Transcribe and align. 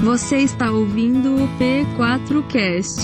Você 0.00 0.38
está 0.38 0.70
ouvindo 0.70 1.34
o 1.34 1.48
P4Cast. 1.58 3.02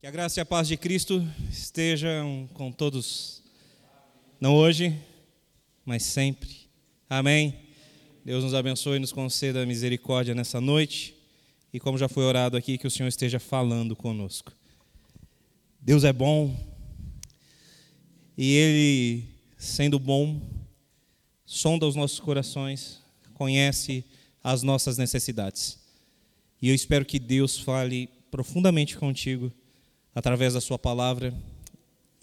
Que 0.00 0.06
a 0.06 0.10
graça 0.12 0.38
e 0.38 0.42
a 0.42 0.46
paz 0.46 0.68
de 0.68 0.76
Cristo 0.76 1.26
estejam 1.50 2.48
com 2.54 2.70
todos, 2.70 3.42
não 4.40 4.54
hoje, 4.54 4.96
mas 5.84 6.04
sempre. 6.04 6.68
Amém. 7.10 7.52
Deus 8.24 8.44
nos 8.44 8.54
abençoe 8.54 8.96
e 8.96 9.00
nos 9.00 9.12
conceda 9.12 9.66
misericórdia 9.66 10.36
nessa 10.36 10.60
noite. 10.60 11.16
E 11.72 11.80
como 11.80 11.98
já 11.98 12.08
foi 12.08 12.22
orado 12.22 12.56
aqui, 12.56 12.78
que 12.78 12.86
o 12.86 12.90
Senhor 12.90 13.08
esteja 13.08 13.40
falando 13.40 13.96
conosco. 13.96 14.52
Deus 15.80 16.04
é 16.04 16.12
bom. 16.12 16.56
E 18.38 18.54
Ele, 18.54 19.24
sendo 19.58 19.98
bom, 19.98 20.40
sonda 21.44 21.86
os 21.86 21.96
nossos 21.96 22.20
corações, 22.20 23.04
conhece 23.36 24.02
as 24.42 24.62
nossas 24.62 24.96
necessidades. 24.96 25.78
E 26.60 26.70
eu 26.70 26.74
espero 26.74 27.04
que 27.04 27.18
Deus 27.18 27.58
fale 27.58 28.08
profundamente 28.30 28.96
contigo 28.96 29.52
através 30.14 30.54
da 30.54 30.60
Sua 30.60 30.78
palavra 30.78 31.34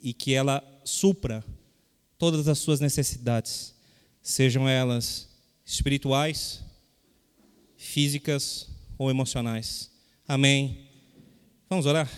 e 0.02 0.12
que 0.12 0.34
ela 0.34 0.64
supra 0.84 1.46
todas 2.18 2.48
as 2.48 2.58
suas 2.58 2.80
necessidades, 2.80 3.76
sejam 4.22 4.68
elas 4.68 5.30
espirituais, 5.64 6.62
físicas 7.78 8.68
ou 8.98 9.12
emocionais. 9.12 9.92
Amém. 10.28 10.88
Vamos 11.70 11.86
orar? 11.86 12.10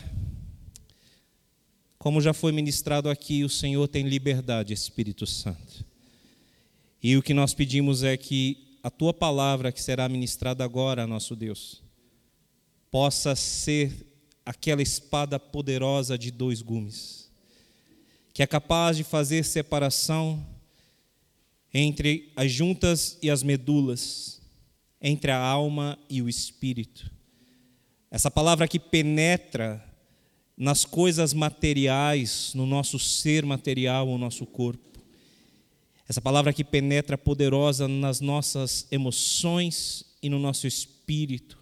Como 1.98 2.22
já 2.22 2.34
foi 2.34 2.52
ministrado 2.52 3.10
aqui, 3.10 3.44
o 3.44 3.50
Senhor 3.50 3.88
tem 3.88 4.08
liberdade, 4.08 4.74
Espírito 4.74 5.28
Santo. 5.28 5.84
E 7.04 7.18
o 7.18 7.22
que 7.22 7.34
nós 7.34 7.54
pedimos 7.54 8.04
é 8.04 8.16
que 8.16 8.65
a 8.86 8.90
tua 8.92 9.12
palavra 9.12 9.72
que 9.72 9.82
será 9.82 10.08
ministrada 10.08 10.64
agora, 10.64 11.08
nosso 11.08 11.36
Deus, 11.36 11.82
possa 12.92 13.36
ser 13.36 13.92
aquela 14.46 14.80
espada 14.80 15.40
poderosa 15.40 16.20
de 16.20 16.30
dois 16.30 16.62
gumes, 16.62 17.32
que 18.32 18.44
é 18.44 18.46
capaz 18.46 18.96
de 18.96 19.04
fazer 19.04 19.44
separação 19.44 20.46
entre 21.74 22.32
as 22.36 22.52
juntas 22.52 23.18
e 23.24 23.32
as 23.32 23.42
medulas, 23.42 24.40
entre 25.02 25.32
a 25.32 25.40
alma 25.40 25.98
e 26.08 26.22
o 26.22 26.30
espírito. 26.30 27.10
Essa 28.12 28.30
palavra 28.30 28.68
que 28.68 28.78
penetra 28.78 29.84
nas 30.56 30.86
coisas 30.86 31.34
materiais, 31.34 32.52
no 32.54 32.68
nosso 32.68 33.00
ser 33.00 33.44
material, 33.48 34.08
o 34.08 34.20
nosso 34.20 34.46
corpo 34.46 34.95
essa 36.08 36.22
palavra 36.22 36.54
que 36.54 36.64
penetra 36.64 37.18
poderosa 37.18 37.88
nas 37.88 38.22
nossas 38.22 38.88
emoções 38.92 40.06
e 40.22 40.30
no 40.30 40.38
nosso 40.38 40.68
espírito, 40.68 41.58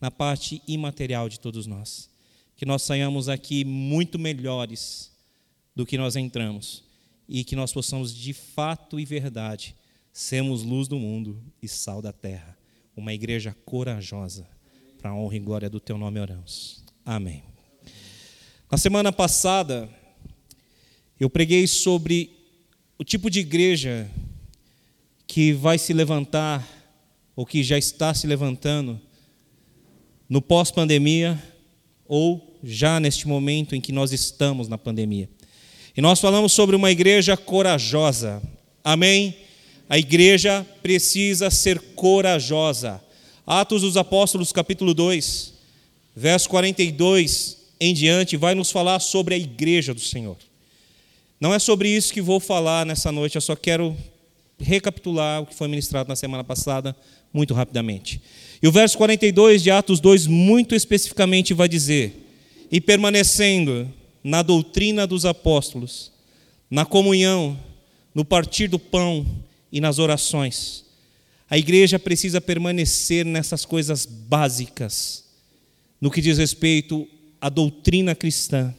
na 0.00 0.10
parte 0.10 0.62
imaterial 0.68 1.28
de 1.28 1.40
todos 1.40 1.66
nós. 1.66 2.10
Que 2.56 2.66
nós 2.66 2.82
saiamos 2.82 3.28
aqui 3.28 3.64
muito 3.64 4.18
melhores 4.18 5.10
do 5.74 5.86
que 5.86 5.96
nós 5.96 6.16
entramos 6.16 6.84
e 7.28 7.42
que 7.42 7.56
nós 7.56 7.72
possamos 7.72 8.14
de 8.14 8.32
fato 8.32 9.00
e 9.00 9.04
verdade 9.04 9.74
sermos 10.12 10.62
luz 10.62 10.88
do 10.88 10.98
mundo 10.98 11.42
e 11.62 11.68
sal 11.68 12.00
da 12.00 12.12
terra. 12.12 12.56
Uma 12.94 13.12
igreja 13.12 13.54
corajosa, 13.64 14.46
para 14.98 15.10
a 15.10 15.14
honra 15.14 15.36
e 15.36 15.40
glória 15.40 15.68
do 15.68 15.80
teu 15.80 15.98
nome 15.98 16.20
oramos. 16.20 16.82
Amém. 17.04 17.42
Na 18.70 18.78
semana 18.78 19.12
passada, 19.12 19.88
eu 21.20 21.28
preguei 21.28 21.66
sobre 21.66 22.35
o 22.98 23.04
tipo 23.04 23.28
de 23.28 23.40
igreja 23.40 24.10
que 25.26 25.52
vai 25.52 25.78
se 25.78 25.92
levantar, 25.92 26.66
ou 27.34 27.44
que 27.44 27.62
já 27.62 27.76
está 27.76 28.14
se 28.14 28.26
levantando, 28.26 28.98
no 30.28 30.40
pós-pandemia, 30.40 31.42
ou 32.06 32.58
já 32.64 32.98
neste 32.98 33.28
momento 33.28 33.74
em 33.74 33.80
que 33.80 33.92
nós 33.92 34.12
estamos 34.12 34.66
na 34.68 34.78
pandemia. 34.78 35.28
E 35.96 36.00
nós 36.00 36.20
falamos 36.20 36.52
sobre 36.52 36.74
uma 36.74 36.90
igreja 36.90 37.36
corajosa. 37.36 38.42
Amém? 38.82 39.36
A 39.88 39.98
igreja 39.98 40.66
precisa 40.82 41.50
ser 41.50 41.78
corajosa. 41.94 43.02
Atos 43.46 43.82
dos 43.82 43.96
Apóstolos, 43.96 44.52
capítulo 44.52 44.94
2, 44.94 45.52
verso 46.14 46.48
42 46.48 47.58
em 47.78 47.92
diante, 47.92 48.36
vai 48.36 48.54
nos 48.54 48.70
falar 48.70 49.00
sobre 49.00 49.34
a 49.34 49.38
igreja 49.38 49.92
do 49.92 50.00
Senhor. 50.00 50.36
Não 51.40 51.52
é 51.52 51.58
sobre 51.58 51.88
isso 51.88 52.12
que 52.12 52.22
vou 52.22 52.40
falar 52.40 52.86
nessa 52.86 53.12
noite, 53.12 53.36
eu 53.36 53.40
só 53.40 53.54
quero 53.54 53.96
recapitular 54.58 55.42
o 55.42 55.46
que 55.46 55.54
foi 55.54 55.68
ministrado 55.68 56.08
na 56.08 56.16
semana 56.16 56.42
passada, 56.42 56.96
muito 57.32 57.52
rapidamente. 57.52 58.20
E 58.62 58.66
o 58.66 58.72
verso 58.72 58.96
42 58.96 59.62
de 59.62 59.70
Atos 59.70 60.00
2, 60.00 60.26
muito 60.26 60.74
especificamente, 60.74 61.52
vai 61.52 61.68
dizer: 61.68 62.26
E 62.70 62.80
permanecendo 62.80 63.92
na 64.24 64.42
doutrina 64.42 65.06
dos 65.06 65.26
apóstolos, 65.26 66.10
na 66.70 66.84
comunhão, 66.86 67.58
no 68.14 68.24
partir 68.24 68.66
do 68.66 68.78
pão 68.78 69.26
e 69.70 69.80
nas 69.80 69.98
orações. 69.98 70.84
A 71.48 71.58
igreja 71.58 71.98
precisa 71.98 72.40
permanecer 72.40 73.24
nessas 73.24 73.64
coisas 73.64 74.06
básicas, 74.06 75.24
no 76.00 76.10
que 76.10 76.22
diz 76.22 76.38
respeito 76.38 77.06
à 77.40 77.48
doutrina 77.48 78.14
cristã. 78.14 78.74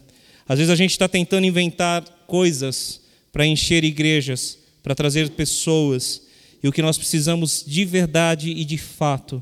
Às 0.49 0.57
vezes 0.57 0.71
a 0.71 0.75
gente 0.75 0.91
está 0.91 1.07
tentando 1.07 1.45
inventar 1.45 2.03
coisas 2.27 3.01
para 3.31 3.47
encher 3.47 3.83
igrejas, 3.83 4.57
para 4.83 4.93
trazer 4.93 5.31
pessoas. 5.31 6.21
E 6.61 6.67
o 6.67 6.71
que 6.71 6.81
nós 6.81 6.97
precisamos 6.97 7.63
de 7.65 7.85
verdade 7.85 8.51
e 8.51 8.63
de 8.63 8.77
fato 8.77 9.41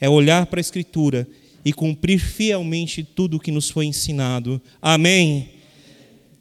é 0.00 0.08
olhar 0.08 0.46
para 0.46 0.60
a 0.60 0.62
Escritura 0.62 1.26
e 1.64 1.72
cumprir 1.72 2.18
fielmente 2.18 3.02
tudo 3.02 3.36
o 3.36 3.40
que 3.40 3.50
nos 3.50 3.70
foi 3.70 3.86
ensinado. 3.86 4.60
Amém? 4.82 5.48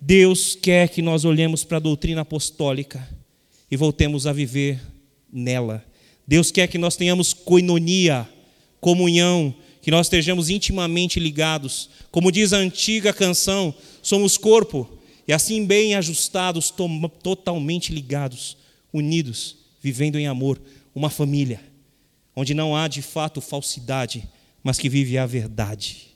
Deus 0.02 0.56
quer 0.56 0.90
que 0.90 1.02
nós 1.02 1.24
olhemos 1.24 1.64
para 1.64 1.78
a 1.78 1.80
doutrina 1.80 2.22
apostólica 2.22 3.08
e 3.72 3.78
voltemos 3.78 4.28
a 4.28 4.34
viver 4.34 4.82
nela. 5.32 5.84
Deus 6.28 6.52
quer 6.52 6.68
que 6.68 6.78
nós 6.78 6.96
tenhamos 6.96 7.34
coinonia, 7.34 8.28
comunhão, 8.82 9.56
que 9.82 9.92
nós 9.92 10.08
estejamos 10.08 10.50
intimamente 10.50 11.20
ligados. 11.20 11.90
Como 12.12 12.32
diz 12.32 12.54
a 12.54 12.58
antiga 12.58 13.14
canção, 13.14 13.74
somos 14.02 14.38
corpo, 14.38 14.90
e 15.28 15.34
assim 15.34 15.66
bem 15.66 15.96
ajustados, 15.96 16.74
totalmente 17.22 17.94
ligados, 17.94 18.58
unidos, 18.92 19.58
vivendo 19.82 20.18
em 20.18 20.28
amor, 20.28 20.62
uma 20.94 21.10
família, 21.10 21.62
onde 22.36 22.54
não 22.54 22.76
há 22.76 22.88
de 22.88 23.02
fato 23.02 23.42
falsidade, 23.42 24.28
mas 24.64 24.78
que 24.78 24.90
vive 24.90 25.18
a 25.18 25.26
verdade 25.26 26.14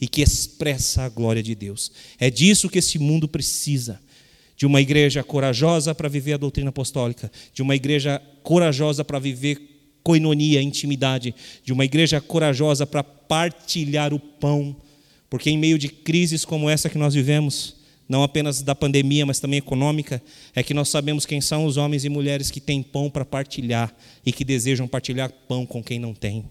e 0.00 0.06
que 0.06 0.22
expressa 0.22 1.02
a 1.02 1.08
glória 1.08 1.42
de 1.42 1.54
Deus. 1.54 1.90
É 2.18 2.30
disso 2.30 2.68
que 2.68 2.78
esse 2.78 2.98
mundo 2.98 3.28
precisa. 3.28 4.00
De 4.56 4.66
uma 4.66 4.80
igreja 4.80 5.22
corajosa 5.22 5.94
para 5.94 6.08
viver 6.08 6.32
a 6.32 6.36
doutrina 6.36 6.70
apostólica, 6.70 7.30
de 7.54 7.62
uma 7.62 7.76
igreja 7.76 8.20
corajosa 8.42 9.04
para 9.04 9.20
viver 9.20 9.60
coinonia, 10.02 10.60
intimidade, 10.60 11.32
de 11.62 11.72
uma 11.72 11.84
igreja 11.84 12.20
corajosa 12.20 12.84
para 12.84 13.04
partilhar 13.04 14.12
o 14.12 14.18
pão, 14.18 14.74
porque 15.30 15.48
em 15.48 15.56
meio 15.56 15.78
de 15.78 15.88
crises 15.88 16.44
como 16.44 16.68
essa 16.68 16.90
que 16.90 16.98
nós 16.98 17.14
vivemos, 17.14 17.76
não 18.08 18.22
apenas 18.22 18.62
da 18.62 18.74
pandemia, 18.74 19.26
mas 19.26 19.38
também 19.38 19.58
econômica, 19.58 20.22
é 20.54 20.62
que 20.62 20.72
nós 20.72 20.88
sabemos 20.88 21.26
quem 21.26 21.40
são 21.40 21.66
os 21.66 21.76
homens 21.76 22.04
e 22.04 22.08
mulheres 22.08 22.50
que 22.50 22.60
têm 22.60 22.82
pão 22.82 23.10
para 23.10 23.24
partilhar 23.24 23.94
e 24.24 24.32
que 24.32 24.44
desejam 24.44 24.88
partilhar 24.88 25.30
pão 25.46 25.66
com 25.66 25.82
quem 25.82 25.98
não 25.98 26.14
tem. 26.14 26.44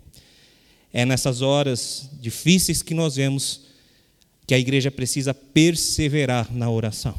É 0.94 1.06
nessas 1.06 1.41
horas 1.41 2.09
difíceis 2.22 2.84
que 2.84 2.94
nós 2.94 3.16
vemos 3.16 3.62
que 4.45 4.53
a 4.53 4.59
igreja 4.59 4.91
precisa 4.91 5.34
perseverar 5.34 6.53
na 6.53 6.69
oração. 6.69 7.16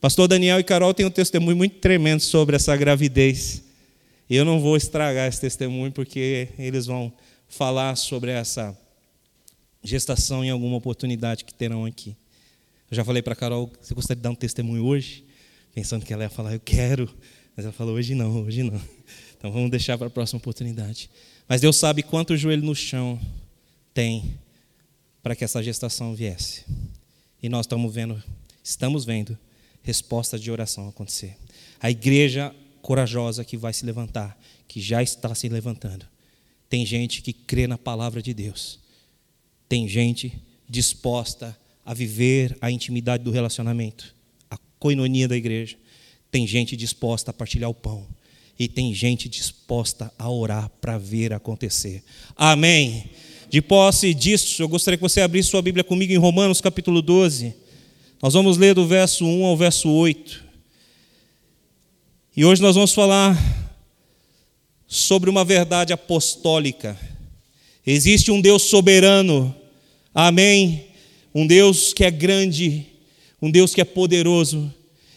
Pastor 0.00 0.28
Daniel 0.28 0.60
e 0.60 0.64
Carol 0.64 0.94
têm 0.94 1.06
um 1.06 1.10
testemunho 1.10 1.56
muito 1.56 1.78
tremendo 1.78 2.20
sobre 2.20 2.54
essa 2.54 2.76
gravidez. 2.76 3.64
Eu 4.30 4.44
não 4.44 4.60
vou 4.60 4.76
estragar 4.76 5.26
esse 5.26 5.40
testemunho 5.40 5.90
porque 5.90 6.48
eles 6.58 6.86
vão 6.86 7.12
falar 7.48 7.96
sobre 7.96 8.30
essa 8.30 8.78
gestação 9.82 10.44
em 10.44 10.50
alguma 10.50 10.76
oportunidade 10.76 11.44
que 11.44 11.54
terão 11.54 11.84
aqui. 11.84 12.14
Eu 12.90 12.96
já 12.96 13.04
falei 13.04 13.22
para 13.22 13.34
a 13.34 13.36
Carol, 13.36 13.70
você 13.80 13.94
gostaria 13.94 14.16
de 14.16 14.22
dar 14.22 14.30
um 14.30 14.34
testemunho 14.34 14.84
hoje? 14.84 15.24
Pensando 15.74 16.04
que 16.04 16.12
ela 16.12 16.22
ia 16.22 16.30
falar, 16.30 16.54
eu 16.54 16.60
quero. 16.60 17.08
Mas 17.54 17.64
ela 17.64 17.72
falou, 17.72 17.94
hoje 17.94 18.14
não, 18.14 18.44
hoje 18.44 18.62
não. 18.62 18.80
Então 19.38 19.52
vamos 19.52 19.70
deixar 19.70 19.96
para 19.96 20.08
a 20.08 20.10
próxima 20.10 20.38
oportunidade. 20.38 21.08
Mas 21.46 21.60
Deus 21.60 21.76
sabe 21.76 22.02
quanto 22.02 22.36
joelho 22.36 22.64
no 22.64 22.74
chão 22.74 23.20
tem 23.94 24.36
para 25.22 25.36
que 25.36 25.44
essa 25.44 25.62
gestação 25.62 26.12
viesse. 26.12 26.64
E 27.40 27.48
nós 27.48 27.66
estamos 27.66 27.94
vendo, 27.94 28.20
estamos 28.64 29.04
vendo 29.04 29.38
resposta 29.80 30.38
de 30.38 30.50
oração 30.50 30.88
acontecer. 30.88 31.36
A 31.80 31.88
igreja 31.88 32.52
corajosa 32.82 33.44
que 33.44 33.56
vai 33.56 33.72
se 33.72 33.86
levantar, 33.86 34.36
que 34.66 34.80
já 34.80 35.02
está 35.02 35.32
se 35.34 35.48
levantando. 35.48 36.04
Tem 36.68 36.84
gente 36.84 37.22
que 37.22 37.32
crê 37.32 37.66
na 37.66 37.78
palavra 37.78 38.20
de 38.20 38.34
Deus. 38.34 38.80
Tem 39.68 39.86
gente 39.88 40.42
disposta 40.68 41.48
a 41.48 41.67
a 41.88 41.94
viver 41.94 42.54
a 42.60 42.70
intimidade 42.70 43.24
do 43.24 43.30
relacionamento, 43.30 44.14
a 44.50 44.58
coinonia 44.78 45.26
da 45.26 45.34
igreja. 45.34 45.74
Tem 46.30 46.46
gente 46.46 46.76
disposta 46.76 47.30
a 47.30 47.34
partilhar 47.34 47.70
o 47.70 47.74
pão. 47.74 48.06
e 48.58 48.68
tem 48.68 48.92
gente 48.92 49.26
disposta 49.26 50.12
a 50.18 50.28
orar 50.28 50.68
para 50.82 50.98
ver 50.98 51.32
acontecer. 51.32 52.02
Amém. 52.36 53.04
De 53.48 53.62
posse 53.62 54.12
disso, 54.12 54.60
eu 54.60 54.68
gostaria 54.68 54.98
que 54.98 55.02
você 55.02 55.22
abrisse 55.22 55.48
sua 55.48 55.62
Bíblia 55.62 55.82
comigo 55.82 56.12
em 56.12 56.16
Romanos 56.16 56.60
capítulo 56.60 57.00
12. 57.00 57.54
Nós 58.20 58.34
vamos 58.34 58.58
ler 58.58 58.74
do 58.74 58.86
verso 58.86 59.24
1 59.24 59.46
ao 59.46 59.56
verso 59.56 59.88
8. 59.88 60.44
E 62.36 62.44
hoje 62.44 62.60
nós 62.60 62.74
vamos 62.74 62.92
falar 62.92 63.38
sobre 64.86 65.30
uma 65.30 65.44
verdade 65.44 65.92
apostólica. 65.92 66.98
Existe 67.86 68.30
um 68.30 68.40
Deus 68.42 68.64
soberano, 68.64 69.54
amém? 70.12 70.87
Um 71.38 71.46
Deus 71.46 71.92
que 71.94 72.02
é 72.02 72.10
grande, 72.10 72.84
um 73.40 73.48
Deus 73.48 73.72
que 73.72 73.80
é 73.80 73.84
poderoso 73.84 74.74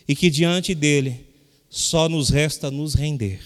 e 0.07 0.15
que 0.15 0.29
diante 0.29 0.75
dele 0.75 1.25
só 1.67 2.07
nos 2.07 2.29
resta 2.29 2.69
nos 2.69 2.93
render. 2.93 3.39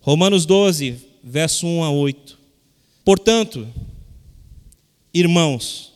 Romanos 0.00 0.46
12, 0.46 0.98
verso 1.20 1.66
1 1.66 1.82
a 1.82 1.90
8. 1.90 2.38
Portanto, 3.04 3.66
irmãos, 5.12 5.94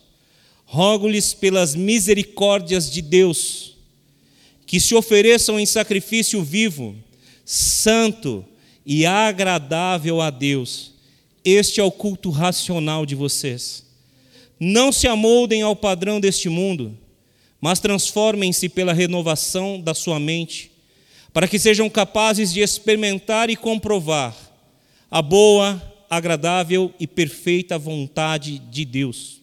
rogo-lhes 0.65 1.33
pelas 1.33 1.77
misericórdias 1.77 2.91
de 2.91 3.03
Deus, 3.03 3.77
que 4.67 4.81
se 4.81 4.97
ofereçam 4.97 5.61
em 5.61 5.67
sacrifício 5.67 6.43
vivo, 6.43 6.97
santo 7.45 8.45
e 8.85 9.07
agradável 9.07 10.21
a 10.21 10.29
Deus. 10.31 10.91
Este 11.45 11.79
é 11.81 11.85
o 11.85 11.93
culto 11.93 12.31
racional 12.31 13.07
de 13.07 13.15
vocês. 13.15 13.89
Não 14.61 14.93
se 14.93 15.09
amoldem 15.09 15.62
ao 15.62 15.75
padrão 15.75 16.21
deste 16.21 16.51
mundo, 16.51 16.97
mas 17.59 17.81
transformem-se 17.81 18.69
pela 18.69 18.93
renovação 18.93 19.81
da 19.81 19.95
sua 19.95 20.21
mente 20.21 20.71
para 21.33 21.47
que 21.47 21.59
sejam 21.59 21.89
capazes 21.89 22.53
de 22.53 22.61
experimentar 22.61 23.51
e 23.51 23.57
comprovar 23.57 24.37
a 25.11 25.23
boa, 25.23 25.81
agradável 26.09 26.93
e 26.99 27.07
perfeita 27.07 27.79
vontade 27.79 28.59
de 28.59 28.85
Deus. 28.85 29.41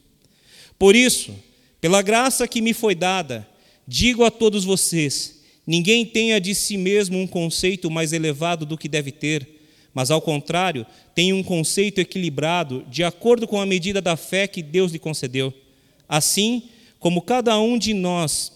Por 0.77 0.95
isso, 0.95 1.33
pela 1.79 2.01
graça 2.01 2.47
que 2.47 2.61
me 2.61 2.73
foi 2.73 2.93
dada, 2.93 3.47
digo 3.87 4.23
a 4.23 4.31
todos 4.31 4.65
vocês: 4.65 5.41
ninguém 5.65 6.05
tenha 6.05 6.39
de 6.39 6.53
si 6.53 6.77
mesmo 6.77 7.17
um 7.17 7.27
conceito 7.27 7.89
mais 7.89 8.11
elevado 8.11 8.65
do 8.65 8.77
que 8.77 8.89
deve 8.89 9.11
ter, 9.11 9.47
mas 9.97 10.11
ao 10.11 10.21
contrário, 10.21 10.85
tenha 11.15 11.35
um 11.35 11.41
conceito 11.41 11.99
equilibrado, 11.99 12.85
de 12.87 13.03
acordo 13.03 13.47
com 13.47 13.59
a 13.59 13.65
medida 13.65 13.99
da 13.99 14.15
fé 14.15 14.45
que 14.45 14.61
Deus 14.61 14.91
lhe 14.91 14.99
concedeu. 14.99 15.51
Assim, 16.07 16.65
como 16.99 17.19
cada 17.19 17.59
um 17.59 17.79
de 17.79 17.95
nós 17.95 18.51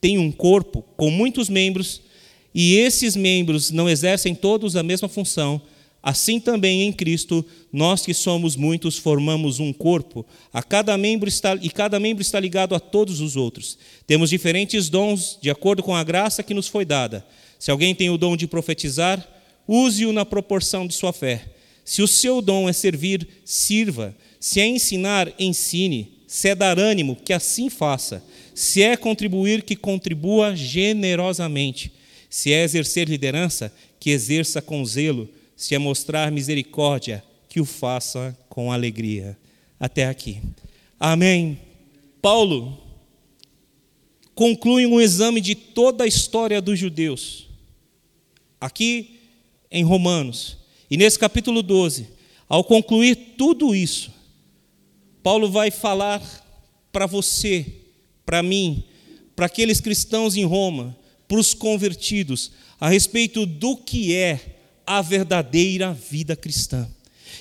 tem 0.00 0.18
um 0.18 0.30
corpo 0.30 0.84
com 0.96 1.10
muitos 1.10 1.48
membros, 1.48 2.00
e 2.54 2.76
esses 2.76 3.16
membros 3.16 3.72
não 3.72 3.90
exercem 3.90 4.36
todos 4.36 4.76
a 4.76 4.84
mesma 4.84 5.08
função, 5.08 5.60
assim 6.00 6.38
também 6.38 6.82
em 6.82 6.92
Cristo, 6.92 7.44
nós 7.72 8.06
que 8.06 8.14
somos 8.14 8.54
muitos 8.54 8.96
formamos 8.96 9.58
um 9.58 9.72
corpo, 9.72 10.24
a 10.52 10.62
cada 10.62 10.96
membro 10.96 11.28
está, 11.28 11.58
e 11.60 11.70
cada 11.70 11.98
membro 11.98 12.22
está 12.22 12.38
ligado 12.38 12.72
a 12.72 12.78
todos 12.78 13.20
os 13.20 13.34
outros. 13.34 13.76
Temos 14.06 14.30
diferentes 14.30 14.88
dons 14.88 15.40
de 15.42 15.50
acordo 15.50 15.82
com 15.82 15.92
a 15.92 16.04
graça 16.04 16.40
que 16.44 16.54
nos 16.54 16.68
foi 16.68 16.84
dada. 16.84 17.26
Se 17.58 17.72
alguém 17.72 17.96
tem 17.96 18.10
o 18.10 18.16
dom 18.16 18.36
de 18.36 18.46
profetizar, 18.46 19.33
use-o 19.66 20.12
na 20.12 20.24
proporção 20.24 20.86
de 20.86 20.94
sua 20.94 21.12
fé. 21.12 21.44
Se 21.84 22.02
o 22.02 22.08
seu 22.08 22.40
dom 22.40 22.68
é 22.68 22.72
servir, 22.72 23.28
sirva. 23.44 24.14
Se 24.40 24.60
é 24.60 24.66
ensinar, 24.66 25.32
ensine. 25.38 26.24
Se 26.26 26.48
é 26.48 26.54
dar 26.54 26.78
ânimo, 26.78 27.16
que 27.16 27.32
assim 27.32 27.68
faça. 27.68 28.24
Se 28.54 28.82
é 28.82 28.96
contribuir, 28.96 29.62
que 29.62 29.76
contribua 29.76 30.56
generosamente. 30.56 31.92
Se 32.30 32.52
é 32.52 32.64
exercer 32.64 33.08
liderança, 33.08 33.72
que 34.00 34.10
exerça 34.10 34.62
com 34.62 34.84
zelo. 34.84 35.28
Se 35.56 35.74
é 35.74 35.78
mostrar 35.78 36.32
misericórdia, 36.32 37.22
que 37.48 37.60
o 37.60 37.64
faça 37.64 38.36
com 38.48 38.72
alegria. 38.72 39.36
Até 39.78 40.06
aqui. 40.06 40.40
Amém. 40.98 41.58
Paulo 42.20 42.80
conclui 44.34 44.86
um 44.86 45.00
exame 45.00 45.40
de 45.40 45.54
toda 45.54 46.04
a 46.04 46.06
história 46.06 46.60
dos 46.60 46.78
judeus. 46.78 47.48
Aqui 48.60 49.13
em 49.74 49.82
Romanos. 49.82 50.56
E 50.88 50.96
nesse 50.96 51.18
capítulo 51.18 51.60
12, 51.60 52.06
ao 52.48 52.62
concluir 52.62 53.34
tudo 53.36 53.74
isso, 53.74 54.12
Paulo 55.20 55.50
vai 55.50 55.70
falar 55.72 56.22
para 56.92 57.06
você, 57.06 57.66
para 58.24 58.40
mim, 58.40 58.84
para 59.34 59.46
aqueles 59.46 59.80
cristãos 59.80 60.36
em 60.36 60.44
Roma, 60.44 60.96
para 61.26 61.38
os 61.38 61.52
convertidos 61.52 62.52
a 62.78 62.88
respeito 62.88 63.44
do 63.44 63.76
que 63.76 64.14
é 64.14 64.58
a 64.86 65.02
verdadeira 65.02 65.92
vida 65.92 66.36
cristã. 66.36 66.88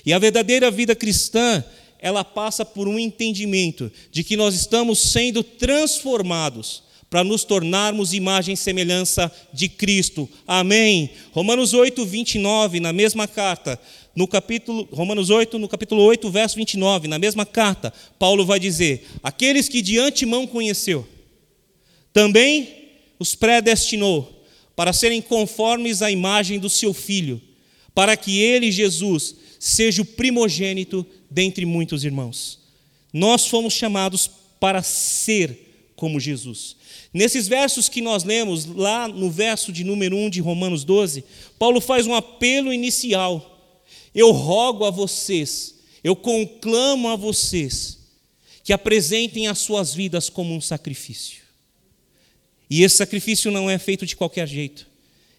E 0.04 0.12
a 0.12 0.18
verdadeira 0.18 0.72
vida 0.72 0.96
cristã, 0.96 1.64
ela 2.00 2.24
passa 2.24 2.66
por 2.66 2.88
um 2.88 2.98
entendimento 2.98 3.92
de 4.12 4.24
que 4.24 4.36
nós 4.36 4.56
estamos 4.56 5.00
sendo 5.00 5.44
transformados 5.44 6.82
para 7.14 7.24
nos 7.24 7.44
tornarmos 7.44 8.12
imagem 8.12 8.56
e 8.56 8.58
semelhança 8.58 9.32
de 9.54 9.70
Cristo. 9.70 10.28
Amém. 10.48 11.12
Romanos 11.32 11.72
8, 11.72 12.04
29, 12.04 12.80
na 12.80 12.92
mesma 12.92 13.28
carta, 13.28 13.80
no 14.16 14.28
capítulo 14.28 14.88
Romanos 14.92 15.30
8, 15.30 15.60
no 15.60 15.68
capítulo 15.68 16.02
8, 16.02 16.28
verso 16.32 16.56
29, 16.56 17.08
na 17.08 17.20
mesma 17.20 17.46
carta, 17.46 17.94
Paulo 18.18 18.44
vai 18.44 18.60
dizer: 18.60 19.06
"Aqueles 19.22 19.70
que 19.70 19.80
de 19.80 20.00
antemão 20.00 20.48
conheceu, 20.48 21.08
também 22.12 22.68
os 23.20 23.36
predestinou 23.36 24.44
para 24.76 24.92
serem 24.92 25.22
conformes 25.22 26.02
à 26.02 26.10
imagem 26.10 26.58
do 26.58 26.68
seu 26.68 26.96
filho, 26.96 27.40
para 27.94 28.18
que 28.18 28.40
ele, 28.40 28.72
Jesus, 28.72 29.36
seja 29.60 30.02
o 30.02 30.06
primogênito 30.06 31.06
dentre 31.30 31.64
muitos 31.64 32.04
irmãos. 32.04 32.58
Nós 33.14 33.46
fomos 33.46 33.76
chamados 33.76 34.28
para 34.60 34.82
ser 34.82 35.92
como 35.96 36.20
Jesus. 36.20 36.76
Nesses 37.14 37.48
versos 37.48 37.88
que 37.88 38.02
nós 38.02 38.24
lemos, 38.24 38.66
lá 38.66 39.08
no 39.08 39.30
verso 39.30 39.72
de 39.72 39.84
número 39.84 40.18
1 40.18 40.32
de 40.32 40.42
Romanos 40.42 40.84
12, 40.84 41.24
Paulo 41.60 41.80
faz 41.80 42.08
um 42.08 42.16
apelo 42.16 42.74
inicial. 42.74 43.52
Eu 44.16 44.32
rogo 44.32 44.84
a 44.84 44.90
vocês, 44.90 45.76
eu 46.04 46.16
conclamo 46.16 47.08
a 47.10 47.16
vocês, 47.16 48.00
que 48.64 48.74
apresentem 48.74 49.48
as 49.48 49.60
suas 49.60 49.94
vidas 49.94 50.28
como 50.28 50.56
um 50.56 50.62
sacrifício. 50.62 51.44
E 52.68 52.82
esse 52.82 52.98
sacrifício 52.98 53.52
não 53.52 53.70
é 53.70 53.78
feito 53.78 54.08
de 54.08 54.16
qualquer 54.16 54.48
jeito. 54.48 54.88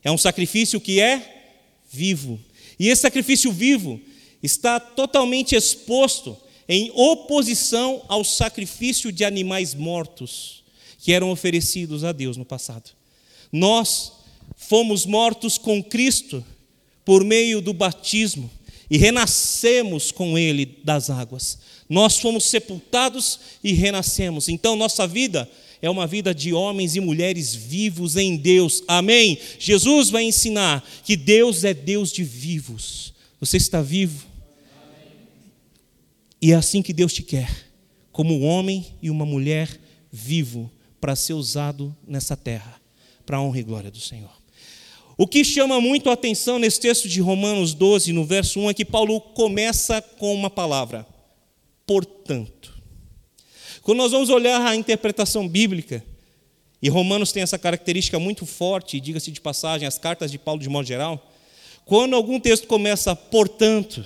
É 0.04 0.12
um 0.12 0.18
sacrifício 0.18 0.80
que 0.80 1.00
é 1.00 1.50
vivo. 1.90 2.38
E 2.78 2.88
esse 2.88 3.02
sacrifício 3.02 3.50
vivo 3.50 4.00
está 4.40 4.78
totalmente 4.78 5.56
exposto 5.56 6.36
em 6.68 6.92
oposição 6.94 8.04
ao 8.06 8.22
sacrifício 8.22 9.10
de 9.10 9.24
animais 9.24 9.74
mortos 9.74 10.63
que 11.04 11.12
eram 11.12 11.30
oferecidos 11.30 12.02
a 12.02 12.12
Deus 12.12 12.38
no 12.38 12.46
passado. 12.46 12.90
Nós 13.52 14.10
fomos 14.56 15.04
mortos 15.04 15.58
com 15.58 15.84
Cristo 15.84 16.42
por 17.04 17.22
meio 17.22 17.60
do 17.60 17.74
batismo 17.74 18.50
e 18.90 18.96
renascemos 18.96 20.10
com 20.10 20.38
Ele 20.38 20.64
das 20.82 21.10
águas. 21.10 21.58
Nós 21.90 22.18
fomos 22.18 22.44
sepultados 22.44 23.38
e 23.62 23.74
renascemos. 23.74 24.48
Então, 24.48 24.76
nossa 24.76 25.06
vida 25.06 25.46
é 25.82 25.90
uma 25.90 26.06
vida 26.06 26.34
de 26.34 26.54
homens 26.54 26.96
e 26.96 27.00
mulheres 27.00 27.54
vivos 27.54 28.16
em 28.16 28.34
Deus. 28.34 28.82
Amém? 28.88 29.38
Jesus 29.58 30.08
vai 30.08 30.24
ensinar 30.24 30.82
que 31.04 31.18
Deus 31.18 31.64
é 31.64 31.74
Deus 31.74 32.10
de 32.10 32.24
vivos. 32.24 33.12
Você 33.38 33.58
está 33.58 33.82
vivo? 33.82 34.26
E 36.40 36.52
é 36.52 36.54
assim 36.54 36.80
que 36.80 36.94
Deus 36.94 37.12
te 37.12 37.22
quer, 37.22 37.68
como 38.10 38.34
um 38.34 38.46
homem 38.46 38.86
e 39.02 39.10
uma 39.10 39.26
mulher 39.26 39.68
vivo 40.10 40.70
para 41.04 41.14
ser 41.14 41.34
usado 41.34 41.94
nessa 42.08 42.34
terra, 42.34 42.80
para 43.26 43.36
a 43.36 43.42
honra 43.42 43.58
e 43.58 43.62
glória 43.62 43.90
do 43.90 44.00
Senhor. 44.00 44.30
O 45.18 45.26
que 45.26 45.44
chama 45.44 45.78
muito 45.78 46.08
a 46.08 46.14
atenção 46.14 46.58
nesse 46.58 46.80
texto 46.80 47.10
de 47.10 47.20
Romanos 47.20 47.74
12, 47.74 48.10
no 48.10 48.24
verso 48.24 48.58
1, 48.58 48.70
é 48.70 48.74
que 48.74 48.86
Paulo 48.86 49.20
começa 49.20 50.00
com 50.00 50.34
uma 50.34 50.48
palavra: 50.48 51.06
portanto. 51.86 52.72
Quando 53.82 53.98
nós 53.98 54.12
vamos 54.12 54.30
olhar 54.30 54.58
a 54.66 54.74
interpretação 54.74 55.46
bíblica, 55.46 56.02
e 56.80 56.88
Romanos 56.88 57.32
tem 57.32 57.42
essa 57.42 57.58
característica 57.58 58.18
muito 58.18 58.46
forte, 58.46 58.98
diga-se 58.98 59.30
de 59.30 59.42
passagem, 59.42 59.86
as 59.86 59.98
cartas 59.98 60.30
de 60.30 60.38
Paulo 60.38 60.62
de 60.62 60.70
modo 60.70 60.88
geral, 60.88 61.30
quando 61.84 62.16
algum 62.16 62.40
texto 62.40 62.66
começa 62.66 63.14
portanto, 63.14 64.02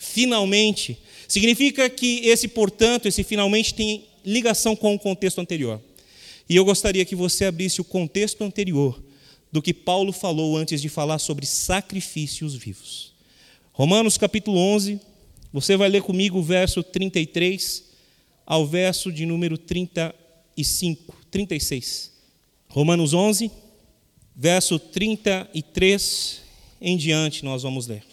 finalmente, 0.00 0.98
significa 1.28 1.88
que 1.88 2.26
esse 2.26 2.48
portanto, 2.48 3.06
esse 3.06 3.22
finalmente 3.22 3.72
tem 3.72 4.04
ligação 4.24 4.74
com 4.74 4.96
o 4.96 4.98
contexto 4.98 5.40
anterior. 5.40 5.80
E 6.48 6.56
eu 6.56 6.64
gostaria 6.64 7.04
que 7.04 7.16
você 7.16 7.46
abrisse 7.46 7.80
o 7.80 7.84
contexto 7.84 8.42
anterior 8.44 9.02
do 9.50 9.62
que 9.62 9.72
Paulo 9.72 10.12
falou 10.12 10.56
antes 10.56 10.82
de 10.82 10.88
falar 10.88 11.18
sobre 11.18 11.46
sacrifícios 11.46 12.54
vivos. 12.54 13.14
Romanos 13.72 14.18
capítulo 14.18 14.58
11, 14.58 15.00
você 15.52 15.76
vai 15.76 15.88
ler 15.88 16.02
comigo 16.02 16.38
o 16.38 16.42
verso 16.42 16.82
33 16.82 17.84
ao 18.44 18.66
verso 18.66 19.10
de 19.10 19.24
número 19.24 19.56
35, 19.56 21.16
36. 21.30 22.12
Romanos 22.68 23.14
11, 23.14 23.50
verso 24.34 24.78
33 24.78 26.42
em 26.80 26.96
diante 26.96 27.44
nós 27.44 27.62
vamos 27.62 27.86
ler. 27.86 28.04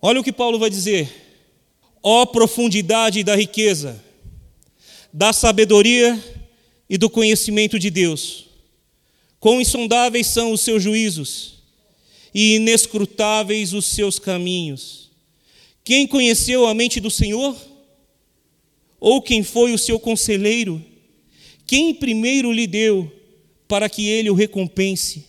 Olha 0.00 0.20
o 0.20 0.24
que 0.24 0.32
Paulo 0.32 0.58
vai 0.58 0.70
dizer. 0.70 1.10
Ó 2.02 2.24
profundidade 2.26 3.24
da 3.24 3.34
riqueza, 3.34 4.02
da 5.12 5.32
sabedoria 5.32 6.22
e 6.90 6.98
do 6.98 7.08
conhecimento 7.08 7.78
de 7.78 7.88
Deus. 7.88 8.46
Quão 9.38 9.60
insondáveis 9.60 10.26
são 10.26 10.52
os 10.52 10.60
seus 10.60 10.82
juízos 10.82 11.54
e 12.34 12.56
inescrutáveis 12.56 13.72
os 13.72 13.86
seus 13.86 14.18
caminhos. 14.18 15.08
Quem 15.84 16.06
conheceu 16.06 16.66
a 16.66 16.74
mente 16.74 16.98
do 16.98 17.10
Senhor? 17.10 17.56
Ou 18.98 19.22
quem 19.22 19.44
foi 19.44 19.72
o 19.72 19.78
seu 19.78 20.00
conselheiro? 20.00 20.84
Quem 21.64 21.94
primeiro 21.94 22.52
lhe 22.52 22.66
deu 22.66 23.10
para 23.68 23.88
que 23.88 24.08
ele 24.08 24.28
o 24.28 24.34
recompense? 24.34 25.24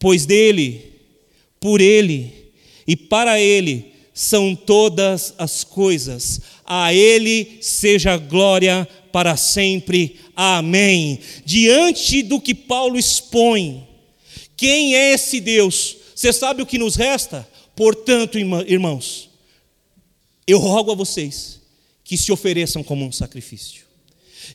Pois 0.00 0.26
dele, 0.26 0.92
por 1.60 1.80
ele 1.80 2.32
e 2.86 2.96
para 2.96 3.40
ele 3.40 3.92
são 4.12 4.54
todas 4.54 5.32
as 5.38 5.62
coisas. 5.62 6.40
A 6.64 6.92
ele 6.92 7.58
seja 7.60 8.16
glória 8.16 8.86
para 9.12 9.36
sempre. 9.36 10.20
Amém. 10.34 11.20
Diante 11.44 12.22
do 12.22 12.40
que 12.40 12.54
Paulo 12.54 12.98
expõe, 12.98 13.86
quem 14.56 14.94
é 14.94 15.14
esse 15.14 15.40
Deus? 15.40 15.96
Você 16.14 16.32
sabe 16.32 16.62
o 16.62 16.66
que 16.66 16.78
nos 16.78 16.96
resta? 16.96 17.48
Portanto, 17.74 18.38
irmãos, 18.38 19.30
eu 20.46 20.58
rogo 20.58 20.92
a 20.92 20.94
vocês 20.94 21.60
que 22.04 22.16
se 22.16 22.32
ofereçam 22.32 22.82
como 22.82 23.04
um 23.04 23.12
sacrifício. 23.12 23.84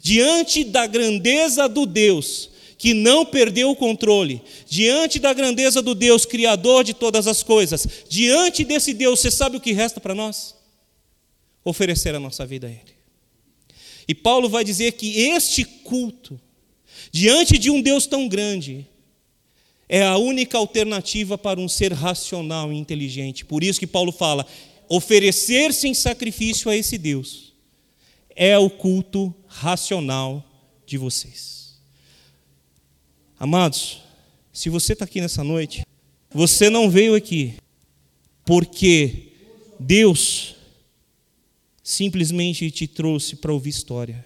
Diante 0.01 0.63
da 0.63 0.85
grandeza 0.85 1.67
do 1.67 1.85
Deus 1.85 2.49
que 2.77 2.93
não 2.93 3.25
perdeu 3.25 3.71
o 3.71 3.75
controle, 3.75 4.41
diante 4.67 5.17
da 5.17 5.33
grandeza 5.33 5.81
do 5.81 5.95
Deus 5.95 6.25
criador 6.25 6.83
de 6.83 6.93
todas 6.93 7.25
as 7.25 7.41
coisas, 7.41 7.87
diante 8.09 8.63
desse 8.63 8.93
Deus, 8.93 9.21
você 9.21 9.31
sabe 9.31 9.57
o 9.57 9.61
que 9.61 9.71
resta 9.71 9.99
para 9.99 10.13
nós? 10.13 10.53
Oferecer 11.63 12.13
a 12.13 12.19
nossa 12.19 12.45
vida 12.45 12.67
a 12.67 12.69
Ele. 12.69 12.94
E 14.07 14.13
Paulo 14.13 14.49
vai 14.49 14.63
dizer 14.63 14.93
que 14.93 15.19
este 15.19 15.63
culto, 15.63 16.39
diante 17.11 17.57
de 17.57 17.69
um 17.69 17.81
Deus 17.81 18.05
tão 18.05 18.27
grande, 18.27 18.85
é 19.87 20.03
a 20.03 20.17
única 20.17 20.57
alternativa 20.57 21.37
para 21.37 21.59
um 21.59 21.67
ser 21.67 21.93
racional 21.93 22.71
e 22.71 22.77
inteligente. 22.77 23.45
Por 23.45 23.63
isso 23.63 23.79
que 23.79 23.87
Paulo 23.87 24.11
fala: 24.11 24.45
oferecer-se 24.87 25.87
em 25.87 25.93
sacrifício 25.93 26.69
a 26.69 26.75
esse 26.75 26.97
Deus 26.97 27.53
é 28.35 28.57
o 28.57 28.69
culto 28.69 29.33
racional 29.47 30.43
de 30.85 30.97
vocês. 30.97 31.79
Amados, 33.39 34.01
se 34.51 34.69
você 34.69 34.93
está 34.93 35.05
aqui 35.05 35.21
nessa 35.21 35.43
noite, 35.43 35.85
você 36.29 36.69
não 36.69 36.89
veio 36.89 37.15
aqui 37.15 37.55
porque 38.45 39.31
Deus 39.79 40.54
simplesmente 41.85 42.71
te 42.71 42.87
trouxe 42.87 43.35
para 43.35 43.53
ouvir 43.53 43.69
história, 43.69 44.25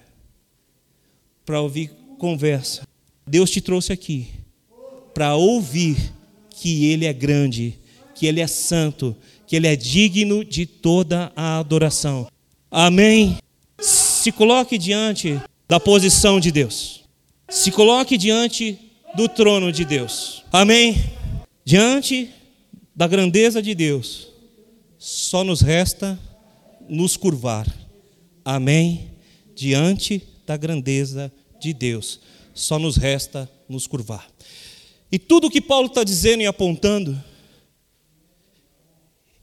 para 1.46 1.60
ouvir 1.60 1.92
conversa. 2.18 2.88
Deus 3.28 3.51
te 3.51 3.60
trouxe 3.60 3.92
aqui 3.92 4.28
para 5.13 5.36
ouvir 5.36 5.98
que 6.51 6.86
Ele 6.86 7.06
é 7.06 7.12
grande, 7.12 7.78
que 8.16 8.25
Ele 8.25 8.39
é 8.39 8.48
santo, 8.48 9.13
que 9.46 9.58
Ele 9.58 9.68
é 9.68 9.75
digno 9.75 10.46
de 10.46 10.66
toda 10.66 11.34
a 11.36 11.60
adoração. 11.60 12.30
Amém? 12.72 13.38
Se 13.78 14.32
coloque 14.32 14.78
diante 14.78 15.38
da 15.68 15.82
posição 15.82 16.39
de 16.39 16.54
Deus. 16.54 17.04
Se 17.50 17.72
coloque 17.72 18.18
diante 18.18 18.80
do 19.16 19.28
trono 19.28 19.70
de 19.70 19.84
Deus. 19.84 20.46
Amém? 20.50 20.96
Diante 21.66 22.30
da 22.96 23.06
grandeza 23.06 23.62
de 23.62 23.75
Deus, 23.75 24.30
só 24.98 25.44
nos 25.44 25.60
resta 25.60 26.18
nos 26.89 27.15
curvar. 27.15 27.67
Amém? 28.43 29.12
Diante 29.55 30.22
da 30.46 30.58
grandeza 30.58 31.31
de 31.60 31.74
Deus, 31.74 32.19
só 32.53 32.79
nos 32.79 32.98
resta 32.98 33.50
nos 33.67 33.86
curvar. 33.86 34.27
E 35.12 35.19
tudo 35.19 35.48
o 35.48 35.51
que 35.51 35.62
Paulo 35.62 35.88
está 35.88 36.03
dizendo 36.03 36.41
e 36.41 36.46
apontando, 36.46 37.22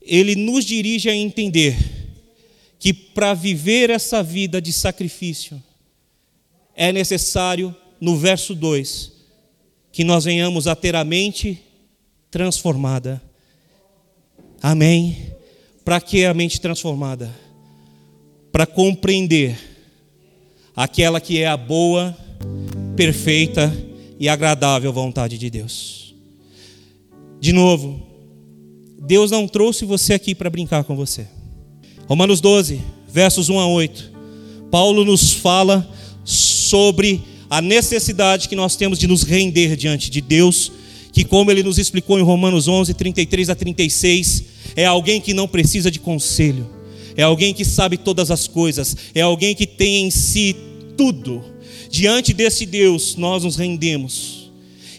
ele 0.00 0.34
nos 0.34 0.64
dirige 0.64 1.08
a 1.08 1.14
entender 1.14 1.76
que 2.78 2.92
para 2.92 3.34
viver 3.34 3.90
essa 3.90 4.22
vida 4.22 4.60
de 4.60 4.72
sacrifício, 4.72 5.62
é 6.74 6.92
necessário, 6.92 7.74
no 8.00 8.16
verso 8.16 8.54
2, 8.54 9.12
que 9.90 10.04
nós 10.04 10.24
venhamos 10.24 10.66
a 10.66 10.76
ter 10.76 10.94
a 10.94 11.02
mente 11.02 11.60
transformada. 12.30 13.22
Amém? 14.62 15.35
Para 15.86 16.00
que 16.00 16.24
a 16.24 16.34
mente 16.34 16.60
transformada? 16.60 17.32
Para 18.50 18.66
compreender 18.66 19.56
aquela 20.74 21.20
que 21.20 21.38
é 21.40 21.46
a 21.46 21.56
boa, 21.56 22.12
perfeita 22.96 23.72
e 24.18 24.28
agradável 24.28 24.92
vontade 24.92 25.38
de 25.38 25.48
Deus. 25.48 26.12
De 27.38 27.52
novo, 27.52 28.04
Deus 28.98 29.30
não 29.30 29.46
trouxe 29.46 29.84
você 29.84 30.14
aqui 30.14 30.34
para 30.34 30.50
brincar 30.50 30.82
com 30.82 30.96
você. 30.96 31.28
Romanos 32.08 32.40
12, 32.40 32.82
versos 33.08 33.48
1 33.48 33.60
a 33.60 33.68
8. 33.68 34.12
Paulo 34.72 35.04
nos 35.04 35.34
fala 35.34 35.88
sobre 36.24 37.22
a 37.48 37.62
necessidade 37.62 38.48
que 38.48 38.56
nós 38.56 38.74
temos 38.74 38.98
de 38.98 39.06
nos 39.06 39.22
render 39.22 39.76
diante 39.76 40.10
de 40.10 40.20
Deus, 40.20 40.72
que, 41.12 41.24
como 41.24 41.52
ele 41.52 41.62
nos 41.62 41.78
explicou 41.78 42.18
em 42.18 42.24
Romanos 42.24 42.66
11, 42.66 42.92
33 42.92 43.50
a 43.50 43.54
36, 43.54 44.55
é 44.76 44.84
alguém 44.84 45.20
que 45.20 45.34
não 45.34 45.48
precisa 45.48 45.90
de 45.90 45.98
conselho, 45.98 46.70
é 47.16 47.22
alguém 47.22 47.52
que 47.52 47.64
sabe 47.64 47.96
todas 47.96 48.30
as 48.30 48.46
coisas, 48.46 48.96
é 49.14 49.22
alguém 49.22 49.54
que 49.54 49.66
tem 49.66 50.04
em 50.04 50.10
si 50.10 50.54
tudo 50.96 51.56
Diante 51.90 52.32
desse 52.32 52.66
Deus, 52.66 53.16
nós 53.16 53.44
nos 53.44 53.56
rendemos. 53.56 54.50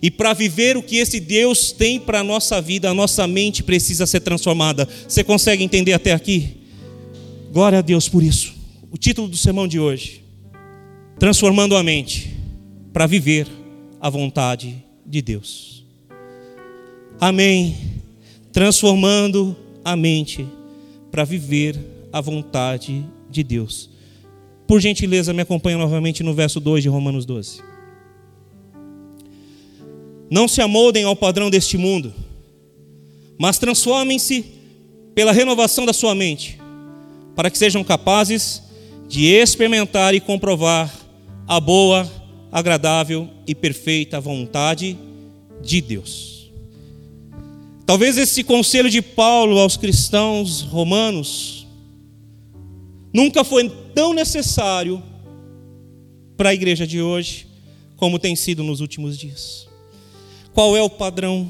E 0.01 0.11
para 0.11 0.33
viver 0.33 0.77
o 0.77 0.83
que 0.83 0.97
esse 0.97 1.19
Deus 1.19 1.71
tem 1.71 1.99
para 1.99 2.19
a 2.19 2.23
nossa 2.23 2.61
vida, 2.61 2.89
a 2.89 2.93
nossa 2.93 3.27
mente 3.27 3.63
precisa 3.63 4.05
ser 4.05 4.21
transformada. 4.21 4.87
Você 5.07 5.23
consegue 5.23 5.63
entender 5.63 5.93
até 5.93 6.13
aqui? 6.13 6.57
Glória 7.51 7.79
a 7.79 7.81
Deus 7.81 8.07
por 8.07 8.23
isso. 8.23 8.53
O 8.91 8.97
título 8.97 9.27
do 9.27 9.37
sermão 9.37 9.67
de 9.67 9.79
hoje: 9.79 10.23
Transformando 11.19 11.75
a 11.75 11.83
mente 11.83 12.33
para 12.93 13.07
viver 13.07 13.47
a 13.99 14.09
vontade 14.09 14.83
de 15.05 15.21
Deus. 15.21 15.83
Amém. 17.19 17.75
Transformando 18.51 19.55
a 19.87 19.95
mente 19.95 20.45
para 21.09 21.23
viver 21.23 21.79
a 22.11 22.19
vontade 22.19 23.05
de 23.29 23.41
Deus. 23.41 23.89
Por 24.67 24.81
gentileza, 24.81 25.31
me 25.31 25.43
acompanha 25.43 25.77
novamente 25.77 26.23
no 26.23 26.33
verso 26.33 26.59
2 26.59 26.83
de 26.83 26.89
Romanos 26.89 27.25
12. 27.25 27.61
Não 30.29 30.45
se 30.45 30.61
amoldem 30.61 31.05
ao 31.05 31.15
padrão 31.15 31.49
deste 31.49 31.77
mundo, 31.77 32.13
mas 33.39 33.57
transformem-se 33.59 34.43
pela 35.15 35.31
renovação 35.31 35.85
da 35.85 35.93
sua 35.93 36.13
mente, 36.13 36.59
para 37.33 37.49
que 37.49 37.57
sejam 37.57 37.81
capazes 37.81 38.61
de 39.07 39.27
experimentar 39.27 40.13
e 40.13 40.19
comprovar 40.19 40.93
a 41.47 41.61
boa, 41.61 42.11
agradável 42.51 43.29
e 43.47 43.55
perfeita 43.55 44.19
vontade 44.19 44.97
de 45.63 45.79
Deus. 45.79 46.36
Talvez 47.87 48.17
esse 48.17 48.43
conselho 48.43 48.89
de 48.89 49.01
Paulo 49.01 49.57
aos 49.57 49.77
cristãos 49.77 50.59
romanos 50.59 51.65
nunca 53.13 53.45
foi 53.45 53.69
tão 53.95 54.13
necessário 54.13 55.01
para 56.35 56.49
a 56.49 56.53
igreja 56.53 56.85
de 56.85 57.01
hoje 57.01 57.47
como 57.95 58.19
tem 58.19 58.35
sido 58.35 58.61
nos 58.61 58.81
últimos 58.81 59.17
dias. 59.17 59.69
Qual 60.53 60.75
é 60.75 60.81
o 60.81 60.89
padrão 60.89 61.49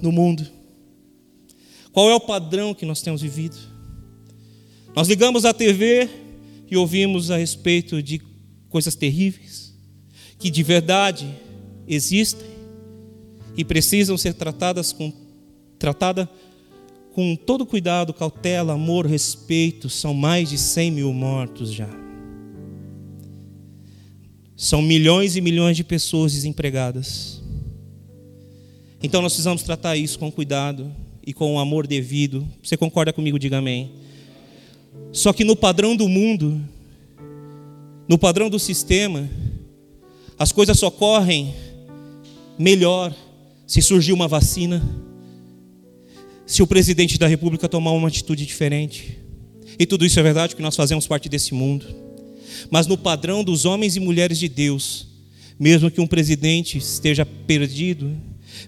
no 0.00 0.12
mundo? 0.12 0.46
Qual 1.90 2.08
é 2.08 2.14
o 2.14 2.20
padrão 2.20 2.72
que 2.74 2.86
nós 2.86 3.02
temos 3.02 3.20
vivido? 3.20 3.56
Nós 4.94 5.08
ligamos 5.08 5.44
a 5.44 5.52
TV 5.52 6.08
e 6.70 6.76
ouvimos 6.76 7.28
a 7.28 7.38
respeito 7.38 8.00
de 8.00 8.22
coisas 8.68 8.94
terríveis 8.94 9.74
que 10.38 10.48
de 10.48 10.62
verdade 10.62 11.28
existem 11.88 12.46
e 13.56 13.64
precisam 13.64 14.16
ser 14.16 14.34
tratadas 14.34 14.92
com 14.92 15.21
tratada 15.82 16.30
com 17.12 17.34
todo 17.34 17.66
cuidado, 17.66 18.14
cautela, 18.14 18.74
amor, 18.74 19.04
respeito, 19.04 19.90
são 19.90 20.14
mais 20.14 20.48
de 20.48 20.56
100 20.56 20.92
mil 20.92 21.12
mortos 21.12 21.72
já. 21.72 21.88
São 24.56 24.80
milhões 24.80 25.34
e 25.34 25.40
milhões 25.40 25.76
de 25.76 25.82
pessoas 25.82 26.34
desempregadas. 26.34 27.42
Então 29.02 29.20
nós 29.20 29.32
precisamos 29.32 29.64
tratar 29.64 29.96
isso 29.96 30.20
com 30.20 30.30
cuidado 30.30 30.94
e 31.26 31.34
com 31.34 31.56
o 31.56 31.58
amor 31.58 31.84
devido. 31.84 32.48
Você 32.62 32.76
concorda 32.76 33.12
comigo? 33.12 33.36
Diga 33.36 33.58
amém. 33.58 33.90
Só 35.10 35.32
que 35.32 35.42
no 35.42 35.56
padrão 35.56 35.96
do 35.96 36.08
mundo, 36.08 36.60
no 38.08 38.16
padrão 38.16 38.48
do 38.48 38.60
sistema, 38.60 39.28
as 40.38 40.52
coisas 40.52 40.78
só 40.78 40.92
correm 40.92 41.52
melhor 42.56 43.12
se 43.66 43.82
surgir 43.82 44.12
uma 44.12 44.28
vacina 44.28 44.80
se 46.46 46.62
o 46.62 46.66
presidente 46.66 47.18
da 47.18 47.26
República 47.26 47.68
tomar 47.68 47.92
uma 47.92 48.08
atitude 48.08 48.44
diferente. 48.44 49.18
E 49.78 49.86
tudo 49.86 50.04
isso 50.04 50.18
é 50.20 50.22
verdade, 50.22 50.50
porque 50.50 50.62
nós 50.62 50.76
fazemos 50.76 51.06
parte 51.06 51.28
desse 51.28 51.54
mundo. 51.54 51.86
Mas 52.70 52.86
no 52.86 52.98
padrão 52.98 53.42
dos 53.42 53.64
homens 53.64 53.96
e 53.96 54.00
mulheres 54.00 54.38
de 54.38 54.48
Deus, 54.48 55.08
mesmo 55.58 55.90
que 55.90 56.00
um 56.00 56.06
presidente 56.06 56.78
esteja 56.78 57.24
perdido, 57.24 58.16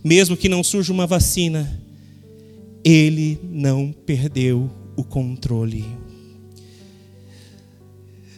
mesmo 0.02 0.36
que 0.36 0.48
não 0.48 0.62
surja 0.62 0.92
uma 0.92 1.06
vacina, 1.06 1.80
ele 2.84 3.38
não 3.42 3.92
perdeu 3.92 4.70
o 4.96 5.04
controle. 5.04 5.84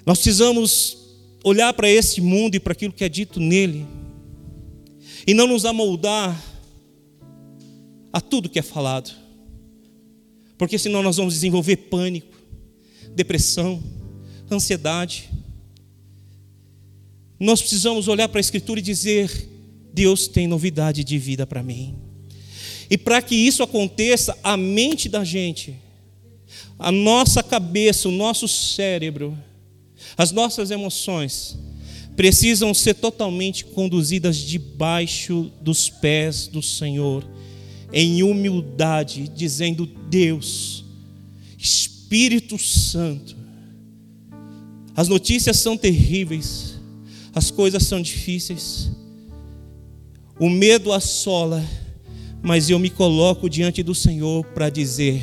Nós 0.04 0.18
precisamos 0.18 0.96
olhar 1.42 1.72
para 1.72 1.88
esse 1.88 2.20
mundo 2.20 2.54
e 2.54 2.60
para 2.60 2.72
aquilo 2.72 2.92
que 2.92 3.04
é 3.04 3.08
dito 3.08 3.40
nele, 3.40 3.86
e 5.26 5.34
não 5.34 5.48
nos 5.48 5.64
amoldar 5.64 6.40
a 8.12 8.20
tudo 8.20 8.48
que 8.48 8.58
é 8.58 8.62
falado, 8.62 9.10
porque 10.58 10.78
senão 10.78 11.02
nós 11.02 11.16
vamos 11.16 11.34
desenvolver 11.34 11.76
pânico, 11.76 12.34
depressão, 13.14 13.82
ansiedade. 14.50 15.30
Nós 17.38 17.60
precisamos 17.60 18.08
olhar 18.08 18.28
para 18.28 18.38
a 18.38 18.40
Escritura 18.40 18.80
e 18.80 18.82
dizer: 18.82 19.30
Deus 19.92 20.26
tem 20.28 20.46
novidade 20.46 21.04
de 21.04 21.18
vida 21.18 21.46
para 21.46 21.62
mim. 21.62 21.96
E 22.88 22.96
para 22.96 23.20
que 23.20 23.34
isso 23.34 23.62
aconteça, 23.62 24.36
a 24.42 24.56
mente 24.56 25.08
da 25.08 25.24
gente, 25.24 25.74
a 26.78 26.92
nossa 26.92 27.42
cabeça, 27.42 28.08
o 28.08 28.12
nosso 28.12 28.46
cérebro, 28.46 29.36
as 30.16 30.30
nossas 30.30 30.70
emoções, 30.70 31.58
precisam 32.16 32.72
ser 32.72 32.94
totalmente 32.94 33.64
conduzidas 33.64 34.36
debaixo 34.36 35.50
dos 35.60 35.90
pés 35.90 36.46
do 36.46 36.62
Senhor, 36.62 37.26
em 37.92 38.22
humildade, 38.22 39.28
dizendo: 39.28 39.86
Deus, 40.08 40.84
Espírito 41.58 42.58
Santo, 42.58 43.36
as 44.94 45.08
notícias 45.08 45.58
são 45.58 45.76
terríveis, 45.76 46.80
as 47.34 47.50
coisas 47.50 47.84
são 47.84 48.00
difíceis, 48.00 48.90
o 50.38 50.48
medo 50.48 50.92
assola, 50.92 51.64
mas 52.42 52.70
eu 52.70 52.78
me 52.78 52.90
coloco 52.90 53.48
diante 53.48 53.82
do 53.82 53.94
Senhor 53.94 54.44
para 54.46 54.70
dizer: 54.70 55.20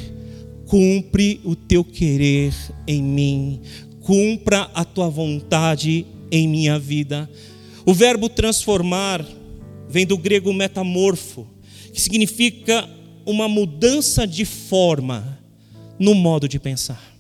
cumpre 0.66 1.40
o 1.44 1.56
teu 1.56 1.84
querer 1.84 2.54
em 2.88 3.02
mim, 3.02 3.62
cumpra 4.02 4.70
a 4.74 4.84
tua 4.84 5.10
vontade 5.10 6.06
em 6.32 6.48
minha 6.48 6.80
vida. 6.80 7.30
O 7.86 7.94
verbo 7.94 8.30
transformar 8.30 9.26
vem 9.88 10.06
do 10.06 10.18
grego 10.18 10.54
metamorfo, 10.54 11.48
que 11.94 12.02
significa 12.02 12.90
uma 13.24 13.48
mudança 13.48 14.26
de 14.26 14.44
forma 14.44 15.40
no 16.00 16.16
modo 16.16 16.50
de 16.50 16.60
pensar. 16.60 17.16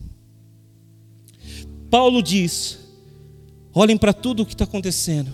Paulo 1.91 2.23
diz: 2.23 2.79
olhem 3.71 3.95
para 3.95 4.11
tudo 4.11 4.41
o 4.41 4.45
que 4.45 4.53
está 4.53 4.63
acontecendo, 4.63 5.31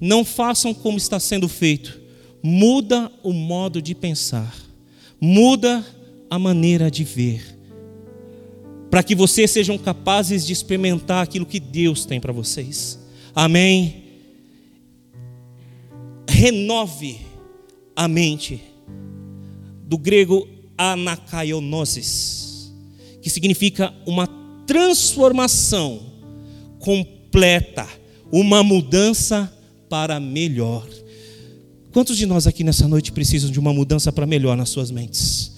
não 0.00 0.24
façam 0.24 0.74
como 0.74 0.98
está 0.98 1.20
sendo 1.20 1.48
feito, 1.48 2.00
muda 2.42 3.10
o 3.22 3.32
modo 3.32 3.80
de 3.80 3.94
pensar, 3.94 4.52
muda 5.20 5.86
a 6.28 6.38
maneira 6.38 6.90
de 6.90 7.04
ver, 7.04 7.56
para 8.90 9.04
que 9.04 9.14
vocês 9.14 9.48
sejam 9.52 9.78
capazes 9.78 10.44
de 10.44 10.52
experimentar 10.52 11.22
aquilo 11.22 11.46
que 11.46 11.60
Deus 11.60 12.04
tem 12.04 12.20
para 12.20 12.32
vocês. 12.32 12.98
Amém. 13.32 14.02
Renove 16.28 17.33
a 17.96 18.08
mente, 18.08 18.60
do 19.86 19.96
grego 19.96 20.48
anakaionosis, 20.76 22.72
que 23.22 23.30
significa 23.30 23.94
uma 24.06 24.26
transformação 24.66 26.00
completa, 26.80 27.86
uma 28.32 28.62
mudança 28.62 29.52
para 29.88 30.18
melhor. 30.18 30.86
Quantos 31.92 32.16
de 32.16 32.26
nós 32.26 32.46
aqui 32.46 32.64
nessa 32.64 32.88
noite 32.88 33.12
precisam 33.12 33.50
de 33.50 33.60
uma 33.60 33.72
mudança 33.72 34.10
para 34.12 34.26
melhor 34.26 34.56
nas 34.56 34.68
suas 34.68 34.90
mentes, 34.90 35.52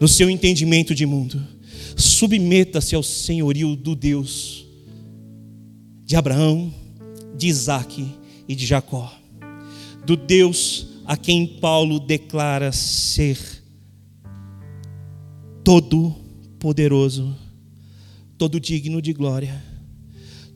no 0.00 0.08
seu 0.08 0.28
entendimento 0.28 0.94
de 0.94 1.06
mundo? 1.06 1.40
Submeta-se 1.96 2.94
ao 2.94 3.02
senhorio 3.02 3.76
do 3.76 3.94
Deus 3.94 4.66
de 6.04 6.16
Abraão, 6.16 6.74
de 7.36 7.46
Isaac 7.46 8.04
e 8.48 8.54
de 8.54 8.66
Jacó, 8.66 9.12
do 10.04 10.16
Deus 10.16 10.87
a 11.08 11.16
quem 11.16 11.58
Paulo 11.58 11.98
declara 11.98 12.70
ser 12.70 13.36
todo 15.64 16.14
poderoso 16.60 17.34
todo 18.38 18.60
digno 18.60 19.02
de 19.02 19.12
glória, 19.12 19.60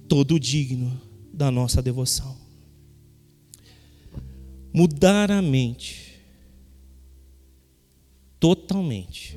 todo 0.09 0.39
digno 0.39 0.99
da 1.35 1.51
nossa 1.51 1.83
devoção. 1.83 2.41
Mudar 4.73 5.31
a 5.31 5.43
mente, 5.43 6.21
totalmente, 8.39 9.37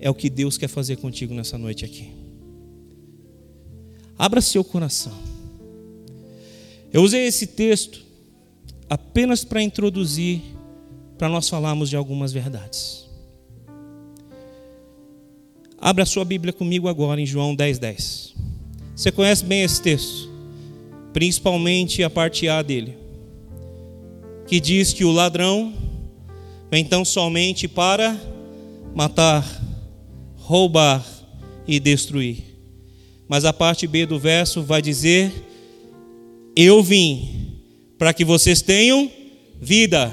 é 0.00 0.08
o 0.08 0.14
que 0.14 0.30
Deus 0.30 0.56
quer 0.56 0.68
fazer 0.68 0.96
contigo 0.96 1.34
nessa 1.34 1.58
noite 1.58 1.84
aqui. 1.84 2.10
Abra 4.18 4.40
seu 4.40 4.64
coração. 4.64 5.16
Eu 6.90 7.02
usei 7.02 7.26
esse 7.26 7.46
texto 7.46 8.07
apenas 8.88 9.44
para 9.44 9.62
introduzir, 9.62 10.42
para 11.16 11.28
nós 11.28 11.48
falarmos 11.48 11.90
de 11.90 11.96
algumas 11.96 12.32
verdades. 12.32 13.06
Abra 15.80 16.06
sua 16.06 16.24
Bíblia 16.24 16.52
comigo 16.52 16.88
agora 16.88 17.20
em 17.20 17.26
João 17.26 17.54
10, 17.54 17.78
10. 17.78 18.34
Você 18.96 19.12
conhece 19.12 19.44
bem 19.44 19.62
esse 19.62 19.80
texto, 19.80 20.28
principalmente 21.12 22.02
a 22.02 22.10
parte 22.10 22.48
A 22.48 22.62
dele, 22.62 22.96
que 24.46 24.58
diz 24.58 24.92
que 24.92 25.04
o 25.04 25.12
ladrão 25.12 25.72
vem 26.70 26.84
tão 26.84 27.04
somente 27.04 27.68
para 27.68 28.18
matar, 28.94 29.44
roubar 30.36 31.04
e 31.66 31.78
destruir. 31.78 32.42
Mas 33.28 33.44
a 33.44 33.52
parte 33.52 33.86
B 33.86 34.06
do 34.06 34.18
verso 34.18 34.62
vai 34.62 34.82
dizer: 34.82 35.32
Eu 36.56 36.82
vim 36.82 37.37
para 37.98 38.14
que 38.14 38.24
vocês 38.24 38.62
tenham 38.62 39.10
vida 39.60 40.12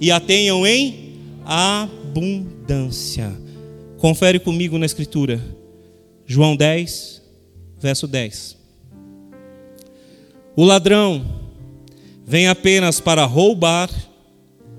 e 0.00 0.10
a 0.10 0.18
tenham 0.18 0.66
em 0.66 1.12
abundância. 1.44 3.32
Confere 3.98 4.40
comigo 4.40 4.78
na 4.78 4.86
Escritura. 4.86 5.40
João 6.26 6.56
10, 6.56 7.22
verso 7.78 8.08
10. 8.08 8.56
O 10.56 10.64
ladrão 10.64 11.24
vem 12.26 12.48
apenas 12.48 12.98
para 12.98 13.24
roubar, 13.24 13.90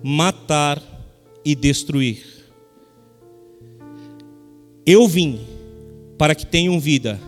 matar 0.04 0.82
e 1.46 1.56
destruir. 1.56 2.24
Eu 4.86 5.08
vim 5.08 5.40
para 6.18 6.34
que 6.34 6.46
tenham 6.46 6.80
vida 6.80 7.20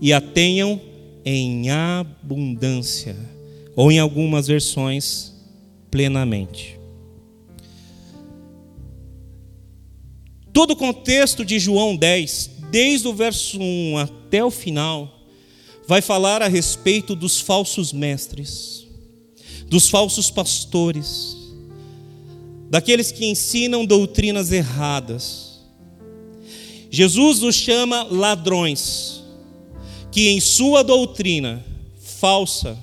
e 0.00 0.12
a 0.12 0.20
tenham 0.20 0.80
em 1.24 1.70
abundância, 1.70 3.16
ou 3.76 3.90
em 3.90 3.98
algumas 3.98 4.46
versões, 4.46 5.32
plenamente. 5.90 6.78
Todo 10.52 10.72
o 10.72 10.76
contexto 10.76 11.44
de 11.44 11.58
João 11.58 11.96
10, 11.96 12.50
desde 12.70 13.08
o 13.08 13.14
verso 13.14 13.58
1 13.60 13.98
até 13.98 14.44
o 14.44 14.50
final, 14.50 15.22
vai 15.86 16.00
falar 16.00 16.42
a 16.42 16.48
respeito 16.48 17.14
dos 17.16 17.40
falsos 17.40 17.92
mestres, 17.92 18.86
dos 19.68 19.90
falsos 19.90 20.30
pastores, 20.30 21.36
daqueles 22.70 23.10
que 23.10 23.26
ensinam 23.26 23.84
doutrinas 23.84 24.52
erradas. 24.52 25.60
Jesus 26.90 27.42
os 27.42 27.56
chama 27.56 28.04
ladrões, 28.04 29.22
que 30.12 30.28
em 30.28 30.40
sua 30.40 30.84
doutrina 30.84 31.64
falsa 31.98 32.78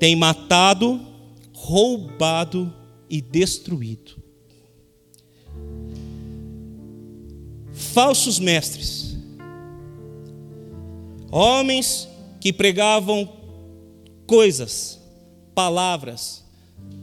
têm 0.00 0.16
matado, 0.16 1.00
roubado 1.52 2.74
e 3.08 3.20
destruído. 3.20 4.20
falsos 7.80 8.38
mestres, 8.38 9.16
homens 11.30 12.08
que 12.40 12.52
pregavam 12.52 13.28
coisas, 14.26 15.00
palavras 15.54 16.44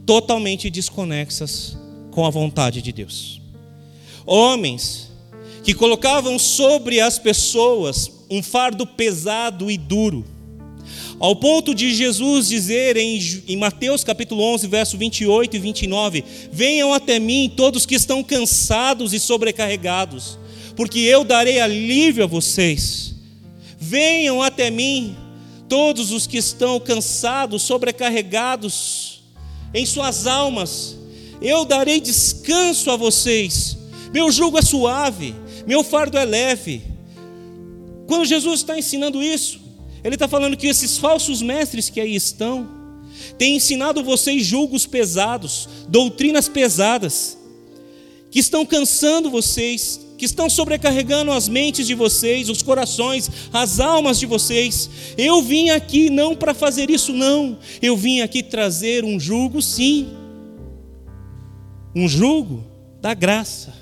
totalmente 0.05 0.69
desconexas 0.69 1.77
com 2.11 2.25
a 2.25 2.29
vontade 2.29 2.81
de 2.81 2.91
Deus. 2.91 3.41
Homens 4.25 5.11
que 5.63 5.73
colocavam 5.73 6.39
sobre 6.39 7.01
as 7.01 7.19
pessoas 7.19 8.11
um 8.29 8.41
fardo 8.41 8.87
pesado 8.87 9.69
e 9.69 9.77
duro. 9.77 10.25
Ao 11.19 11.35
ponto 11.35 11.73
de 11.73 11.95
Jesus 11.95 12.47
dizer 12.47 12.95
em, 12.95 13.19
em, 13.47 13.57
Mateus 13.57 14.03
capítulo 14.03 14.43
11, 14.53 14.67
verso 14.67 14.97
28 14.97 15.55
e 15.55 15.59
29: 15.59 16.23
Venham 16.51 16.93
até 16.93 17.19
mim 17.19 17.51
todos 17.55 17.87
que 17.87 17.95
estão 17.95 18.23
cansados 18.23 19.13
e 19.13 19.19
sobrecarregados, 19.19 20.37
porque 20.75 20.99
eu 20.99 21.23
darei 21.23 21.59
alívio 21.59 22.23
a 22.23 22.27
vocês. 22.27 23.15
Venham 23.79 24.43
até 24.43 24.69
mim 24.69 25.15
todos 25.67 26.11
os 26.11 26.27
que 26.27 26.37
estão 26.37 26.79
cansados, 26.79 27.63
sobrecarregados 27.63 29.23
em 29.73 29.85
suas 29.85 30.27
almas, 30.27 30.97
eu 31.41 31.65
darei 31.65 31.99
descanso 31.99 32.89
a 32.89 32.95
vocês. 32.95 33.77
Meu 34.13 34.31
jugo 34.31 34.57
é 34.57 34.61
suave, 34.61 35.35
meu 35.65 35.83
fardo 35.83 36.17
é 36.17 36.25
leve. 36.25 36.81
Quando 38.05 38.25
Jesus 38.25 38.61
está 38.61 38.77
ensinando 38.77 39.21
isso, 39.21 39.59
Ele 40.07 40.15
está 40.15 40.27
falando 40.27 40.55
que 40.55 40.67
esses 40.67 40.97
falsos 40.97 41.41
mestres 41.41 41.89
que 41.89 41.99
aí 41.99 42.15
estão, 42.15 42.65
têm 43.37 43.57
ensinado 43.57 44.01
vocês 44.01 44.45
julgos 44.45 44.85
pesados, 44.85 45.67
doutrinas 45.89 46.47
pesadas, 46.47 47.37
que 48.31 48.39
estão 48.39 48.65
cansando 48.65 49.29
vocês, 49.29 49.99
que 50.17 50.23
estão 50.23 50.49
sobrecarregando 50.49 51.29
as 51.33 51.49
mentes 51.49 51.85
de 51.85 51.93
vocês, 51.93 52.47
os 52.47 52.61
corações, 52.61 53.29
as 53.51 53.81
almas 53.81 54.17
de 54.17 54.25
vocês. 54.25 54.89
Eu 55.17 55.41
vim 55.41 55.71
aqui 55.71 56.09
não 56.09 56.33
para 56.37 56.53
fazer 56.53 56.89
isso, 56.89 57.11
não. 57.11 57.59
Eu 57.81 57.97
vim 57.97 58.21
aqui 58.21 58.41
trazer 58.41 59.03
um 59.03 59.19
jugo, 59.19 59.61
sim. 59.61 60.07
Um 61.93 62.07
jugo 62.07 62.63
da 63.01 63.13
graça, 63.13 63.73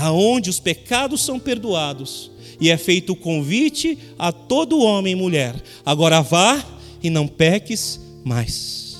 aonde 0.00 0.50
os 0.50 0.60
pecados 0.60 1.22
são 1.22 1.38
perdoados 1.38 2.30
e 2.60 2.70
é 2.70 2.76
feito 2.76 3.12
o 3.12 3.16
convite 3.16 3.98
a 4.18 4.32
todo 4.32 4.80
homem 4.80 5.12
e 5.12 5.16
mulher. 5.16 5.54
Agora 5.84 6.20
vá 6.20 6.64
e 7.02 7.10
não 7.10 7.28
peques 7.28 8.00
mais. 8.24 8.98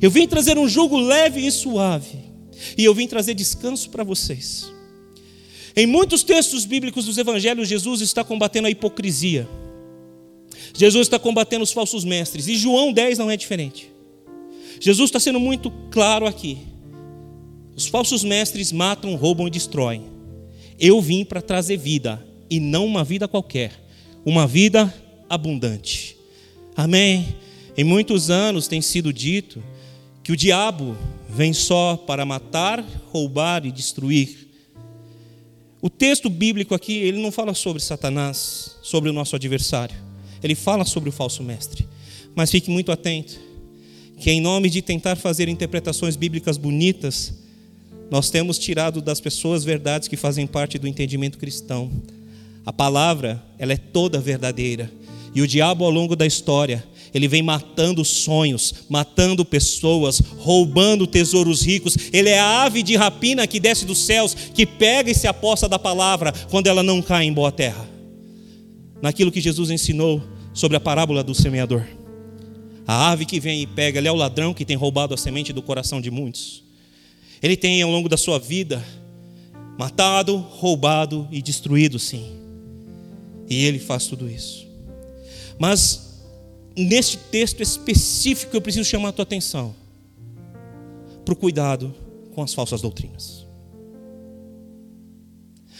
Eu 0.00 0.10
vim 0.10 0.26
trazer 0.28 0.58
um 0.58 0.68
jugo 0.68 0.98
leve 0.98 1.44
e 1.44 1.50
suave, 1.50 2.18
e 2.76 2.84
eu 2.84 2.94
vim 2.94 3.06
trazer 3.06 3.34
descanso 3.34 3.90
para 3.90 4.04
vocês. 4.04 4.70
Em 5.74 5.86
muitos 5.86 6.22
textos 6.22 6.64
bíblicos 6.64 7.04
dos 7.04 7.18
evangelhos, 7.18 7.68
Jesus 7.68 8.00
está 8.00 8.22
combatendo 8.22 8.68
a 8.68 8.70
hipocrisia. 8.70 9.48
Jesus 10.76 11.06
está 11.06 11.18
combatendo 11.18 11.62
os 11.62 11.72
falsos 11.72 12.04
mestres. 12.04 12.48
E 12.48 12.56
João 12.56 12.92
10 12.92 13.18
não 13.18 13.30
é 13.30 13.36
diferente. 13.36 13.90
Jesus 14.80 15.08
está 15.08 15.20
sendo 15.20 15.40
muito 15.40 15.70
claro 15.90 16.26
aqui. 16.26 16.58
Os 17.78 17.86
falsos 17.86 18.24
mestres 18.24 18.72
matam, 18.72 19.14
roubam 19.14 19.46
e 19.46 19.50
destroem. 19.52 20.02
Eu 20.80 21.00
vim 21.00 21.24
para 21.24 21.40
trazer 21.40 21.76
vida, 21.76 22.20
e 22.50 22.58
não 22.58 22.84
uma 22.84 23.04
vida 23.04 23.28
qualquer, 23.28 23.70
uma 24.26 24.48
vida 24.48 24.92
abundante. 25.30 26.16
Amém? 26.74 27.36
Em 27.76 27.84
muitos 27.84 28.30
anos 28.30 28.66
tem 28.66 28.82
sido 28.82 29.12
dito 29.12 29.62
que 30.24 30.32
o 30.32 30.36
diabo 30.36 30.96
vem 31.28 31.52
só 31.52 31.96
para 31.96 32.26
matar, 32.26 32.84
roubar 33.12 33.64
e 33.64 33.70
destruir. 33.70 34.48
O 35.80 35.88
texto 35.88 36.28
bíblico 36.28 36.74
aqui, 36.74 36.94
ele 36.94 37.22
não 37.22 37.30
fala 37.30 37.54
sobre 37.54 37.80
Satanás, 37.80 38.76
sobre 38.82 39.08
o 39.08 39.12
nosso 39.12 39.36
adversário. 39.36 39.94
Ele 40.42 40.56
fala 40.56 40.84
sobre 40.84 41.10
o 41.10 41.12
falso 41.12 41.44
mestre. 41.44 41.86
Mas 42.34 42.50
fique 42.50 42.72
muito 42.72 42.90
atento, 42.90 43.38
que 44.16 44.32
em 44.32 44.40
nome 44.40 44.68
de 44.68 44.82
tentar 44.82 45.14
fazer 45.14 45.48
interpretações 45.48 46.16
bíblicas 46.16 46.56
bonitas, 46.56 47.46
nós 48.10 48.30
temos 48.30 48.58
tirado 48.58 49.02
das 49.02 49.20
pessoas 49.20 49.64
verdades 49.64 50.08
que 50.08 50.16
fazem 50.16 50.46
parte 50.46 50.78
do 50.78 50.88
entendimento 50.88 51.38
cristão. 51.38 51.90
A 52.64 52.72
palavra, 52.72 53.42
ela 53.58 53.72
é 53.72 53.76
toda 53.76 54.20
verdadeira. 54.20 54.90
E 55.34 55.42
o 55.42 55.46
diabo 55.46 55.84
ao 55.84 55.90
longo 55.90 56.16
da 56.16 56.26
história, 56.26 56.84
ele 57.12 57.28
vem 57.28 57.42
matando 57.42 58.04
sonhos, 58.04 58.74
matando 58.88 59.44
pessoas, 59.44 60.20
roubando 60.38 61.06
tesouros 61.06 61.62
ricos. 61.62 61.96
Ele 62.12 62.28
é 62.28 62.38
a 62.38 62.62
ave 62.62 62.82
de 62.82 62.96
rapina 62.96 63.46
que 63.46 63.60
desce 63.60 63.84
dos 63.84 63.98
céus, 63.98 64.34
que 64.34 64.66
pega 64.66 65.10
e 65.10 65.14
se 65.14 65.26
aposta 65.26 65.68
da 65.68 65.78
palavra 65.78 66.32
quando 66.50 66.66
ela 66.66 66.82
não 66.82 67.02
cai 67.02 67.24
em 67.24 67.32
boa 67.32 67.52
terra. 67.52 67.88
Naquilo 69.00 69.32
que 69.32 69.40
Jesus 69.40 69.70
ensinou 69.70 70.22
sobre 70.52 70.76
a 70.76 70.80
parábola 70.80 71.22
do 71.22 71.34
semeador. 71.34 71.84
A 72.86 73.10
ave 73.10 73.26
que 73.26 73.38
vem 73.38 73.62
e 73.62 73.66
pega, 73.66 73.98
ele 73.98 74.08
é 74.08 74.12
o 74.12 74.16
ladrão 74.16 74.54
que 74.54 74.64
tem 74.64 74.76
roubado 74.76 75.14
a 75.14 75.16
semente 75.16 75.52
do 75.52 75.62
coração 75.62 76.00
de 76.00 76.10
muitos. 76.10 76.67
Ele 77.42 77.56
tem 77.56 77.82
ao 77.82 77.90
longo 77.90 78.08
da 78.08 78.16
sua 78.16 78.38
vida 78.38 78.84
matado, 79.78 80.36
roubado 80.36 81.28
e 81.30 81.40
destruído, 81.40 81.98
sim. 81.98 82.36
E 83.48 83.64
ele 83.64 83.78
faz 83.78 84.06
tudo 84.06 84.28
isso. 84.28 84.66
Mas 85.58 86.22
neste 86.76 87.16
texto 87.16 87.62
específico 87.62 88.56
eu 88.56 88.60
preciso 88.60 88.84
chamar 88.84 89.10
a 89.10 89.12
tua 89.12 89.22
atenção 89.22 89.74
para 91.24 91.32
o 91.32 91.36
cuidado 91.36 91.94
com 92.34 92.42
as 92.42 92.54
falsas 92.54 92.80
doutrinas. 92.80 93.46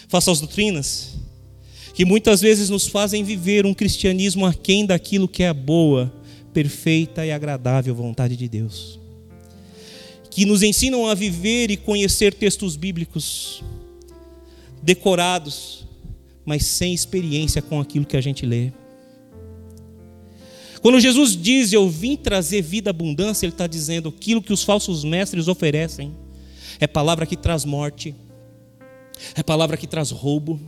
Falsas 0.08 0.40
doutrinas 0.40 1.18
que 1.98 2.04
muitas 2.04 2.40
vezes 2.40 2.70
nos 2.70 2.86
fazem 2.86 3.24
viver 3.24 3.66
um 3.66 3.74
cristianismo 3.74 4.46
aquém 4.46 4.86
daquilo 4.86 5.26
que 5.26 5.42
é 5.42 5.48
a 5.48 5.54
boa, 5.54 6.12
perfeita 6.52 7.26
e 7.26 7.32
agradável 7.32 7.92
vontade 7.92 8.36
de 8.36 8.48
Deus. 8.48 8.97
Que 10.38 10.44
nos 10.44 10.62
ensinam 10.62 11.04
a 11.04 11.16
viver 11.16 11.68
e 11.68 11.76
conhecer 11.76 12.32
textos 12.32 12.76
bíblicos 12.76 13.60
decorados, 14.80 15.84
mas 16.46 16.64
sem 16.64 16.94
experiência 16.94 17.60
com 17.60 17.80
aquilo 17.80 18.06
que 18.06 18.16
a 18.16 18.20
gente 18.20 18.46
lê. 18.46 18.70
Quando 20.80 21.00
Jesus 21.00 21.36
diz 21.36 21.72
eu 21.72 21.90
vim 21.90 22.14
trazer 22.14 22.62
vida 22.62 22.88
abundância, 22.88 23.46
Ele 23.46 23.52
está 23.52 23.66
dizendo 23.66 24.10
aquilo 24.10 24.40
que 24.40 24.52
os 24.52 24.62
falsos 24.62 25.02
mestres 25.02 25.48
oferecem 25.48 26.14
é 26.78 26.86
palavra 26.86 27.26
que 27.26 27.36
traz 27.36 27.64
morte, 27.64 28.14
é 29.34 29.42
palavra 29.42 29.76
que 29.76 29.88
traz 29.88 30.12
roubo, 30.12 30.60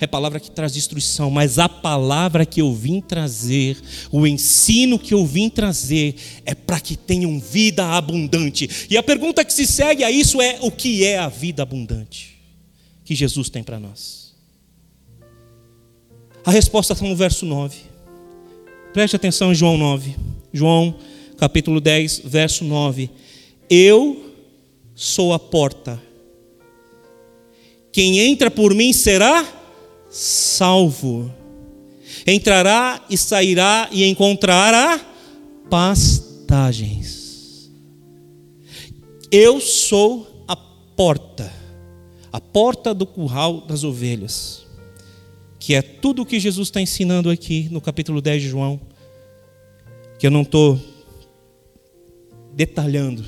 é 0.00 0.06
palavra 0.06 0.38
que 0.38 0.50
traz 0.50 0.72
destruição, 0.72 1.30
mas 1.30 1.58
a 1.58 1.68
palavra 1.68 2.44
que 2.44 2.60
eu 2.60 2.72
vim 2.72 3.00
trazer, 3.00 3.78
o 4.10 4.26
ensino 4.26 4.98
que 4.98 5.14
eu 5.14 5.24
vim 5.24 5.48
trazer, 5.48 6.14
é 6.44 6.54
para 6.54 6.80
que 6.80 6.96
tenham 6.96 7.38
vida 7.40 7.84
abundante. 7.86 8.68
E 8.90 8.96
a 8.96 9.02
pergunta 9.02 9.44
que 9.44 9.52
se 9.52 9.66
segue 9.66 10.04
a 10.04 10.10
isso 10.10 10.40
é: 10.40 10.58
o 10.60 10.70
que 10.70 11.04
é 11.04 11.18
a 11.18 11.28
vida 11.28 11.62
abundante 11.62 12.36
que 13.04 13.14
Jesus 13.14 13.48
tem 13.48 13.62
para 13.62 13.80
nós? 13.80 14.34
A 16.44 16.50
resposta 16.50 16.92
está 16.92 17.04
no 17.04 17.16
verso 17.16 17.44
9. 17.44 17.76
Preste 18.92 19.16
atenção 19.16 19.50
em 19.50 19.54
João 19.54 19.76
9. 19.76 20.14
João, 20.52 20.94
capítulo 21.36 21.80
10, 21.80 22.22
verso 22.24 22.64
9. 22.64 23.10
Eu 23.68 24.32
sou 24.94 25.32
a 25.32 25.38
porta. 25.38 26.00
Quem 27.92 28.20
entra 28.20 28.50
por 28.50 28.74
mim 28.74 28.92
será 28.92 29.44
salvo. 30.16 31.32
Entrará 32.26 33.04
e 33.10 33.16
sairá 33.16 33.88
e 33.92 34.04
encontrará 34.04 35.00
pastagens. 35.68 37.16
Eu 39.30 39.60
sou 39.60 40.44
a 40.48 40.56
porta, 40.56 41.52
a 42.32 42.40
porta 42.40 42.94
do 42.94 43.06
curral 43.06 43.60
das 43.62 43.84
ovelhas 43.84 44.66
que 45.66 45.74
é 45.74 45.82
tudo 45.82 46.22
o 46.22 46.26
que 46.26 46.38
Jesus 46.38 46.68
está 46.68 46.80
ensinando 46.80 47.28
aqui 47.28 47.68
no 47.72 47.80
capítulo 47.80 48.22
10 48.22 48.40
de 48.40 48.48
João, 48.48 48.80
que 50.16 50.24
eu 50.24 50.30
não 50.30 50.42
estou 50.42 50.80
detalhando. 52.54 53.24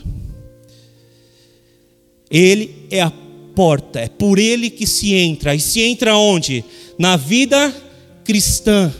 Ele 2.30 2.86
é 2.92 3.02
a 3.02 3.10
porta, 3.58 3.98
é 3.98 4.08
por 4.08 4.38
ele 4.38 4.70
que 4.70 4.86
se 4.86 5.14
entra. 5.14 5.52
E 5.52 5.58
se 5.58 5.80
entra 5.80 6.16
onde? 6.16 6.64
Na 6.96 7.16
vida 7.16 7.74
cristã. 8.22 8.94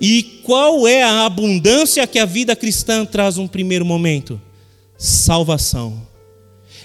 E 0.00 0.22
qual 0.44 0.86
é 0.86 1.02
a 1.02 1.26
abundância 1.26 2.06
que 2.06 2.20
a 2.20 2.24
vida 2.24 2.54
cristã 2.54 3.04
traz 3.04 3.36
num 3.36 3.48
primeiro 3.48 3.84
momento? 3.84 4.40
Salvação. 4.96 6.06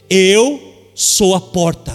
Eu 0.09 0.59
sou 0.95 1.35
a 1.35 1.39
porta. 1.39 1.93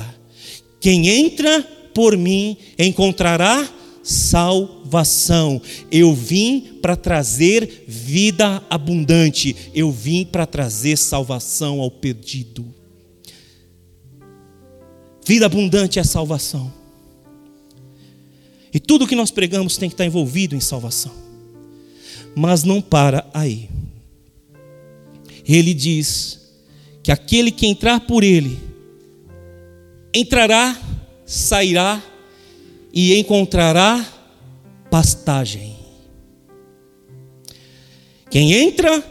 Quem 0.79 1.09
entra 1.09 1.61
por 1.93 2.17
mim 2.17 2.57
encontrará 2.79 3.69
salvação. 4.05 5.61
Eu 5.91 6.15
vim 6.15 6.79
para 6.81 6.95
trazer 6.95 7.83
vida 7.89 8.63
abundante. 8.71 9.57
Eu 9.75 9.91
vim 9.91 10.25
para 10.25 10.47
trazer 10.47 10.97
salvação 10.97 11.81
ao 11.81 11.91
perdido. 11.91 12.80
Vida 15.25 15.47
abundante 15.47 15.99
é 15.99 16.05
salvação. 16.05 16.73
E 18.73 18.79
tudo 18.79 19.07
que 19.07 19.17
nós 19.17 19.31
pregamos 19.31 19.77
tem 19.77 19.89
que 19.89 19.95
estar 19.95 20.07
envolvido 20.07 20.55
em 20.55 20.61
salvação. 20.61 21.13
Mas 22.35 22.63
não 22.63 22.81
para 22.81 23.29
aí. 23.35 23.69
Ele 25.47 25.75
diz 25.75 26.41
que 27.03 27.11
aquele 27.11 27.51
que 27.51 27.67
entrar 27.67 28.01
por 28.01 28.23
ele 28.23 28.59
entrará, 30.15 30.79
sairá 31.27 32.03
e 32.93 33.17
encontrará 33.19 34.05
pastagem. 34.91 35.77
Quem 38.31 38.53
entra 38.53 39.05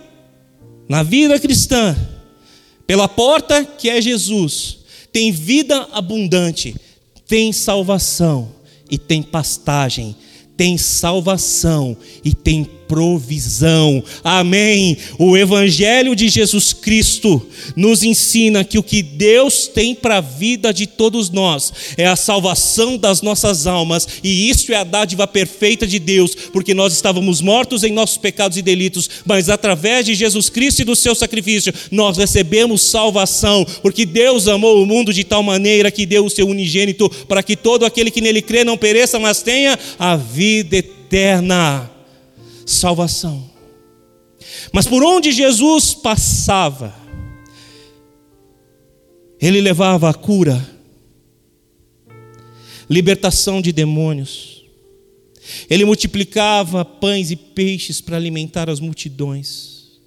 na 0.88 1.04
vida 1.04 1.40
cristã 1.40 1.96
pela 2.88 3.08
porta 3.08 3.64
que 3.64 3.90
é 3.90 4.02
Jesus, 4.02 4.79
tem 5.12 5.32
vida 5.32 5.88
abundante, 5.92 6.76
tem 7.28 7.52
salvação 7.54 8.50
e 8.90 8.98
tem 8.98 9.22
pastagem, 9.22 10.16
tem 10.58 10.78
salvação 10.78 11.96
e 12.24 12.34
tem 12.34 12.70
provisão. 12.90 14.04
Amém. 14.24 14.98
O 15.20 15.38
Evangelho 15.38 16.16
de 16.16 16.28
Jesus 16.28 16.74
Cristo 16.74 17.46
nos 17.76 18.02
ensina 18.02 18.64
que 18.64 18.80
o 18.80 18.84
que 18.84 19.04
Deus 19.04 19.68
tem 19.68 19.94
para 19.94 20.18
a 20.18 20.22
vida 20.22 20.74
de 20.74 20.88
todos 20.88 21.30
nós 21.30 21.72
é 21.96 22.08
a 22.08 22.16
salvação 22.16 22.98
das 22.98 23.22
nossas 23.22 23.68
almas, 23.68 24.08
e 24.24 24.50
isso 24.50 24.74
é 24.74 24.76
a 24.76 24.84
dádiva 24.84 25.28
perfeita 25.28 25.86
de 25.86 26.00
Deus, 26.00 26.34
porque 26.52 26.74
nós 26.74 26.92
estávamos 26.92 27.42
mortos 27.42 27.84
em 27.84 27.94
nossos 27.94 28.18
pecados 28.18 28.58
e 28.58 28.64
delitos, 28.64 29.08
mas 29.24 29.50
através 29.50 30.08
de 30.08 30.16
Jesus 30.16 30.50
Cristo 30.50 30.82
e 30.82 30.86
do 30.86 30.96
seu 30.96 31.14
sacrifício, 31.14 31.72
nós 31.92 32.18
recebemos 32.18 32.82
salvação, 32.82 33.68
porque 33.84 34.04
Deus 34.04 34.48
amou 34.48 34.82
o 34.82 34.86
mundo 34.86 35.14
de 35.14 35.24
tal 35.24 35.44
maneira 35.44 35.92
que 35.92 36.08
deu 36.08 36.26
o 36.26 36.30
seu 36.30 36.48
unigênito 36.48 37.08
para 37.28 37.44
que 37.44 37.56
todo 37.56 37.86
aquele 37.86 38.10
que 38.10 38.20
nele 38.20 38.42
crê 38.42 38.64
não 38.64 38.78
pereça, 38.78 39.20
mas 39.20 39.44
tenha 39.44 39.78
a 40.00 40.16
vida 40.16 40.78
eterna 40.78 41.99
salvação. 42.72 43.50
Mas 44.72 44.88
por 44.88 45.04
onde 45.04 45.32
Jesus 45.32 45.94
passava, 45.94 46.96
ele 49.40 49.62
levava 49.62 50.10
a 50.10 50.14
cura, 50.14 50.70
libertação 52.90 53.62
de 53.62 53.72
demônios, 53.72 54.64
ele 55.70 55.86
multiplicava 55.86 56.86
pães 56.86 57.32
e 57.32 57.36
peixes 57.36 58.02
para 58.02 58.18
alimentar 58.18 58.70
as 58.70 58.80
multidões, 58.80 60.00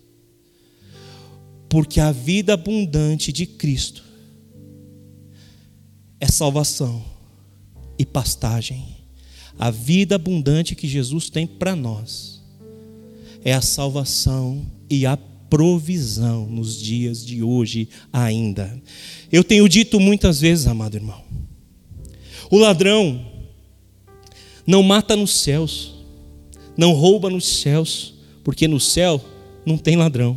porque 1.68 1.98
a 1.98 2.12
vida 2.12 2.55
abundante 2.55 3.33
de 3.33 3.46
Cristo 3.46 4.05
é 6.20 6.27
salvação 6.29 7.05
e 7.98 8.07
pastagem. 8.07 8.98
A 9.59 9.70
vida 9.70 10.14
abundante 10.14 10.75
que 10.75 10.88
Jesus 10.88 11.29
tem 11.29 11.46
para 11.46 11.75
nós 11.77 12.32
é 13.44 13.52
a 13.52 13.61
salvação 13.61 14.64
e 14.88 15.07
a 15.07 15.16
provisão 15.16 16.46
nos 16.46 16.81
dias 16.81 17.24
de 17.24 17.42
hoje 17.42 17.88
ainda. 18.12 18.81
Eu 19.31 19.44
tenho 19.44 19.68
dito 19.68 20.00
muitas 20.00 20.40
vezes, 20.40 20.66
amado 20.66 20.96
irmão, 20.96 21.22
o 22.50 22.59
ladrão 22.59 23.24
não 24.66 24.83
mata 24.83 25.16
nos 25.16 25.40
céus, 25.40 25.94
não 26.76 26.92
rouba 26.92 27.28
nos 27.28 27.61
céus, 27.61 28.14
porque 28.44 28.66
no 28.66 28.81
céu 28.81 29.22
não 29.66 29.76
tem 29.76 29.96
ladrão. 29.96 30.37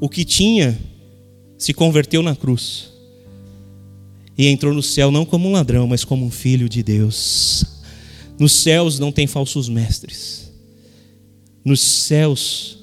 O 0.00 0.08
que 0.08 0.24
tinha 0.24 0.78
se 1.56 1.72
converteu 1.72 2.22
na 2.22 2.34
cruz 2.34 2.90
e 4.36 4.48
entrou 4.48 4.74
no 4.74 4.82
céu 4.82 5.10
não 5.10 5.24
como 5.24 5.48
um 5.48 5.52
ladrão, 5.52 5.86
mas 5.86 6.04
como 6.04 6.26
um 6.26 6.30
filho 6.30 6.68
de 6.68 6.82
Deus. 6.82 7.64
Nos 8.38 8.52
céus 8.52 8.98
não 8.98 9.12
tem 9.12 9.26
falsos 9.26 9.68
mestres. 9.68 10.43
Nos 11.64 11.80
céus, 11.80 12.78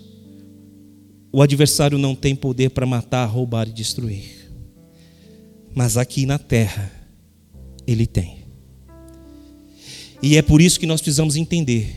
o 1.32 1.42
adversário 1.42 1.98
não 1.98 2.16
tem 2.16 2.36
poder 2.36 2.72
para 2.72 2.86
matar, 2.86 3.26
roubar 3.26 3.68
e 3.68 3.72
destruir. 3.72 4.52
Mas 5.74 5.98
aqui 5.98 6.26
na 6.26 6.40
terra, 6.40 6.92
ele 7.86 8.08
tem. 8.08 8.40
E 10.22 10.36
é 10.36 10.42
por 10.42 10.62
isso 10.62 10.80
que 10.80 10.86
nós 10.86 11.02
precisamos 11.02 11.36
entender 11.36 11.96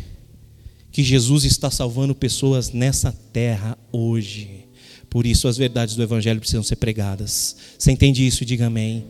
que 0.90 1.02
Jesus 1.02 1.44
está 1.44 1.70
salvando 1.70 2.14
pessoas 2.14 2.70
nessa 2.70 3.12
terra 3.32 3.76
hoje. 3.90 4.66
Por 5.10 5.26
isso 5.26 5.48
as 5.48 5.56
verdades 5.56 5.96
do 5.96 6.02
Evangelho 6.02 6.40
precisam 6.40 6.62
ser 6.62 6.76
pregadas. 6.76 7.56
Você 7.78 7.90
entende 7.90 8.26
isso? 8.26 8.44
Diga 8.44 8.66
amém. 8.66 9.04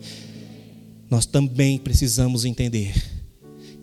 Nós 1.09 1.25
também 1.25 1.77
precisamos 1.77 2.45
entender 2.45 2.93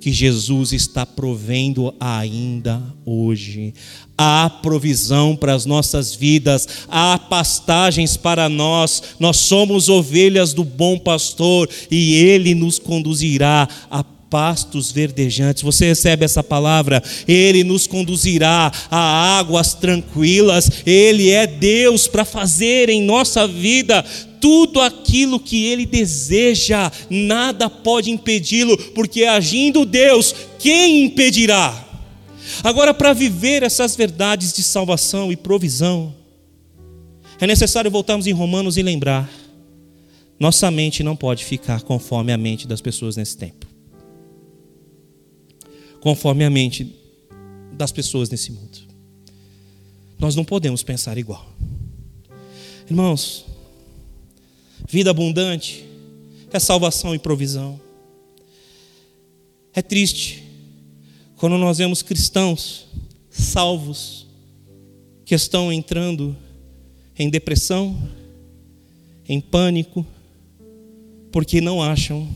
que 0.02 0.12
Jesus 0.12 0.72
está 0.72 1.06
provendo 1.06 1.94
ainda 2.00 2.82
hoje. 3.06 3.72
Há 4.18 4.50
provisão 4.60 5.36
para 5.36 5.54
as 5.54 5.64
nossas 5.64 6.12
vidas, 6.12 6.66
há 6.88 7.16
pastagens 7.16 8.16
para 8.16 8.48
nós, 8.48 9.00
nós 9.20 9.36
somos 9.36 9.88
ovelhas 9.88 10.52
do 10.52 10.64
bom 10.64 10.98
pastor 10.98 11.70
e 11.88 12.16
ele 12.16 12.52
nos 12.52 12.80
conduzirá 12.80 13.68
a 13.88 14.02
pastos 14.02 14.90
verdejantes. 14.90 15.62
Você 15.62 15.86
recebe 15.86 16.24
essa 16.24 16.42
palavra? 16.42 17.00
Ele 17.28 17.62
nos 17.62 17.86
conduzirá 17.86 18.72
a 18.90 19.38
águas 19.38 19.74
tranquilas. 19.74 20.70
Ele 20.84 21.30
é 21.30 21.46
Deus 21.46 22.08
para 22.08 22.24
fazer 22.24 22.88
em 22.88 23.02
nossa 23.02 23.46
vida 23.46 24.04
tudo 24.42 24.80
aquilo 24.80 25.38
que 25.38 25.64
ele 25.66 25.86
deseja, 25.86 26.90
nada 27.08 27.70
pode 27.70 28.10
impedi-lo, 28.10 28.76
porque 28.92 29.22
agindo 29.24 29.86
Deus, 29.86 30.34
quem 30.58 31.04
impedirá? 31.04 31.88
Agora, 32.64 32.92
para 32.92 33.12
viver 33.12 33.62
essas 33.62 33.94
verdades 33.94 34.52
de 34.52 34.64
salvação 34.64 35.30
e 35.30 35.36
provisão, 35.36 36.12
é 37.40 37.46
necessário 37.46 37.88
voltarmos 37.88 38.26
em 38.26 38.32
Romanos 38.32 38.76
e 38.76 38.82
lembrar: 38.82 39.30
nossa 40.40 40.68
mente 40.72 41.04
não 41.04 41.14
pode 41.14 41.44
ficar 41.44 41.82
conforme 41.82 42.32
a 42.32 42.36
mente 42.36 42.66
das 42.66 42.80
pessoas 42.80 43.16
nesse 43.16 43.36
tempo, 43.36 43.64
conforme 46.00 46.44
a 46.44 46.50
mente 46.50 46.92
das 47.72 47.92
pessoas 47.92 48.28
nesse 48.28 48.50
mundo. 48.50 48.78
Nós 50.18 50.34
não 50.34 50.44
podemos 50.44 50.82
pensar 50.82 51.16
igual. 51.16 51.48
Irmãos, 52.90 53.51
vida 54.88 55.10
abundante, 55.10 55.84
é 56.52 56.58
salvação 56.58 57.14
e 57.14 57.18
provisão. 57.18 57.80
É 59.74 59.80
triste 59.80 60.42
quando 61.36 61.56
nós 61.58 61.78
vemos 61.78 62.02
cristãos 62.02 62.86
salvos 63.30 64.26
que 65.24 65.34
estão 65.34 65.72
entrando 65.72 66.36
em 67.18 67.30
depressão, 67.30 67.96
em 69.28 69.40
pânico, 69.40 70.06
porque 71.30 71.60
não 71.60 71.82
acham 71.82 72.28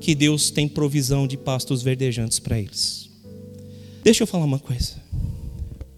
que 0.00 0.14
Deus 0.14 0.50
tem 0.50 0.68
provisão 0.68 1.26
de 1.26 1.36
pastos 1.36 1.82
verdejantes 1.82 2.38
para 2.38 2.58
eles. 2.58 3.10
Deixa 4.02 4.22
eu 4.22 4.26
falar 4.26 4.44
uma 4.44 4.58
coisa. 4.58 4.94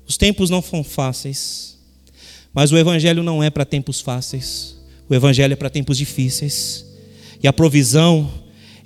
Os 0.07 0.16
tempos 0.16 0.51
não 0.51 0.61
são 0.61 0.83
fáceis, 0.83 1.79
mas 2.53 2.73
o 2.73 2.77
Evangelho 2.77 3.23
não 3.23 3.42
é 3.42 3.51
para 3.51 3.64
tempos 3.64 4.01
fáceis. 4.01 4.77
O 5.12 5.14
evangelho 5.14 5.53
é 5.53 5.57
para 5.57 5.68
tempos 5.68 5.98
difíceis. 5.98 6.87
E 7.42 7.46
a 7.46 7.53
provisão, 7.53 8.33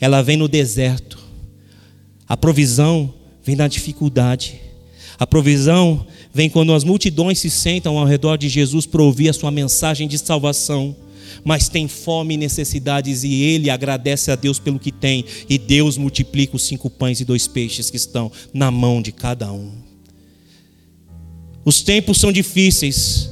ela 0.00 0.22
vem 0.22 0.36
no 0.36 0.48
deserto. 0.48 1.20
A 2.28 2.36
provisão 2.36 3.14
vem 3.44 3.54
na 3.54 3.68
dificuldade. 3.68 4.56
A 5.20 5.24
provisão 5.24 6.04
vem 6.34 6.50
quando 6.50 6.74
as 6.74 6.82
multidões 6.82 7.38
se 7.38 7.48
sentam 7.48 7.96
ao 7.96 8.04
redor 8.04 8.36
de 8.38 8.48
Jesus 8.48 8.86
para 8.86 9.04
ouvir 9.04 9.28
a 9.28 9.32
sua 9.32 9.52
mensagem 9.52 10.08
de 10.08 10.18
salvação. 10.18 10.96
Mas 11.44 11.68
tem 11.68 11.86
fome 11.86 12.34
e 12.34 12.38
necessidades, 12.38 13.22
e 13.22 13.32
ele 13.32 13.70
agradece 13.70 14.32
a 14.32 14.34
Deus 14.34 14.58
pelo 14.58 14.80
que 14.80 14.90
tem, 14.90 15.24
e 15.48 15.56
Deus 15.56 15.96
multiplica 15.96 16.56
os 16.56 16.66
cinco 16.66 16.90
pães 16.90 17.20
e 17.20 17.24
dois 17.24 17.46
peixes 17.46 17.88
que 17.88 17.96
estão 17.96 18.32
na 18.52 18.68
mão 18.68 19.00
de 19.00 19.12
cada 19.12 19.52
um. 19.52 19.70
Os 21.64 21.82
tempos 21.82 22.18
são 22.18 22.32
difíceis, 22.32 23.30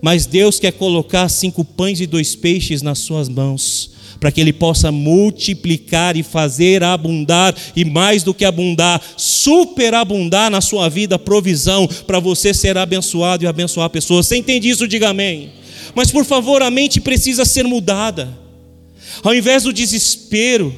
mas 0.00 0.26
Deus 0.26 0.58
quer 0.58 0.72
colocar 0.72 1.28
cinco 1.28 1.64
pães 1.64 2.00
e 2.00 2.06
dois 2.06 2.34
peixes 2.34 2.82
nas 2.82 2.98
suas 2.98 3.28
mãos, 3.28 3.90
para 4.20 4.32
que 4.32 4.40
Ele 4.40 4.52
possa 4.52 4.90
multiplicar 4.90 6.16
e 6.16 6.22
fazer 6.22 6.82
abundar, 6.82 7.54
e 7.74 7.84
mais 7.84 8.22
do 8.22 8.34
que 8.34 8.44
abundar, 8.44 9.00
superabundar 9.16 10.50
na 10.50 10.60
sua 10.60 10.88
vida 10.88 11.18
provisão, 11.18 11.86
para 12.06 12.20
você 12.20 12.52
ser 12.52 12.76
abençoado 12.76 13.44
e 13.44 13.46
abençoar 13.46 13.90
pessoas. 13.90 14.26
Você 14.26 14.36
entende 14.36 14.68
isso? 14.68 14.88
Diga 14.88 15.10
amém. 15.10 15.50
Mas 15.94 16.10
por 16.10 16.24
favor, 16.24 16.62
a 16.62 16.70
mente 16.70 17.00
precisa 17.00 17.44
ser 17.44 17.64
mudada. 17.64 18.28
Ao 19.22 19.34
invés 19.34 19.64
do 19.64 19.72
desespero, 19.72 20.74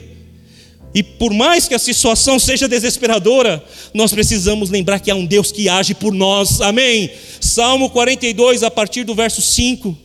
e 0.92 1.02
por 1.02 1.32
mais 1.32 1.68
que 1.68 1.74
a 1.74 1.78
situação 1.78 2.38
seja 2.38 2.66
desesperadora, 2.66 3.64
nós 3.94 4.12
precisamos 4.12 4.70
lembrar 4.70 4.98
que 4.98 5.10
há 5.10 5.14
um 5.14 5.24
Deus 5.24 5.52
que 5.52 5.68
age 5.68 5.94
por 5.94 6.12
nós, 6.12 6.60
amém? 6.60 7.10
Salmo 7.40 7.90
42, 7.90 8.64
a 8.64 8.70
partir 8.70 9.04
do 9.04 9.14
verso 9.14 9.40
5, 9.40 9.96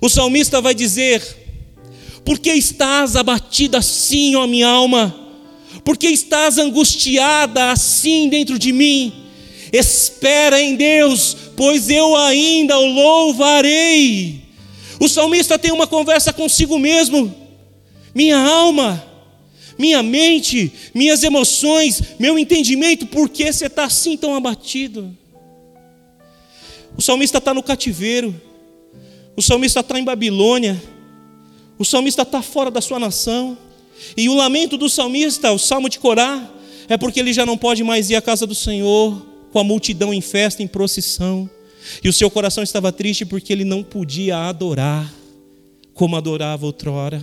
o 0.00 0.08
salmista 0.08 0.60
vai 0.60 0.74
dizer: 0.74 1.22
Por 2.24 2.38
que 2.38 2.52
estás 2.52 3.16
abatida 3.16 3.78
assim, 3.78 4.36
ó 4.36 4.46
minha 4.46 4.68
alma? 4.68 5.14
Por 5.84 5.96
que 5.96 6.06
estás 6.06 6.56
angustiada 6.56 7.72
assim 7.72 8.28
dentro 8.28 8.58
de 8.58 8.72
mim? 8.72 9.12
Espera 9.72 10.62
em 10.62 10.76
Deus, 10.76 11.36
pois 11.56 11.90
eu 11.90 12.16
ainda 12.16 12.78
o 12.78 12.86
louvarei. 12.86 14.42
O 15.00 15.08
salmista 15.08 15.58
tem 15.58 15.72
uma 15.72 15.86
conversa 15.86 16.32
consigo 16.32 16.78
mesmo, 16.78 17.34
minha 18.14 18.38
alma 18.38 19.15
minha 19.78 20.02
mente, 20.02 20.72
minhas 20.94 21.22
emoções, 21.22 22.02
meu 22.18 22.38
entendimento, 22.38 23.06
por 23.06 23.28
que 23.28 23.52
você 23.52 23.66
está 23.66 23.84
assim 23.84 24.16
tão 24.16 24.34
abatido? 24.34 25.16
O 26.96 27.02
salmista 27.02 27.38
está 27.38 27.52
no 27.52 27.62
cativeiro. 27.62 28.34
O 29.36 29.42
salmista 29.42 29.80
está 29.80 29.98
em 29.98 30.04
Babilônia. 30.04 30.82
O 31.78 31.84
salmista 31.84 32.22
está 32.22 32.40
fora 32.40 32.70
da 32.70 32.80
sua 32.80 32.98
nação. 32.98 33.58
E 34.16 34.28
o 34.28 34.34
lamento 34.34 34.78
do 34.78 34.88
salmista, 34.88 35.52
o 35.52 35.58
salmo 35.58 35.88
de 35.88 35.98
Corá, 35.98 36.50
é 36.88 36.96
porque 36.96 37.20
ele 37.20 37.32
já 37.32 37.44
não 37.44 37.58
pode 37.58 37.84
mais 37.84 38.08
ir 38.08 38.16
à 38.16 38.22
casa 38.22 38.46
do 38.46 38.54
Senhor 38.54 39.26
com 39.52 39.58
a 39.58 39.64
multidão 39.64 40.12
em 40.12 40.20
festa, 40.20 40.62
em 40.62 40.66
procissão. 40.66 41.48
E 42.02 42.08
o 42.08 42.12
seu 42.12 42.30
coração 42.30 42.64
estava 42.64 42.90
triste 42.90 43.26
porque 43.26 43.52
ele 43.52 43.64
não 43.64 43.82
podia 43.82 44.48
adorar 44.48 45.12
como 45.92 46.16
adorava 46.16 46.64
outrora. 46.64 47.22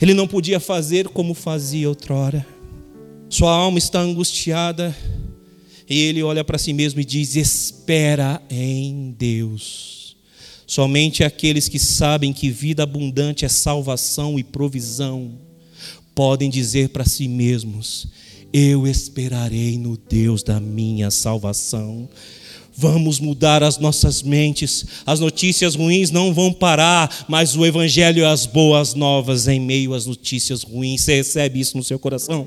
Ele 0.00 0.14
não 0.14 0.28
podia 0.28 0.60
fazer 0.60 1.08
como 1.08 1.34
fazia 1.34 1.88
outrora. 1.88 2.46
Sua 3.28 3.50
alma 3.50 3.78
está 3.78 4.00
angustiada 4.00 4.94
e 5.88 5.98
ele 5.98 6.22
olha 6.22 6.44
para 6.44 6.58
si 6.58 6.72
mesmo 6.72 7.00
e 7.00 7.04
diz: 7.04 7.34
Espera 7.36 8.42
em 8.50 9.14
Deus. 9.18 10.16
Somente 10.66 11.22
aqueles 11.22 11.68
que 11.68 11.78
sabem 11.78 12.32
que 12.32 12.50
vida 12.50 12.82
abundante 12.82 13.44
é 13.44 13.48
salvação 13.48 14.38
e 14.38 14.44
provisão 14.44 15.38
podem 16.14 16.50
dizer 16.50 16.88
para 16.88 17.04
si 17.04 17.28
mesmos: 17.28 18.08
Eu 18.52 18.86
esperarei 18.86 19.78
no 19.78 19.96
Deus 19.96 20.42
da 20.42 20.58
minha 20.58 21.10
salvação. 21.10 22.08
Vamos 22.78 23.18
mudar 23.18 23.62
as 23.62 23.78
nossas 23.78 24.22
mentes. 24.22 24.84
As 25.06 25.18
notícias 25.18 25.74
ruins 25.74 26.10
não 26.10 26.34
vão 26.34 26.52
parar, 26.52 27.24
mas 27.26 27.56
o 27.56 27.64
Evangelho 27.64 28.20
e 28.20 28.24
as 28.24 28.44
boas 28.44 28.92
novas 28.92 29.48
em 29.48 29.58
meio 29.58 29.94
às 29.94 30.04
notícias 30.04 30.62
ruins. 30.62 31.00
Você 31.00 31.16
recebe 31.16 31.58
isso 31.58 31.74
no 31.76 31.82
seu 31.82 31.98
coração? 31.98 32.46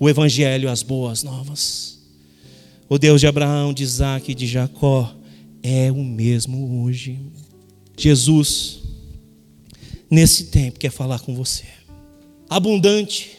O 0.00 0.08
Evangelho 0.08 0.68
e 0.68 0.72
as 0.72 0.82
boas 0.82 1.22
novas. 1.22 1.98
O 2.88 2.98
Deus 2.98 3.20
de 3.20 3.26
Abraão, 3.26 3.74
de 3.74 3.82
Isaac 3.82 4.32
e 4.32 4.34
de 4.34 4.46
Jacó 4.46 5.14
é 5.62 5.92
o 5.92 6.02
mesmo 6.02 6.82
hoje. 6.82 7.18
Jesus, 7.94 8.78
nesse 10.10 10.44
tempo, 10.44 10.78
quer 10.78 10.90
falar 10.90 11.18
com 11.18 11.34
você. 11.34 11.64
Abundante, 12.48 13.32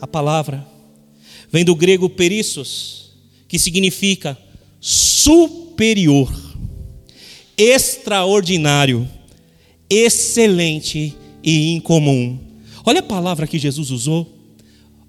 a 0.00 0.06
palavra, 0.06 0.66
vem 1.52 1.62
do 1.62 1.74
grego 1.74 2.08
perissos, 2.08 3.12
que 3.46 3.58
significa 3.58 4.38
superior, 4.80 6.32
extraordinário, 7.56 9.08
excelente 9.90 11.16
e 11.42 11.72
incomum. 11.72 12.38
Olha 12.84 13.00
a 13.00 13.02
palavra 13.02 13.46
que 13.46 13.58
Jesus 13.58 13.90
usou 13.90 14.34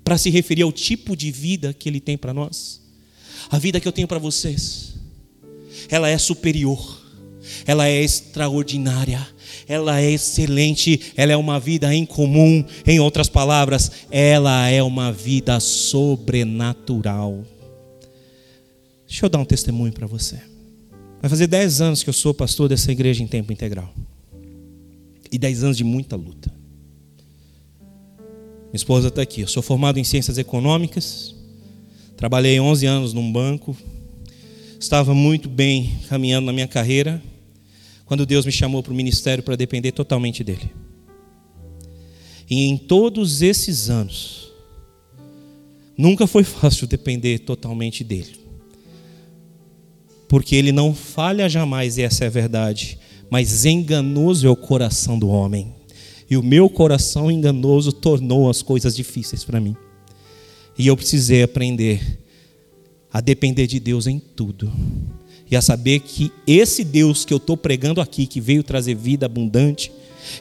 para 0.03 0.17
se 0.17 0.29
referir 0.29 0.63
ao 0.63 0.71
tipo 0.71 1.15
de 1.15 1.31
vida 1.31 1.73
que 1.73 1.87
ele 1.87 1.99
tem 1.99 2.17
para 2.17 2.33
nós. 2.33 2.81
A 3.49 3.57
vida 3.57 3.79
que 3.79 3.87
eu 3.87 3.91
tenho 3.91 4.07
para 4.07 4.19
vocês, 4.19 4.95
ela 5.89 6.09
é 6.09 6.17
superior, 6.17 6.99
ela 7.65 7.87
é 7.87 8.01
extraordinária, 8.01 9.25
ela 9.67 10.01
é 10.01 10.11
excelente, 10.11 10.99
ela 11.15 11.31
é 11.31 11.37
uma 11.37 11.59
vida 11.59 11.93
incomum. 11.93 12.65
Em 12.85 12.99
outras 12.99 13.29
palavras, 13.29 13.91
ela 14.09 14.67
é 14.67 14.81
uma 14.81 15.11
vida 15.11 15.59
sobrenatural. 15.59 17.45
Deixa 19.09 19.25
eu 19.25 19.29
dar 19.29 19.39
um 19.39 19.45
testemunho 19.45 19.91
para 19.91 20.05
você. 20.05 20.39
Vai 21.19 21.27
fazer 21.27 21.47
10 21.47 21.81
anos 21.81 22.03
que 22.03 22.09
eu 22.09 22.13
sou 22.13 22.31
pastor 22.31 22.69
dessa 22.69 22.91
igreja 22.91 23.23
em 23.23 23.27
tempo 23.27 23.51
integral. 23.51 23.91
E 25.31 25.37
10 25.39 25.63
anos 25.63 25.77
de 25.77 25.83
muita 25.83 26.15
luta. 26.15 26.53
Minha 28.65 28.75
esposa 28.75 29.07
está 29.07 29.23
aqui. 29.23 29.41
Eu 29.41 29.47
sou 29.47 29.63
formado 29.63 29.97
em 29.97 30.03
ciências 30.03 30.37
econômicas. 30.37 31.35
Trabalhei 32.15 32.59
11 32.59 32.85
anos 32.85 33.11
num 33.11 33.31
banco. 33.31 33.75
Estava 34.79 35.11
muito 35.15 35.49
bem 35.49 35.97
caminhando 36.07 36.45
na 36.45 36.53
minha 36.53 36.67
carreira. 36.67 37.21
Quando 38.05 38.27
Deus 38.27 38.45
me 38.45 38.51
chamou 38.51 38.83
para 38.83 38.93
o 38.93 38.95
ministério 38.95 39.43
para 39.43 39.55
depender 39.55 39.91
totalmente 39.91 40.43
dele. 40.43 40.71
E 42.47 42.65
em 42.65 42.77
todos 42.77 43.41
esses 43.41 43.89
anos, 43.89 44.51
nunca 45.97 46.27
foi 46.27 46.43
fácil 46.45 46.85
depender 46.85 47.39
totalmente 47.39 48.03
dele 48.03 48.48
porque 50.29 50.55
ele 50.55 50.71
não 50.71 50.93
falha 50.93 51.49
jamais, 51.49 51.97
e 51.97 52.03
essa 52.03 52.23
é 52.23 52.27
a 52.27 52.29
verdade. 52.29 52.99
Mas 53.31 53.65
enganoso 53.65 54.47
é 54.47 54.49
o 54.49 54.55
coração 54.55 55.17
do 55.17 55.27
homem. 55.27 55.73
E 56.29 56.37
o 56.37 56.43
meu 56.43 56.69
coração 56.69 57.31
enganoso 57.31 57.91
tornou 57.91 58.47
as 58.47 58.61
coisas 58.61 58.95
difíceis 58.95 59.43
para 59.43 59.59
mim. 59.59 59.75
E 60.77 60.85
eu 60.85 60.95
precisei 60.95 61.41
aprender 61.41 62.19
a 63.11 63.19
depender 63.19 63.65
de 63.65 63.79
Deus 63.79 64.05
em 64.05 64.19
tudo. 64.19 64.71
E 65.49 65.55
a 65.55 65.61
saber 65.61 66.01
que 66.01 66.31
esse 66.45 66.83
Deus 66.83 67.25
que 67.25 67.33
eu 67.33 67.37
estou 67.37 67.57
pregando 67.57 67.99
aqui, 67.99 68.27
que 68.27 68.39
veio 68.39 68.61
trazer 68.61 68.93
vida 68.93 69.25
abundante, 69.25 69.91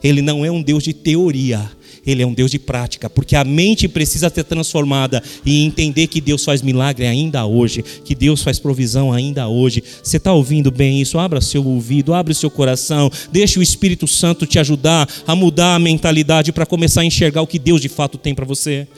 ele 0.03 0.21
não 0.21 0.45
é 0.45 0.51
um 0.51 0.63
Deus 0.63 0.85
de 0.85 0.93
teoria, 0.93 1.71
ele 2.11 2.23
é 2.23 2.27
um 2.27 2.33
Deus 2.33 2.51
de 2.51 2.59
prática, 2.59 3.11
porque 3.11 3.37
a 3.37 3.45
mente 3.45 3.87
precisa 3.87 4.31
ser 4.31 4.45
transformada 4.45 5.23
e 5.45 5.63
entender 5.63 6.07
que 6.07 6.23
Deus 6.23 6.43
faz 6.43 6.63
milagre 6.63 7.07
ainda 7.07 7.45
hoje, 7.45 7.83
que 7.83 8.15
Deus 8.15 8.43
faz 8.43 8.59
provisão 8.59 9.13
ainda 9.13 9.47
hoje. 9.47 9.85
Você 10.03 10.17
está 10.17 10.33
ouvindo 10.33 10.71
bem 10.71 11.03
isso? 11.03 11.19
Abra 11.19 11.41
seu 11.43 11.63
ouvido, 11.67 12.15
abre 12.15 12.33
seu 12.33 12.51
coração, 12.51 13.11
deixe 13.31 13.59
o 13.59 13.63
Espírito 13.63 14.09
Santo 14.09 14.47
te 14.47 14.59
ajudar 14.59 15.07
a 15.27 15.35
mudar 15.35 15.75
a 15.75 15.79
mentalidade 15.79 16.51
para 16.51 16.65
começar 16.65 17.03
a 17.03 17.05
enxergar 17.05 17.43
o 17.43 17.47
que 17.47 17.59
Deus 17.59 17.83
de 17.83 17.91
fato 17.91 18.17
tem 18.17 18.35
para 18.35 18.47
você. 18.47 18.89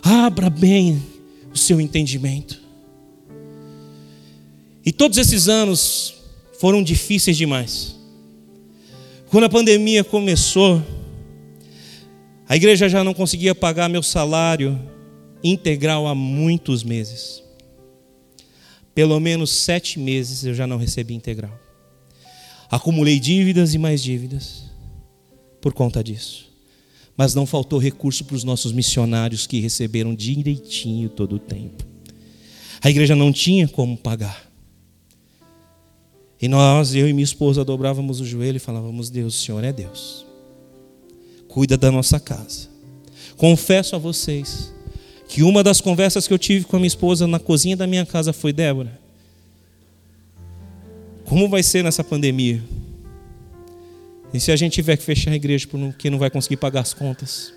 Abra 0.00 0.48
bem 0.48 1.02
o 1.52 1.58
seu 1.58 1.80
entendimento. 1.80 2.62
E 4.86 4.92
todos 4.92 5.18
esses 5.18 5.48
anos 5.48 6.14
foram 6.60 6.84
difíceis 6.84 7.36
demais. 7.36 7.96
Quando 9.28 9.44
a 9.44 9.48
pandemia 9.48 10.04
começou, 10.04 10.80
a 12.46 12.56
igreja 12.56 12.88
já 12.88 13.02
não 13.02 13.14
conseguia 13.14 13.54
pagar 13.54 13.88
meu 13.88 14.02
salário 14.02 14.78
integral 15.42 16.06
há 16.06 16.14
muitos 16.14 16.84
meses. 16.84 17.42
Pelo 18.94 19.18
menos 19.18 19.50
sete 19.50 19.98
meses 19.98 20.44
eu 20.44 20.54
já 20.54 20.66
não 20.66 20.76
recebi 20.76 21.14
integral. 21.14 21.58
Acumulei 22.70 23.18
dívidas 23.18 23.72
e 23.74 23.78
mais 23.78 24.02
dívidas 24.02 24.64
por 25.60 25.72
conta 25.72 26.04
disso. 26.04 26.52
Mas 27.16 27.34
não 27.34 27.46
faltou 27.46 27.78
recurso 27.78 28.24
para 28.24 28.36
os 28.36 28.44
nossos 28.44 28.72
missionários 28.72 29.46
que 29.46 29.60
receberam 29.60 30.14
direitinho 30.14 31.08
todo 31.08 31.36
o 31.36 31.38
tempo. 31.38 31.84
A 32.82 32.90
igreja 32.90 33.16
não 33.16 33.32
tinha 33.32 33.66
como 33.66 33.96
pagar. 33.96 34.50
E 36.42 36.48
nós, 36.48 36.94
eu 36.94 37.08
e 37.08 37.12
minha 37.12 37.24
esposa, 37.24 37.64
dobrávamos 37.64 38.20
o 38.20 38.26
joelho 38.26 38.56
e 38.56 38.60
falávamos: 38.60 39.08
Deus, 39.08 39.34
o 39.34 39.44
Senhor 39.44 39.64
é 39.64 39.72
Deus 39.72 40.26
cuida 41.54 41.76
da 41.76 41.88
nossa 41.88 42.18
casa. 42.18 42.68
Confesso 43.36 43.94
a 43.94 43.98
vocês 43.98 44.74
que 45.28 45.44
uma 45.44 45.62
das 45.62 45.80
conversas 45.80 46.26
que 46.26 46.34
eu 46.34 46.38
tive 46.38 46.64
com 46.64 46.74
a 46.74 46.80
minha 46.80 46.88
esposa 46.88 47.28
na 47.28 47.38
cozinha 47.38 47.76
da 47.76 47.86
minha 47.86 48.04
casa 48.04 48.32
foi: 48.32 48.52
Débora, 48.52 48.98
como 51.24 51.48
vai 51.48 51.62
ser 51.62 51.84
nessa 51.84 52.02
pandemia? 52.02 52.60
E 54.32 54.40
se 54.40 54.50
a 54.50 54.56
gente 54.56 54.72
tiver 54.72 54.96
que 54.96 55.04
fechar 55.04 55.30
a 55.30 55.36
igreja 55.36 55.68
porque 55.70 56.10
não 56.10 56.18
vai 56.18 56.28
conseguir 56.28 56.56
pagar 56.56 56.80
as 56.80 56.92
contas? 56.92 57.54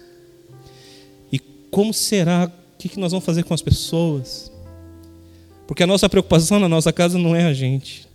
E 1.32 1.40
como 1.72 1.92
será? 1.92 2.52
O 2.76 2.78
que 2.78 3.00
nós 3.00 3.12
vamos 3.12 3.26
fazer 3.26 3.42
com 3.46 3.54
as 3.56 3.64
pessoas? 3.64 4.52
Porque 5.66 5.82
a 5.82 5.88
nossa 5.88 6.08
preocupação 6.08 6.60
na 6.60 6.70
nossa 6.70 6.94
casa 6.94 7.18
não 7.18 7.36
é 7.36 7.46
a 7.46 7.54
gente. 7.54 8.08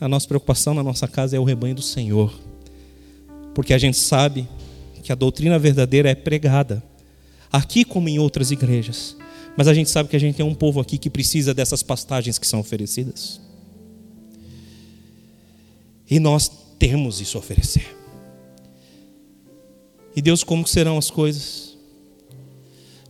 A 0.00 0.08
nossa 0.08 0.28
preocupação 0.28 0.72
na 0.72 0.84
nossa 0.84 1.08
casa 1.08 1.36
é 1.36 1.40
o 1.40 1.44
rebanho 1.44 1.74
do 1.74 1.82
Senhor. 1.82 2.32
Porque 3.52 3.74
a 3.74 3.78
gente 3.78 3.96
sabe 3.96 4.48
que 5.10 5.12
a 5.12 5.16
doutrina 5.16 5.58
verdadeira 5.58 6.08
é 6.08 6.14
pregada, 6.14 6.80
aqui 7.50 7.84
como 7.84 8.08
em 8.08 8.20
outras 8.20 8.52
igrejas. 8.52 9.16
Mas 9.56 9.66
a 9.66 9.74
gente 9.74 9.90
sabe 9.90 10.08
que 10.08 10.14
a 10.14 10.20
gente 10.20 10.36
tem 10.36 10.46
um 10.46 10.54
povo 10.54 10.78
aqui 10.78 10.96
que 10.96 11.10
precisa 11.10 11.52
dessas 11.52 11.82
pastagens 11.82 12.38
que 12.38 12.46
são 12.46 12.60
oferecidas. 12.60 13.40
E 16.08 16.20
nós 16.20 16.48
temos 16.78 17.20
isso 17.20 17.36
a 17.36 17.40
oferecer. 17.40 17.92
E 20.14 20.22
Deus, 20.22 20.44
como 20.44 20.64
serão 20.64 20.96
as 20.96 21.10
coisas? 21.10 21.76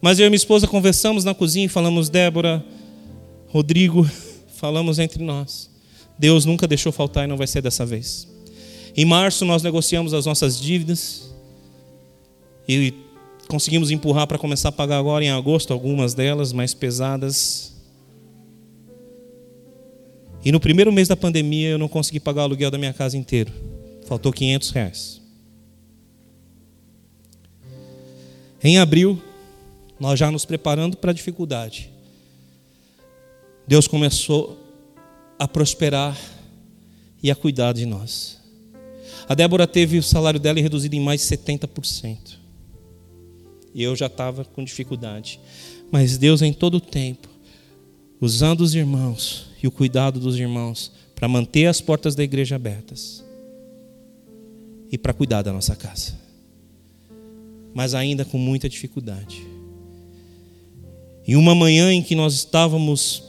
Mas 0.01 0.19
eu 0.19 0.27
e 0.27 0.31
minha 0.31 0.37
esposa 0.37 0.67
conversamos 0.67 1.23
na 1.23 1.35
cozinha 1.35 1.67
e 1.67 1.69
falamos, 1.69 2.09
Débora, 2.09 2.65
Rodrigo, 3.49 4.09
falamos 4.57 4.99
entre 4.99 5.23
nós. 5.23 5.69
Deus 6.19 6.47
nunca 6.47 6.67
deixou 6.67 6.93
faltar 6.93 7.25
e 7.25 7.27
não 7.27 7.37
vai 7.37 7.47
ser 7.47 7.61
dessa 7.61 7.85
vez. 7.85 8.27
Em 8.97 9.05
março 9.05 9.45
nós 9.45 9.63
negociamos 9.63 10.15
as 10.15 10.25
nossas 10.25 10.59
dívidas. 10.59 11.30
E 12.73 12.95
conseguimos 13.49 13.91
empurrar 13.91 14.29
para 14.29 14.39
começar 14.39 14.69
a 14.69 14.73
pagar 14.73 14.99
agora 14.99 15.25
em 15.25 15.31
agosto, 15.31 15.73
algumas 15.73 16.15
delas 16.15 16.53
mais 16.53 16.73
pesadas. 16.73 17.75
E 20.45 20.53
no 20.53 20.61
primeiro 20.61 20.93
mês 20.93 21.09
da 21.09 21.17
pandemia 21.17 21.71
eu 21.71 21.79
não 21.79 21.89
consegui 21.89 22.21
pagar 22.21 22.43
o 22.43 22.45
aluguel 22.45 22.71
da 22.71 22.79
minha 22.79 22.93
casa 22.93 23.17
inteiro. 23.17 23.53
Faltou 24.07 24.33
500 24.33 24.71
reais. 24.71 25.21
Em 28.63 28.79
abril, 28.79 29.21
nós 29.99 30.17
já 30.17 30.31
nos 30.31 30.45
preparando 30.45 30.97
para 30.97 31.11
a 31.11 31.15
dificuldade. 31.15 31.91
Deus 33.67 33.89
começou 33.89 34.57
a 35.37 35.49
prosperar 35.49 36.17
e 37.21 37.33
a 37.33 37.35
cuidar 37.35 37.73
de 37.73 37.85
nós. 37.85 38.39
A 39.29 39.35
Débora 39.35 39.67
teve 39.67 39.99
o 39.99 40.03
salário 40.05 40.39
dela 40.39 40.61
reduzido 40.61 40.95
em 40.95 41.01
mais 41.01 41.21
de 41.21 41.37
70%. 41.37 42.40
E 43.75 43.83
eu 43.83 43.95
já 43.95 44.07
estava 44.07 44.45
com 44.45 44.65
dificuldade. 44.65 45.41
Mas 45.91 46.19
Deus, 46.19 46.43
em 46.43 46.53
todo 46.53 46.77
o 46.77 46.81
tempo, 46.81 47.29
usando 48.21 48.61
os 48.61 48.75
irmãos 48.75 49.51
e 49.63 49.67
o 49.67 49.71
cuidado 49.71 50.21
dos 50.21 50.39
irmãos 50.39 50.93
para 51.15 51.29
manter 51.29 51.67
as 51.67 51.81
portas 51.81 52.15
da 52.15 52.23
igreja 52.23 52.57
abertas 52.57 53.25
e 54.91 54.99
para 54.99 55.13
cuidar 55.13 55.43
da 55.43 55.53
nossa 55.53 55.77
casa. 55.77 56.15
Mas 57.73 57.95
ainda 57.95 58.25
com 58.25 58.39
muita 58.39 58.69
dificuldade. 58.69 59.47
E 61.27 61.37
uma 61.37 61.55
manhã 61.55 61.93
em 61.93 62.03
que 62.03 62.15
nós 62.15 62.35
estávamos 62.35 63.23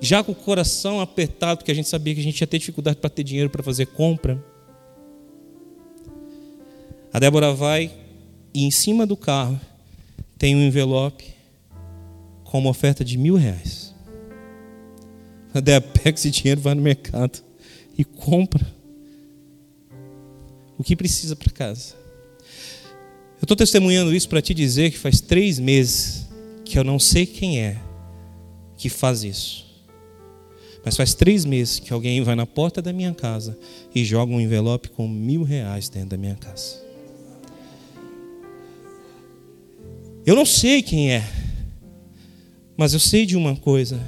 já 0.00 0.22
com 0.22 0.32
o 0.32 0.34
coração 0.34 1.00
apertado, 1.00 1.58
porque 1.58 1.72
a 1.72 1.74
gente 1.74 1.88
sabia 1.88 2.14
que 2.14 2.20
a 2.20 2.24
gente 2.24 2.40
ia 2.40 2.46
ter 2.46 2.58
dificuldade 2.58 2.98
para 2.98 3.10
ter 3.10 3.24
dinheiro 3.24 3.50
para 3.50 3.62
fazer 3.62 3.86
compra. 3.86 4.42
A 7.12 7.18
Débora 7.18 7.52
vai 7.52 7.92
e 8.54 8.64
em 8.64 8.70
cima 8.70 9.06
do 9.06 9.16
carro 9.16 9.60
tem 10.42 10.56
um 10.56 10.66
envelope 10.66 11.24
com 12.42 12.58
uma 12.58 12.70
oferta 12.70 13.04
de 13.04 13.16
mil 13.16 13.36
reais. 13.36 13.94
A 15.54 15.60
Débora 15.60 15.92
pega 16.02 16.18
esse 16.18 16.32
dinheiro, 16.32 16.60
vai 16.60 16.74
no 16.74 16.82
mercado 16.82 17.38
e 17.96 18.04
compra 18.04 18.66
o 20.76 20.82
que 20.82 20.96
precisa 20.96 21.36
para 21.36 21.48
casa. 21.52 21.94
Eu 23.40 23.44
estou 23.44 23.56
testemunhando 23.56 24.12
isso 24.12 24.28
para 24.28 24.42
te 24.42 24.52
dizer 24.52 24.90
que 24.90 24.98
faz 24.98 25.20
três 25.20 25.60
meses 25.60 26.26
que 26.64 26.76
eu 26.76 26.82
não 26.82 26.98
sei 26.98 27.24
quem 27.24 27.60
é 27.60 27.80
que 28.76 28.88
faz 28.88 29.22
isso. 29.22 29.64
Mas 30.84 30.96
faz 30.96 31.14
três 31.14 31.44
meses 31.44 31.78
que 31.78 31.92
alguém 31.92 32.20
vai 32.20 32.34
na 32.34 32.46
porta 32.46 32.82
da 32.82 32.92
minha 32.92 33.14
casa 33.14 33.56
e 33.94 34.04
joga 34.04 34.32
um 34.32 34.40
envelope 34.40 34.88
com 34.88 35.06
mil 35.06 35.44
reais 35.44 35.88
dentro 35.88 36.08
da 36.08 36.16
minha 36.16 36.34
casa. 36.34 36.81
Eu 40.24 40.36
não 40.36 40.46
sei 40.46 40.82
quem 40.82 41.10
é, 41.10 41.28
mas 42.76 42.92
eu 42.92 43.00
sei 43.00 43.26
de 43.26 43.36
uma 43.36 43.56
coisa: 43.56 44.00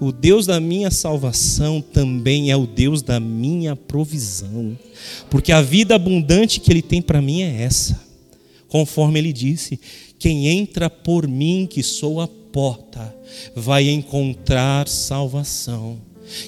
o 0.00 0.10
Deus 0.10 0.46
da 0.46 0.58
minha 0.58 0.90
salvação 0.90 1.80
também 1.80 2.50
é 2.50 2.56
o 2.56 2.66
Deus 2.66 3.02
da 3.02 3.20
minha 3.20 3.76
provisão, 3.76 4.76
porque 5.30 5.52
a 5.52 5.62
vida 5.62 5.94
abundante 5.94 6.58
que 6.58 6.72
Ele 6.72 6.82
tem 6.82 7.00
para 7.00 7.22
mim 7.22 7.42
é 7.42 7.62
essa, 7.62 8.00
conforme 8.66 9.20
Ele 9.20 9.32
disse: 9.32 9.78
quem 10.18 10.48
entra 10.48 10.90
por 10.90 11.28
mim, 11.28 11.68
que 11.70 11.84
sou 11.84 12.20
a 12.20 12.26
porta, 12.26 13.14
vai 13.54 13.88
encontrar 13.88 14.88
salvação. 14.88 16.00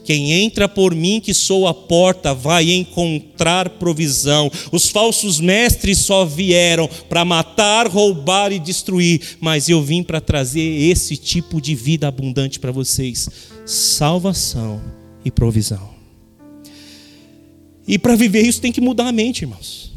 Quem 0.05 0.33
entra 0.33 0.69
por 0.69 0.95
mim, 0.95 1.21
que 1.21 1.35
sou 1.35 1.67
a 1.67 1.75
porta, 1.75 2.35
vai 2.35 2.71
encontrar 2.71 3.71
provisão. 3.71 4.51
Os 4.71 4.89
falsos 4.89 5.41
mestres 5.41 5.99
só 5.99 6.25
vieram 6.25 6.89
para 7.09 7.25
matar, 7.25 7.87
roubar 7.89 8.53
e 8.53 8.59
destruir, 8.59 9.37
mas 9.41 9.69
eu 9.69 9.83
vim 9.83 10.03
para 10.03 10.21
trazer 10.21 10.61
esse 10.61 11.17
tipo 11.17 11.61
de 11.61 11.75
vida 11.75 12.09
abundante 12.09 12.59
para 12.59 12.73
vocês: 12.73 13.29
salvação 13.67 14.81
e 15.25 15.31
provisão. 15.31 15.91
E 17.87 17.99
para 17.99 18.15
viver 18.15 18.43
isso 18.43 18.61
tem 18.61 18.71
que 18.71 18.81
mudar 18.81 19.09
a 19.09 19.13
mente, 19.13 19.43
irmãos. 19.43 19.93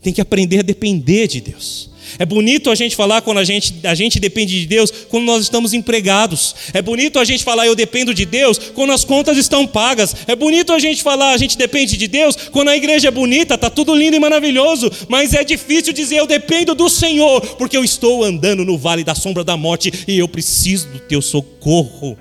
Tem 0.00 0.12
que 0.12 0.20
aprender 0.20 0.60
a 0.60 0.62
depender 0.62 1.28
de 1.28 1.40
Deus. 1.40 1.91
É 2.18 2.24
bonito 2.24 2.70
a 2.70 2.74
gente 2.74 2.96
falar 2.96 3.22
quando 3.22 3.38
a 3.38 3.44
gente, 3.44 3.74
a 3.84 3.94
gente 3.94 4.18
depende 4.20 4.60
de 4.60 4.66
Deus, 4.66 4.90
quando 5.08 5.24
nós 5.24 5.42
estamos 5.42 5.72
empregados. 5.72 6.54
É 6.72 6.82
bonito 6.82 7.18
a 7.18 7.24
gente 7.24 7.44
falar 7.44 7.66
eu 7.66 7.74
dependo 7.74 8.14
de 8.14 8.24
Deus 8.24 8.58
quando 8.58 8.92
as 8.92 9.04
contas 9.04 9.36
estão 9.36 9.66
pagas. 9.66 10.14
É 10.26 10.36
bonito 10.36 10.72
a 10.72 10.78
gente 10.78 11.02
falar 11.02 11.32
a 11.32 11.36
gente 11.36 11.56
depende 11.56 11.96
de 11.96 12.06
Deus 12.08 12.36
quando 12.50 12.68
a 12.68 12.76
igreja 12.76 13.08
é 13.08 13.10
bonita, 13.10 13.54
está 13.54 13.70
tudo 13.70 13.94
lindo 13.94 14.16
e 14.16 14.20
maravilhoso. 14.20 14.90
Mas 15.08 15.34
é 15.34 15.44
difícil 15.44 15.92
dizer 15.92 16.16
eu 16.16 16.26
dependo 16.26 16.74
do 16.74 16.88
Senhor, 16.88 17.40
porque 17.56 17.76
eu 17.76 17.84
estou 17.84 18.24
andando 18.24 18.64
no 18.64 18.78
vale 18.78 19.04
da 19.04 19.14
sombra 19.14 19.44
da 19.44 19.56
morte 19.56 19.92
e 20.06 20.18
eu 20.18 20.28
preciso 20.28 20.88
do 20.88 20.98
teu 20.98 21.22
socorro. 21.22 22.18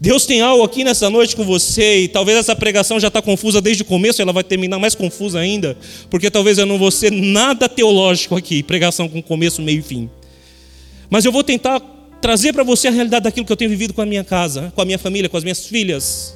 Deus 0.00 0.26
tem 0.26 0.40
algo 0.40 0.62
aqui 0.62 0.84
nessa 0.84 1.10
noite 1.10 1.34
com 1.34 1.44
você, 1.44 2.02
e 2.02 2.08
talvez 2.08 2.38
essa 2.38 2.54
pregação 2.54 3.00
já 3.00 3.08
está 3.08 3.20
confusa 3.20 3.60
desde 3.60 3.82
o 3.82 3.86
começo, 3.86 4.22
ela 4.22 4.32
vai 4.32 4.44
terminar 4.44 4.78
mais 4.78 4.94
confusa 4.94 5.40
ainda, 5.40 5.76
porque 6.08 6.30
talvez 6.30 6.56
eu 6.56 6.66
não 6.66 6.78
vou 6.78 6.90
ser 6.90 7.10
nada 7.10 7.68
teológico 7.68 8.36
aqui, 8.36 8.62
pregação 8.62 9.08
com 9.08 9.20
começo, 9.20 9.60
meio 9.60 9.80
e 9.80 9.82
fim. 9.82 10.08
Mas 11.10 11.24
eu 11.24 11.32
vou 11.32 11.42
tentar 11.42 11.80
trazer 12.20 12.52
para 12.52 12.62
você 12.62 12.86
a 12.88 12.90
realidade 12.92 13.24
daquilo 13.24 13.44
que 13.44 13.52
eu 13.52 13.56
tenho 13.56 13.70
vivido 13.70 13.92
com 13.92 14.00
a 14.00 14.06
minha 14.06 14.22
casa, 14.22 14.72
com 14.74 14.80
a 14.80 14.84
minha 14.84 14.98
família, 14.98 15.28
com 15.28 15.36
as 15.36 15.42
minhas 15.42 15.66
filhas. 15.66 16.34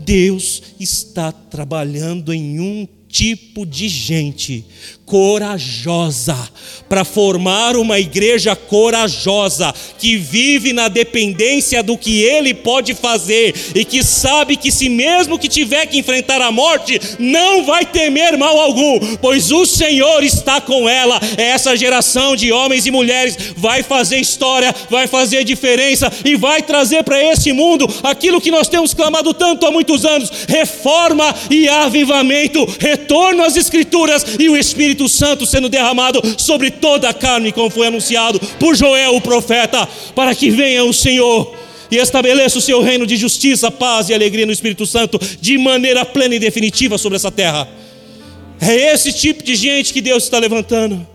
Deus 0.00 0.62
está 0.80 1.30
trabalhando 1.30 2.32
em 2.32 2.58
um 2.58 2.88
tipo 3.08 3.64
de 3.64 3.88
gente 3.88 4.64
corajosa 5.08 6.36
para 6.86 7.04
formar 7.04 7.76
uma 7.76 7.98
igreja 7.98 8.54
corajosa 8.54 9.74
que 9.98 10.16
vive 10.16 10.74
na 10.74 10.88
dependência 10.88 11.82
do 11.82 11.96
que 11.96 12.22
ele 12.22 12.52
pode 12.52 12.94
fazer 12.94 13.54
e 13.74 13.84
que 13.84 14.02
sabe 14.04 14.56
que 14.56 14.70
se 14.70 14.88
mesmo 14.88 15.38
que 15.38 15.48
tiver 15.48 15.86
que 15.86 15.98
enfrentar 15.98 16.42
a 16.42 16.52
morte, 16.52 17.00
não 17.18 17.64
vai 17.64 17.86
temer 17.86 18.36
mal 18.36 18.60
algum, 18.60 19.16
pois 19.16 19.50
o 19.50 19.64
Senhor 19.64 20.22
está 20.22 20.60
com 20.60 20.88
ela. 20.88 21.18
Essa 21.38 21.76
geração 21.76 22.36
de 22.36 22.52
homens 22.52 22.86
e 22.86 22.90
mulheres 22.90 23.36
vai 23.56 23.82
fazer 23.82 24.18
história, 24.18 24.74
vai 24.90 25.06
fazer 25.06 25.42
diferença 25.44 26.12
e 26.24 26.36
vai 26.36 26.60
trazer 26.62 27.02
para 27.02 27.22
esse 27.22 27.52
mundo 27.52 27.86
aquilo 28.02 28.40
que 28.40 28.50
nós 28.50 28.68
temos 28.68 28.92
clamado 28.92 29.32
tanto 29.32 29.66
há 29.66 29.70
muitos 29.70 30.04
anos: 30.04 30.30
reforma 30.46 31.34
e 31.50 31.66
avivamento 31.68 32.66
retorno 32.98 33.44
às 33.44 33.56
Escrituras 33.56 34.24
e 34.38 34.48
o 34.48 34.56
Espírito 34.56 35.08
Santo 35.08 35.46
sendo 35.46 35.68
derramado 35.68 36.20
sobre 36.36 36.70
toda 36.70 37.08
a 37.08 37.14
carne, 37.14 37.52
como 37.52 37.70
foi 37.70 37.86
anunciado 37.86 38.40
por 38.58 38.76
Joel, 38.76 39.14
o 39.14 39.20
profeta, 39.20 39.88
para 40.14 40.34
que 40.34 40.50
venha 40.50 40.84
o 40.84 40.92
Senhor 40.92 41.54
e 41.90 41.96
estabeleça 41.96 42.58
o 42.58 42.60
seu 42.60 42.82
reino 42.82 43.06
de 43.06 43.16
justiça, 43.16 43.70
paz 43.70 44.08
e 44.08 44.14
alegria 44.14 44.44
no 44.44 44.52
Espírito 44.52 44.84
Santo 44.84 45.18
de 45.40 45.56
maneira 45.56 46.04
plena 46.04 46.34
e 46.34 46.38
definitiva 46.38 46.98
sobre 46.98 47.16
essa 47.16 47.30
terra. 47.30 47.68
É 48.60 48.92
esse 48.92 49.12
tipo 49.12 49.42
de 49.42 49.54
gente 49.54 49.92
que 49.92 50.00
Deus 50.00 50.24
está 50.24 50.38
levantando. 50.38 51.06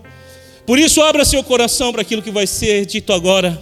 Por 0.66 0.78
isso, 0.78 1.02
abra 1.02 1.24
seu 1.24 1.42
coração 1.44 1.92
para 1.92 2.00
aquilo 2.00 2.22
que 2.22 2.30
vai 2.30 2.46
ser 2.46 2.86
dito 2.86 3.12
agora. 3.12 3.60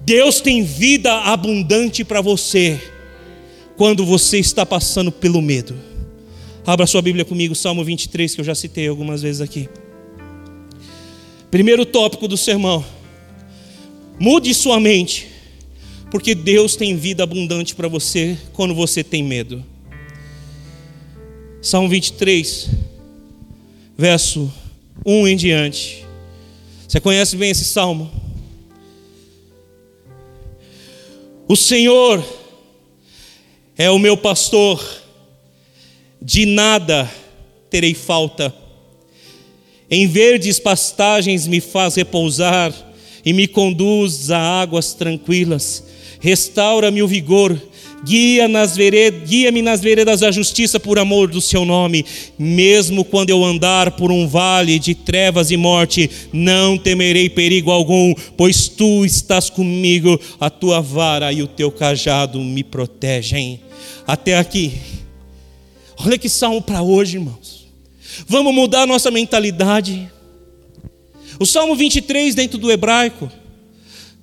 Deus 0.00 0.40
tem 0.40 0.62
vida 0.62 1.12
abundante 1.20 2.04
para 2.04 2.20
você 2.20 2.78
quando 3.76 4.04
você 4.04 4.38
está 4.38 4.66
passando 4.66 5.12
pelo 5.12 5.40
medo. 5.40 5.95
Abra 6.66 6.84
sua 6.84 7.00
Bíblia 7.00 7.24
comigo, 7.24 7.54
Salmo 7.54 7.84
23, 7.84 8.34
que 8.34 8.40
eu 8.40 8.44
já 8.44 8.52
citei 8.52 8.88
algumas 8.88 9.22
vezes 9.22 9.40
aqui. 9.40 9.68
Primeiro 11.48 11.86
tópico 11.86 12.26
do 12.26 12.36
sermão: 12.36 12.84
mude 14.18 14.52
sua 14.52 14.80
mente, 14.80 15.28
porque 16.10 16.34
Deus 16.34 16.74
tem 16.74 16.96
vida 16.96 17.22
abundante 17.22 17.72
para 17.72 17.86
você 17.86 18.36
quando 18.52 18.74
você 18.74 19.04
tem 19.04 19.22
medo. 19.22 19.64
Salmo 21.62 21.88
23, 21.88 22.68
verso 23.96 24.52
1 25.04 25.28
em 25.28 25.36
diante. 25.36 26.04
Você 26.88 26.98
conhece 26.98 27.36
bem 27.36 27.50
esse 27.50 27.64
salmo? 27.64 28.10
O 31.46 31.54
Senhor 31.54 32.24
é 33.78 33.88
o 33.88 34.00
meu 34.00 34.16
pastor 34.16 35.05
de 36.20 36.46
nada 36.46 37.10
terei 37.70 37.94
falta. 37.94 38.54
Em 39.90 40.06
verdes 40.06 40.58
pastagens 40.58 41.46
me 41.46 41.60
faz 41.60 41.94
repousar 41.94 42.72
e 43.24 43.32
me 43.32 43.46
conduz 43.46 44.30
a 44.30 44.38
águas 44.38 44.94
tranquilas. 44.94 45.84
Restaura-me 46.18 47.02
o 47.02 47.08
vigor, 47.08 47.60
guia-me 48.04 48.52
nas, 48.52 48.76
veredas, 48.76 49.28
guia 49.28 49.50
nas 49.62 49.80
veredas 49.80 50.20
da 50.20 50.32
justiça 50.32 50.80
por 50.80 50.98
amor 50.98 51.28
do 51.28 51.40
seu 51.40 51.64
nome. 51.64 52.04
Mesmo 52.38 53.04
quando 53.04 53.30
eu 53.30 53.44
andar 53.44 53.92
por 53.92 54.10
um 54.10 54.26
vale 54.26 54.78
de 54.78 54.94
trevas 54.94 55.50
e 55.50 55.56
morte, 55.56 56.10
não 56.32 56.76
temerei 56.76 57.28
perigo 57.28 57.70
algum, 57.70 58.14
pois 58.36 58.68
tu 58.68 59.04
estás 59.04 59.50
comigo, 59.50 60.18
a 60.40 60.50
tua 60.50 60.80
vara 60.80 61.32
e 61.32 61.42
o 61.42 61.46
teu 61.46 61.70
cajado 61.70 62.40
me 62.40 62.64
protegem. 62.64 63.60
Até 64.06 64.36
aqui 64.36 64.72
Olha 65.98 66.18
que 66.18 66.28
salmo 66.28 66.60
para 66.60 66.82
hoje, 66.82 67.16
irmãos. 67.16 67.66
Vamos 68.26 68.54
mudar 68.54 68.82
a 68.82 68.86
nossa 68.86 69.10
mentalidade. 69.10 70.10
O 71.38 71.46
Salmo 71.46 71.74
23, 71.74 72.34
dentro 72.34 72.58
do 72.58 72.70
hebraico, 72.70 73.30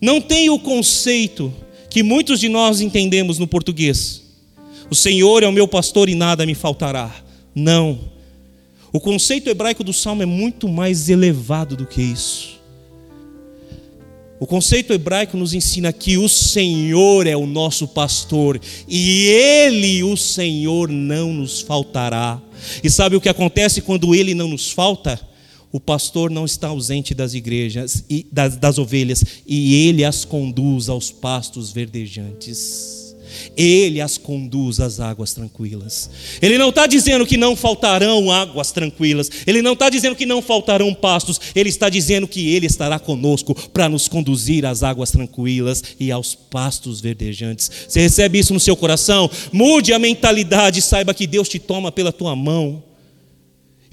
não 0.01 0.19
tem 0.19 0.49
o 0.49 0.59
conceito 0.59 1.53
que 1.89 2.01
muitos 2.01 2.39
de 2.39 2.49
nós 2.49 2.81
entendemos 2.81 3.37
no 3.37 3.47
português. 3.47 4.23
O 4.89 4.95
Senhor 4.95 5.43
é 5.43 5.47
o 5.47 5.51
meu 5.51 5.67
pastor 5.67 6.09
e 6.09 6.15
nada 6.15 6.45
me 6.45 6.55
faltará. 6.55 7.13
Não. 7.53 7.99
O 8.91 8.99
conceito 8.99 9.49
hebraico 9.49 9.83
do 9.83 9.93
salmo 9.93 10.23
é 10.23 10.25
muito 10.25 10.67
mais 10.67 11.09
elevado 11.09 11.75
do 11.75 11.85
que 11.85 12.01
isso. 12.01 12.52
O 14.43 14.45
conceito 14.45 14.91
hebraico 14.91 15.37
nos 15.37 15.53
ensina 15.53 15.93
que 15.93 16.17
o 16.17 16.27
Senhor 16.27 17.27
é 17.27 17.33
o 17.33 17.45
nosso 17.45 17.87
pastor 17.87 18.59
e 18.89 19.27
Ele, 19.27 20.03
o 20.03 20.17
Senhor, 20.17 20.89
não 20.89 21.31
nos 21.31 21.61
faltará. 21.61 22.41
E 22.83 22.89
sabe 22.89 23.15
o 23.15 23.21
que 23.21 23.29
acontece 23.29 23.79
quando 23.79 24.13
Ele 24.13 24.35
não 24.35 24.49
nos 24.49 24.69
falta? 24.69 25.17
O 25.71 25.79
pastor 25.79 26.29
não 26.29 26.43
está 26.43 26.67
ausente 26.67 27.13
das 27.13 27.33
igrejas 27.33 28.03
e 28.09 28.27
das, 28.29 28.57
das 28.57 28.77
ovelhas 28.77 29.23
e 29.47 29.87
ele 29.87 30.03
as 30.03 30.25
conduz 30.25 30.89
aos 30.89 31.09
pastos 31.09 31.71
verdejantes. 31.71 33.02
Ele 33.55 34.01
as 34.01 34.17
conduz 34.17 34.79
às 34.79 34.99
águas 34.99 35.33
tranquilas. 35.33 36.09
Ele 36.41 36.57
não 36.57 36.69
está 36.69 36.87
dizendo 36.87 37.25
que 37.25 37.37
não 37.37 37.55
faltarão 37.55 38.31
águas 38.31 38.71
tranquilas. 38.71 39.29
Ele 39.45 39.61
não 39.61 39.73
está 39.73 39.89
dizendo 39.89 40.15
que 40.15 40.25
não 40.25 40.41
faltarão 40.41 40.93
pastos. 40.93 41.39
Ele 41.55 41.69
está 41.69 41.89
dizendo 41.89 42.27
que 42.27 42.53
Ele 42.53 42.65
estará 42.65 42.99
conosco 42.99 43.53
para 43.69 43.89
nos 43.89 44.07
conduzir 44.07 44.65
às 44.65 44.83
águas 44.83 45.11
tranquilas 45.11 45.83
e 45.99 46.11
aos 46.11 46.35
pastos 46.35 47.01
verdejantes. 47.01 47.69
Você 47.87 48.01
recebe 48.01 48.39
isso 48.39 48.53
no 48.53 48.59
seu 48.59 48.75
coração? 48.75 49.29
Mude 49.51 49.93
a 49.93 49.99
mentalidade. 49.99 50.81
Saiba 50.81 51.13
que 51.13 51.27
Deus 51.27 51.49
te 51.49 51.59
toma 51.59 51.91
pela 51.91 52.11
tua 52.11 52.35
mão 52.35 52.92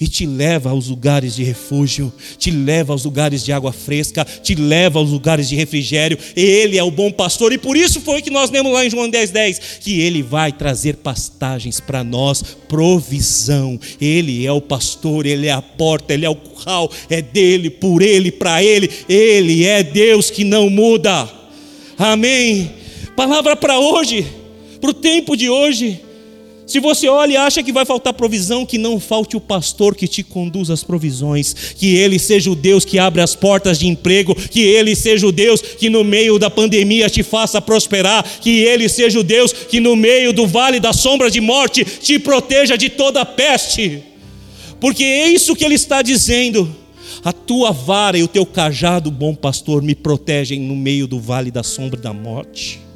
e 0.00 0.08
te 0.08 0.24
leva 0.24 0.70
aos 0.70 0.88
lugares 0.88 1.34
de 1.34 1.44
refúgio, 1.44 2.12
te 2.38 2.50
leva 2.50 2.92
aos 2.92 3.04
lugares 3.04 3.44
de 3.44 3.52
água 3.52 3.72
fresca, 3.72 4.24
te 4.24 4.54
leva 4.54 4.98
aos 4.98 5.10
lugares 5.10 5.48
de 5.48 5.56
refrigério. 5.56 6.16
Ele 6.34 6.78
é 6.78 6.82
o 6.82 6.90
bom 6.90 7.12
pastor, 7.12 7.52
e 7.52 7.58
por 7.58 7.76
isso 7.76 8.00
foi 8.00 8.22
que 8.22 8.30
nós 8.30 8.50
lemos 8.50 8.72
lá 8.72 8.84
em 8.84 8.90
João 8.90 9.10
10,10 9.10 9.40
10, 9.40 9.60
que 9.80 10.00
ele 10.00 10.22
vai 10.22 10.52
trazer 10.52 10.96
pastagens 10.96 11.80
para 11.80 12.04
nós, 12.04 12.42
provisão. 12.68 13.78
Ele 14.00 14.46
é 14.46 14.52
o 14.52 14.60
pastor, 14.60 15.26
ele 15.26 15.46
é 15.46 15.52
a 15.52 15.62
porta, 15.62 16.14
ele 16.14 16.26
é 16.26 16.30
o 16.30 16.36
curral, 16.36 16.90
é 17.08 17.22
dele, 17.22 17.70
por 17.70 18.02
ele, 18.02 18.30
para 18.30 18.62
ele. 18.62 18.90
Ele 19.08 19.64
é 19.64 19.82
Deus 19.82 20.30
que 20.30 20.44
não 20.44 20.68
muda. 20.68 21.28
Amém. 21.98 22.70
Palavra 23.16 23.56
para 23.56 23.78
hoje, 23.78 24.26
para 24.80 24.90
o 24.90 24.94
tempo 24.94 25.36
de 25.36 25.48
hoje. 25.48 26.00
Se 26.70 26.78
você 26.78 27.08
olha 27.08 27.32
e 27.32 27.36
acha 27.36 27.64
que 27.64 27.72
vai 27.72 27.84
faltar 27.84 28.12
provisão, 28.12 28.64
que 28.64 28.78
não 28.78 29.00
falte 29.00 29.36
o 29.36 29.40
pastor 29.40 29.96
que 29.96 30.06
te 30.06 30.22
conduz 30.22 30.70
às 30.70 30.84
provisões, 30.84 31.52
que 31.74 31.96
ele 31.96 32.16
seja 32.16 32.48
o 32.48 32.54
Deus 32.54 32.84
que 32.84 32.96
abre 32.96 33.20
as 33.20 33.34
portas 33.34 33.76
de 33.76 33.88
emprego, 33.88 34.36
que 34.36 34.60
ele 34.60 34.94
seja 34.94 35.26
o 35.26 35.32
Deus 35.32 35.60
que 35.60 35.90
no 35.90 36.04
meio 36.04 36.38
da 36.38 36.48
pandemia 36.48 37.10
te 37.10 37.24
faça 37.24 37.60
prosperar, 37.60 38.24
que 38.40 38.60
ele 38.60 38.88
seja 38.88 39.18
o 39.18 39.24
Deus 39.24 39.52
que 39.52 39.80
no 39.80 39.96
meio 39.96 40.32
do 40.32 40.46
vale 40.46 40.78
da 40.78 40.92
sombra 40.92 41.28
de 41.28 41.40
morte 41.40 41.84
te 41.84 42.20
proteja 42.20 42.78
de 42.78 42.88
toda 42.88 43.26
peste. 43.26 44.04
Porque 44.78 45.02
é 45.02 45.26
isso 45.26 45.56
que 45.56 45.64
ele 45.64 45.74
está 45.74 46.02
dizendo. 46.02 46.72
A 47.24 47.32
tua 47.32 47.72
vara 47.72 48.16
e 48.16 48.22
o 48.22 48.28
teu 48.28 48.46
cajado, 48.46 49.10
bom 49.10 49.34
pastor, 49.34 49.82
me 49.82 49.96
protegem 49.96 50.60
no 50.60 50.76
meio 50.76 51.08
do 51.08 51.18
vale 51.18 51.50
da 51.50 51.64
sombra 51.64 52.00
da 52.00 52.12
morte. 52.12 52.89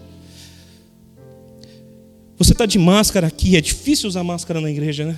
Você 2.37 2.53
está 2.53 2.66
de 2.66 2.78
máscara 2.78 3.26
aqui, 3.26 3.57
é 3.57 3.61
difícil 3.61 4.09
usar 4.09 4.24
máscara 4.24 4.61
na 4.61 4.70
igreja, 4.70 5.07
né? 5.07 5.16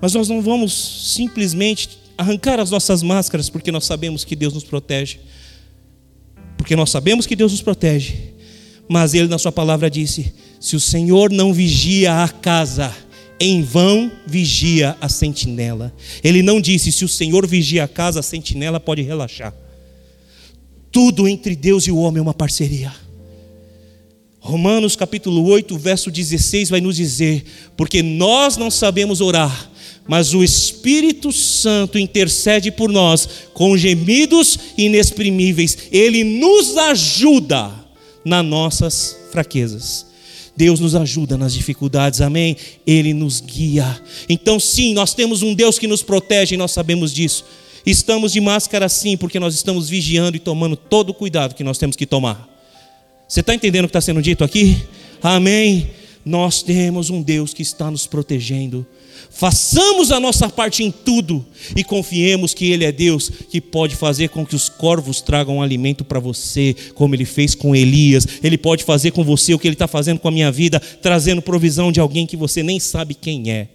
Mas 0.00 0.14
nós 0.14 0.28
não 0.28 0.42
vamos 0.42 1.14
simplesmente 1.14 1.98
arrancar 2.16 2.58
as 2.60 2.70
nossas 2.70 3.02
máscaras 3.02 3.48
porque 3.48 3.70
nós 3.72 3.84
sabemos 3.84 4.24
que 4.24 4.34
Deus 4.34 4.54
nos 4.54 4.64
protege. 4.64 5.20
Porque 6.56 6.76
nós 6.76 6.90
sabemos 6.90 7.26
que 7.26 7.36
Deus 7.36 7.52
nos 7.52 7.62
protege. 7.62 8.32
Mas 8.88 9.14
Ele, 9.14 9.28
na 9.28 9.38
Sua 9.38 9.52
palavra, 9.52 9.90
disse: 9.90 10.34
Se 10.60 10.76
o 10.76 10.80
Senhor 10.80 11.30
não 11.30 11.52
vigia 11.52 12.22
a 12.22 12.28
casa, 12.28 12.94
em 13.38 13.62
vão 13.62 14.10
vigia 14.26 14.96
a 15.00 15.08
sentinela. 15.08 15.92
Ele 16.22 16.42
não 16.42 16.60
disse: 16.60 16.92
Se 16.92 17.04
o 17.04 17.08
Senhor 17.08 17.46
vigia 17.46 17.84
a 17.84 17.88
casa, 17.88 18.20
a 18.20 18.22
sentinela 18.22 18.78
pode 18.78 19.02
relaxar. 19.02 19.54
Tudo 20.90 21.26
entre 21.26 21.56
Deus 21.56 21.86
e 21.86 21.90
o 21.90 21.96
homem 21.96 22.18
é 22.18 22.22
uma 22.22 22.34
parceria. 22.34 22.92
Romanos 24.44 24.96
capítulo 24.96 25.44
8, 25.44 25.78
verso 25.78 26.10
16 26.10 26.68
vai 26.68 26.80
nos 26.80 26.96
dizer: 26.96 27.44
Porque 27.76 28.02
nós 28.02 28.56
não 28.56 28.72
sabemos 28.72 29.20
orar, 29.20 29.70
mas 30.06 30.34
o 30.34 30.42
Espírito 30.42 31.30
Santo 31.30 31.96
intercede 31.96 32.72
por 32.72 32.90
nós 32.90 33.28
com 33.54 33.78
gemidos 33.78 34.58
inexprimíveis, 34.76 35.78
ele 35.92 36.24
nos 36.24 36.76
ajuda 36.76 37.72
nas 38.24 38.44
nossas 38.44 39.16
fraquezas. 39.30 40.06
Deus 40.56 40.80
nos 40.80 40.96
ajuda 40.96 41.38
nas 41.38 41.54
dificuldades, 41.54 42.20
amém? 42.20 42.56
Ele 42.84 43.14
nos 43.14 43.40
guia. 43.40 44.02
Então, 44.28 44.58
sim, 44.58 44.92
nós 44.92 45.14
temos 45.14 45.42
um 45.42 45.54
Deus 45.54 45.78
que 45.78 45.86
nos 45.86 46.02
protege, 46.02 46.56
e 46.56 46.58
nós 46.58 46.72
sabemos 46.72 47.14
disso. 47.14 47.44
Estamos 47.86 48.32
de 48.32 48.40
máscara, 48.40 48.88
sim, 48.88 49.16
porque 49.16 49.38
nós 49.38 49.54
estamos 49.54 49.88
vigiando 49.88 50.36
e 50.36 50.40
tomando 50.40 50.76
todo 50.76 51.10
o 51.10 51.14
cuidado 51.14 51.54
que 51.54 51.62
nós 51.62 51.78
temos 51.78 51.94
que 51.94 52.06
tomar. 52.06 52.51
Você 53.32 53.40
está 53.40 53.54
entendendo 53.54 53.86
o 53.86 53.88
que 53.88 53.92
está 53.92 54.00
sendo 54.02 54.20
dito 54.20 54.44
aqui? 54.44 54.82
Amém. 55.22 55.88
Nós 56.22 56.62
temos 56.62 57.08
um 57.08 57.22
Deus 57.22 57.54
que 57.54 57.62
está 57.62 57.90
nos 57.90 58.06
protegendo. 58.06 58.86
Façamos 59.30 60.12
a 60.12 60.20
nossa 60.20 60.50
parte 60.50 60.84
em 60.84 60.90
tudo 60.90 61.42
e 61.74 61.82
confiemos 61.82 62.52
que 62.52 62.70
Ele 62.70 62.84
é 62.84 62.92
Deus 62.92 63.30
que 63.30 63.58
pode 63.58 63.96
fazer 63.96 64.28
com 64.28 64.44
que 64.44 64.54
os 64.54 64.68
corvos 64.68 65.22
tragam 65.22 65.62
alimento 65.62 66.04
para 66.04 66.20
você, 66.20 66.76
como 66.94 67.14
Ele 67.14 67.24
fez 67.24 67.54
com 67.54 67.74
Elias. 67.74 68.28
Ele 68.42 68.58
pode 68.58 68.84
fazer 68.84 69.12
com 69.12 69.24
você 69.24 69.54
o 69.54 69.58
que 69.58 69.66
Ele 69.66 69.76
está 69.76 69.88
fazendo 69.88 70.20
com 70.20 70.28
a 70.28 70.30
minha 70.30 70.52
vida, 70.52 70.78
trazendo 70.78 71.40
provisão 71.40 71.90
de 71.90 72.00
alguém 72.00 72.26
que 72.26 72.36
você 72.36 72.62
nem 72.62 72.78
sabe 72.78 73.14
quem 73.14 73.50
é. 73.50 73.68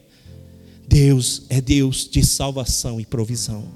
Deus 0.88 1.41
é 1.49 1.60
Deus 1.60 2.08
de 2.08 2.24
salvação 2.24 3.01
e 3.01 3.05
provisão. 3.08 3.68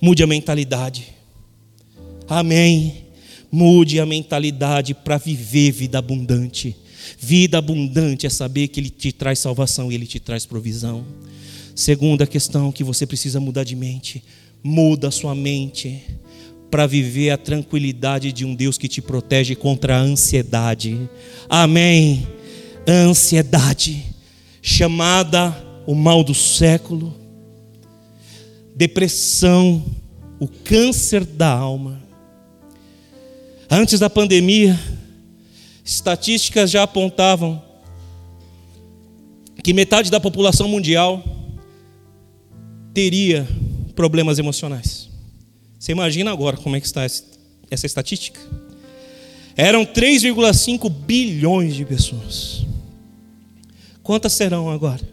Mude 0.00 0.22
a 0.22 0.26
mentalidade. 0.26 1.06
Amém. 2.26 3.07
Mude 3.50 3.98
a 3.98 4.06
mentalidade 4.06 4.94
para 4.94 5.16
viver 5.16 5.72
vida 5.72 5.98
abundante. 5.98 6.76
Vida 7.18 7.58
abundante 7.58 8.26
é 8.26 8.30
saber 8.30 8.68
que 8.68 8.80
Ele 8.80 8.90
te 8.90 9.12
traz 9.12 9.38
salvação 9.38 9.90
e 9.90 9.94
Ele 9.94 10.06
te 10.06 10.20
traz 10.20 10.44
provisão. 10.44 11.04
Segunda 11.74 12.26
questão 12.26 12.70
que 12.70 12.84
você 12.84 13.06
precisa 13.06 13.40
mudar 13.40 13.64
de 13.64 13.74
mente: 13.74 14.22
muda 14.62 15.08
a 15.08 15.12
sua 15.12 15.34
mente 15.34 16.02
para 16.70 16.86
viver 16.86 17.30
a 17.30 17.38
tranquilidade 17.38 18.32
de 18.32 18.44
um 18.44 18.54
Deus 18.54 18.76
que 18.76 18.88
te 18.88 19.00
protege 19.00 19.54
contra 19.54 19.96
a 19.96 20.00
ansiedade. 20.00 21.08
Amém. 21.48 22.26
Ansiedade, 22.86 24.04
chamada 24.60 25.56
o 25.86 25.94
mal 25.94 26.22
do 26.22 26.34
século, 26.34 27.14
depressão, 28.76 29.84
o 30.38 30.46
câncer 30.46 31.24
da 31.24 31.48
alma 31.48 32.07
Antes 33.70 34.00
da 34.00 34.08
pandemia, 34.08 34.78
estatísticas 35.84 36.70
já 36.70 36.82
apontavam 36.82 37.62
que 39.62 39.74
metade 39.74 40.10
da 40.10 40.18
população 40.18 40.68
mundial 40.68 41.22
teria 42.94 43.46
problemas 43.94 44.38
emocionais. 44.38 45.10
Você 45.78 45.92
imagina 45.92 46.32
agora 46.32 46.56
como 46.56 46.76
é 46.76 46.80
que 46.80 46.86
está 46.86 47.04
essa 47.04 47.86
estatística? 47.86 48.40
Eram 49.54 49.84
3,5 49.84 50.88
bilhões 50.88 51.74
de 51.74 51.84
pessoas. 51.84 52.64
Quantas 54.02 54.32
serão 54.32 54.70
agora? 54.70 55.06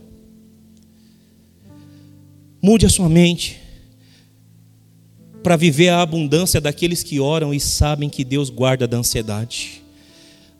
Mude 2.61 2.85
a 2.85 2.89
sua 2.89 3.09
mente 3.09 3.59
para 5.45 5.55
viver 5.55 5.89
a 5.89 6.01
abundância 6.01 6.59
daqueles 6.59 7.03
que 7.03 7.19
oram 7.19 7.53
e 7.53 7.59
sabem 7.59 8.09
que 8.09 8.23
Deus 8.23 8.49
guarda 8.49 8.87
da 8.87 8.97
ansiedade. 8.97 9.83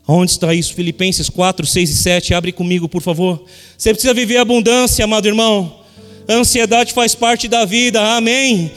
Onde 0.07 0.29
está 0.29 0.53
isso? 0.53 0.75
Filipenses 0.75 1.27
4, 1.27 1.65
6 1.65 1.89
e 1.89 1.95
7. 1.95 2.33
Abre 2.35 2.51
comigo, 2.51 2.87
por 2.87 3.01
favor. 3.01 3.43
Você 3.75 3.91
precisa 3.91 4.13
viver 4.13 4.37
a 4.37 4.43
abundância, 4.43 5.03
amado 5.03 5.27
irmão. 5.27 5.79
A 6.27 6.33
ansiedade 6.33 6.93
faz 6.93 7.15
parte 7.15 7.47
da 7.47 7.65
vida, 7.65 7.99
amém. 8.15 8.71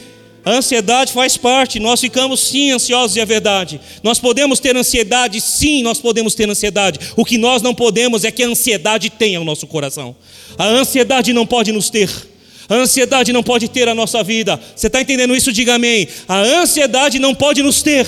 A 0.46 0.52
ansiedade 0.52 1.12
faz 1.12 1.36
parte, 1.36 1.78
nós 1.78 2.00
ficamos 2.00 2.40
sim 2.40 2.70
ansiosos, 2.70 3.18
é 3.18 3.26
verdade. 3.26 3.78
Nós 4.02 4.18
podemos 4.18 4.58
ter 4.60 4.74
ansiedade, 4.74 5.38
sim, 5.42 5.82
nós 5.82 6.00
podemos 6.00 6.34
ter 6.34 6.48
ansiedade. 6.48 7.00
O 7.16 7.24
que 7.24 7.36
nós 7.36 7.60
não 7.60 7.74
podemos 7.74 8.24
é 8.24 8.30
que 8.30 8.42
a 8.42 8.48
ansiedade 8.48 9.10
tenha 9.10 9.42
o 9.42 9.44
nosso 9.44 9.66
coração. 9.66 10.16
A 10.56 10.64
ansiedade 10.68 11.34
não 11.34 11.46
pode 11.46 11.70
nos 11.70 11.90
ter. 11.90 12.08
A 12.68 12.74
ansiedade 12.74 13.32
não 13.32 13.42
pode 13.42 13.68
ter 13.68 13.88
a 13.88 13.94
nossa 13.94 14.22
vida. 14.22 14.60
Você 14.76 14.88
está 14.88 15.00
entendendo 15.00 15.34
isso? 15.34 15.52
Diga 15.52 15.76
amém. 15.76 16.06
A 16.28 16.40
ansiedade 16.40 17.18
não 17.18 17.34
pode 17.34 17.62
nos 17.62 17.82
ter. 17.82 18.06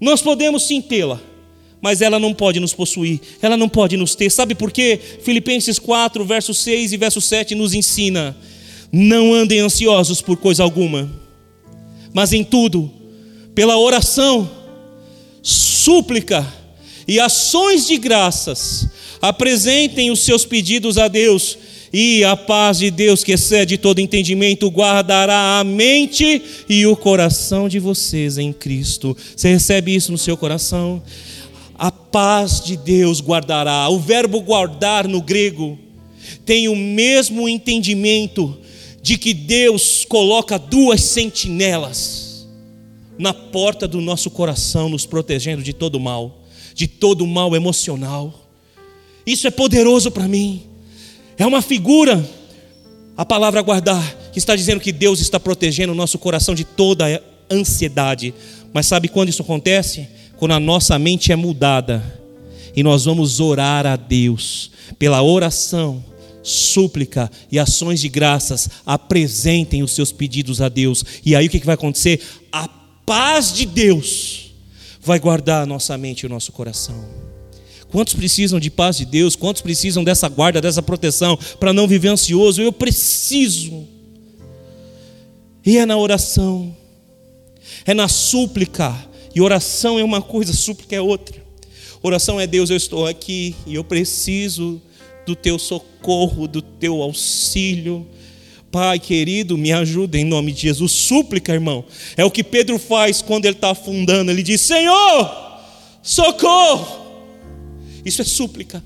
Nós 0.00 0.20
podemos 0.20 0.64
sim 0.64 0.80
tê-la, 0.80 1.20
mas 1.80 2.00
ela 2.00 2.18
não 2.18 2.34
pode 2.34 2.58
nos 2.58 2.72
possuir, 2.72 3.20
ela 3.42 3.56
não 3.56 3.68
pode 3.68 3.96
nos 3.96 4.14
ter. 4.14 4.30
Sabe 4.30 4.54
por 4.54 4.72
quê? 4.72 4.98
Filipenses 5.22 5.78
4, 5.78 6.24
verso 6.24 6.54
6 6.54 6.92
e 6.92 6.96
verso 6.96 7.20
7 7.20 7.54
nos 7.54 7.74
ensina: 7.74 8.36
não 8.90 9.34
andem 9.34 9.60
ansiosos 9.60 10.22
por 10.22 10.38
coisa 10.38 10.62
alguma, 10.62 11.10
mas 12.14 12.32
em 12.32 12.42
tudo, 12.42 12.90
pela 13.54 13.78
oração, 13.78 14.50
súplica 15.42 16.46
e 17.06 17.20
ações 17.20 17.86
de 17.86 17.98
graças, 17.98 18.88
apresentem 19.20 20.10
os 20.10 20.20
seus 20.20 20.46
pedidos 20.46 20.96
a 20.96 21.08
Deus 21.08 21.58
E 21.92 22.22
a 22.22 22.36
paz 22.36 22.78
de 22.78 22.90
Deus, 22.90 23.24
que 23.24 23.32
excede 23.32 23.76
todo 23.76 24.00
entendimento, 24.00 24.68
guardará 24.68 25.58
a 25.58 25.64
mente 25.64 26.40
e 26.68 26.86
o 26.86 26.96
coração 26.96 27.68
de 27.68 27.80
vocês 27.80 28.38
em 28.38 28.52
Cristo. 28.52 29.16
Você 29.34 29.48
recebe 29.48 29.94
isso 29.94 30.12
no 30.12 30.18
seu 30.18 30.36
coração? 30.36 31.02
A 31.76 31.90
paz 31.90 32.62
de 32.62 32.76
Deus 32.76 33.20
guardará. 33.20 33.88
O 33.88 33.98
verbo 33.98 34.40
guardar 34.40 35.08
no 35.08 35.20
grego 35.20 35.78
tem 36.44 36.68
o 36.68 36.76
mesmo 36.76 37.48
entendimento 37.48 38.56
de 39.02 39.18
que 39.18 39.34
Deus 39.34 40.04
coloca 40.04 40.58
duas 40.58 41.02
sentinelas 41.02 42.46
na 43.18 43.34
porta 43.34 43.88
do 43.88 44.00
nosso 44.00 44.30
coração, 44.30 44.88
nos 44.88 45.06
protegendo 45.06 45.62
de 45.62 45.72
todo 45.72 45.98
mal, 45.98 46.44
de 46.74 46.86
todo 46.86 47.26
mal 47.26 47.56
emocional. 47.56 48.48
Isso 49.26 49.46
é 49.46 49.50
poderoso 49.50 50.10
para 50.10 50.28
mim. 50.28 50.69
É 51.40 51.46
uma 51.46 51.62
figura, 51.62 52.22
a 53.16 53.24
palavra 53.24 53.62
guardar, 53.62 54.14
que 54.30 54.38
está 54.38 54.54
dizendo 54.54 54.78
que 54.78 54.92
Deus 54.92 55.20
está 55.20 55.40
protegendo 55.40 55.90
o 55.90 55.96
nosso 55.96 56.18
coração 56.18 56.54
de 56.54 56.64
toda 56.64 57.22
ansiedade. 57.50 58.34
Mas 58.74 58.84
sabe 58.84 59.08
quando 59.08 59.30
isso 59.30 59.40
acontece? 59.40 60.06
Quando 60.36 60.52
a 60.52 60.60
nossa 60.60 60.98
mente 60.98 61.32
é 61.32 61.36
mudada 61.36 62.04
e 62.76 62.82
nós 62.82 63.06
vamos 63.06 63.40
orar 63.40 63.86
a 63.86 63.96
Deus 63.96 64.70
pela 64.98 65.22
oração 65.22 66.04
súplica 66.42 67.30
e 67.50 67.58
ações 67.58 68.02
de 68.02 68.10
graças, 68.10 68.68
apresentem 68.84 69.82
os 69.82 69.92
seus 69.92 70.12
pedidos 70.12 70.60
a 70.60 70.68
Deus. 70.68 71.02
E 71.24 71.34
aí 71.34 71.46
o 71.46 71.50
que 71.50 71.64
vai 71.64 71.74
acontecer? 71.74 72.20
A 72.52 72.68
paz 73.06 73.54
de 73.54 73.64
Deus 73.64 74.52
vai 75.00 75.18
guardar 75.18 75.62
a 75.62 75.66
nossa 75.66 75.96
mente 75.96 76.20
e 76.20 76.26
o 76.26 76.28
nosso 76.30 76.52
coração. 76.52 77.29
Quantos 77.90 78.14
precisam 78.14 78.60
de 78.60 78.70
paz 78.70 78.96
de 78.96 79.04
Deus? 79.04 79.34
Quantos 79.34 79.62
precisam 79.62 80.04
dessa 80.04 80.28
guarda, 80.28 80.60
dessa 80.60 80.82
proteção 80.82 81.38
para 81.58 81.72
não 81.72 81.88
viver 81.88 82.08
ansioso? 82.08 82.62
Eu 82.62 82.72
preciso. 82.72 83.86
E 85.64 85.76
é 85.76 85.84
na 85.84 85.96
oração, 85.96 86.74
é 87.84 87.92
na 87.92 88.08
súplica. 88.08 88.94
E 89.34 89.40
oração 89.40 89.98
é 89.98 90.04
uma 90.04 90.22
coisa, 90.22 90.52
súplica 90.52 90.96
é 90.96 91.00
outra. 91.00 91.40
Oração 92.02 92.40
é 92.40 92.46
Deus, 92.46 92.70
eu 92.70 92.76
estou 92.76 93.06
aqui 93.06 93.54
e 93.66 93.74
eu 93.74 93.84
preciso 93.84 94.80
do 95.26 95.36
teu 95.36 95.58
socorro, 95.58 96.48
do 96.48 96.62
teu 96.62 97.02
auxílio. 97.02 98.06
Pai 98.70 98.98
querido, 98.98 99.58
me 99.58 99.72
ajuda 99.72 100.16
em 100.16 100.24
nome 100.24 100.52
de 100.52 100.62
Jesus. 100.62 100.92
Súplica, 100.92 101.52
irmão. 101.52 101.84
É 102.16 102.24
o 102.24 102.30
que 102.30 102.44
Pedro 102.44 102.78
faz 102.78 103.20
quando 103.20 103.44
ele 103.44 103.56
está 103.56 103.70
afundando. 103.70 104.30
Ele 104.30 104.42
diz: 104.42 104.60
Senhor, 104.60 105.60
socorro. 106.02 106.99
Isso 108.04 108.22
é 108.22 108.24
súplica. 108.24 108.82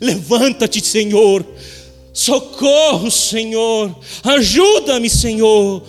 Levanta-te, 0.00 0.84
Senhor. 0.84 1.44
Socorro, 2.12 3.10
Senhor. 3.10 3.96
Ajuda-me, 4.24 5.08
Senhor 5.08 5.82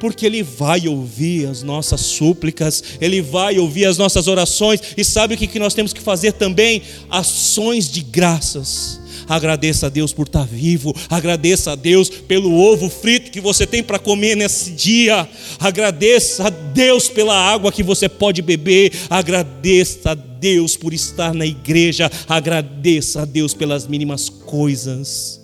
porque 0.00 0.24
Ele 0.24 0.42
vai 0.42 0.88
ouvir 0.88 1.46
as 1.46 1.62
nossas 1.62 2.00
súplicas, 2.00 2.82
Ele 3.00 3.20
vai 3.20 3.58
ouvir 3.58 3.84
as 3.84 3.98
nossas 3.98 4.26
orações, 4.26 4.80
e 4.96 5.04
sabe 5.04 5.34
o 5.34 5.36
que 5.36 5.58
nós 5.58 5.74
temos 5.74 5.92
que 5.92 6.00
fazer 6.00 6.32
também? 6.32 6.82
Ações 7.10 7.88
de 7.88 8.00
graças. 8.00 8.98
Agradeça 9.30 9.86
a 9.86 9.88
Deus 9.88 10.12
por 10.12 10.26
estar 10.26 10.44
vivo. 10.44 10.92
Agradeça 11.08 11.70
a 11.70 11.74
Deus 11.76 12.10
pelo 12.10 12.52
ovo 12.52 12.90
frito 12.90 13.30
que 13.30 13.40
você 13.40 13.64
tem 13.64 13.80
para 13.80 13.96
comer 13.96 14.34
nesse 14.34 14.72
dia. 14.72 15.28
Agradeça 15.60 16.48
a 16.48 16.50
Deus 16.50 17.08
pela 17.08 17.38
água 17.38 17.70
que 17.70 17.84
você 17.84 18.08
pode 18.08 18.42
beber. 18.42 18.92
Agradeça 19.08 20.10
a 20.10 20.14
Deus 20.14 20.76
por 20.76 20.92
estar 20.92 21.32
na 21.32 21.46
igreja. 21.46 22.10
Agradeça 22.28 23.22
a 23.22 23.24
Deus 23.24 23.54
pelas 23.54 23.86
mínimas 23.86 24.28
coisas. 24.28 25.40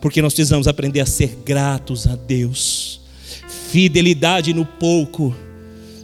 Porque 0.00 0.20
nós 0.20 0.34
precisamos 0.34 0.66
aprender 0.66 0.98
a 0.98 1.06
ser 1.06 1.38
gratos 1.44 2.08
a 2.08 2.16
Deus. 2.16 3.00
Fidelidade 3.70 4.52
no 4.52 4.66
pouco 4.66 5.32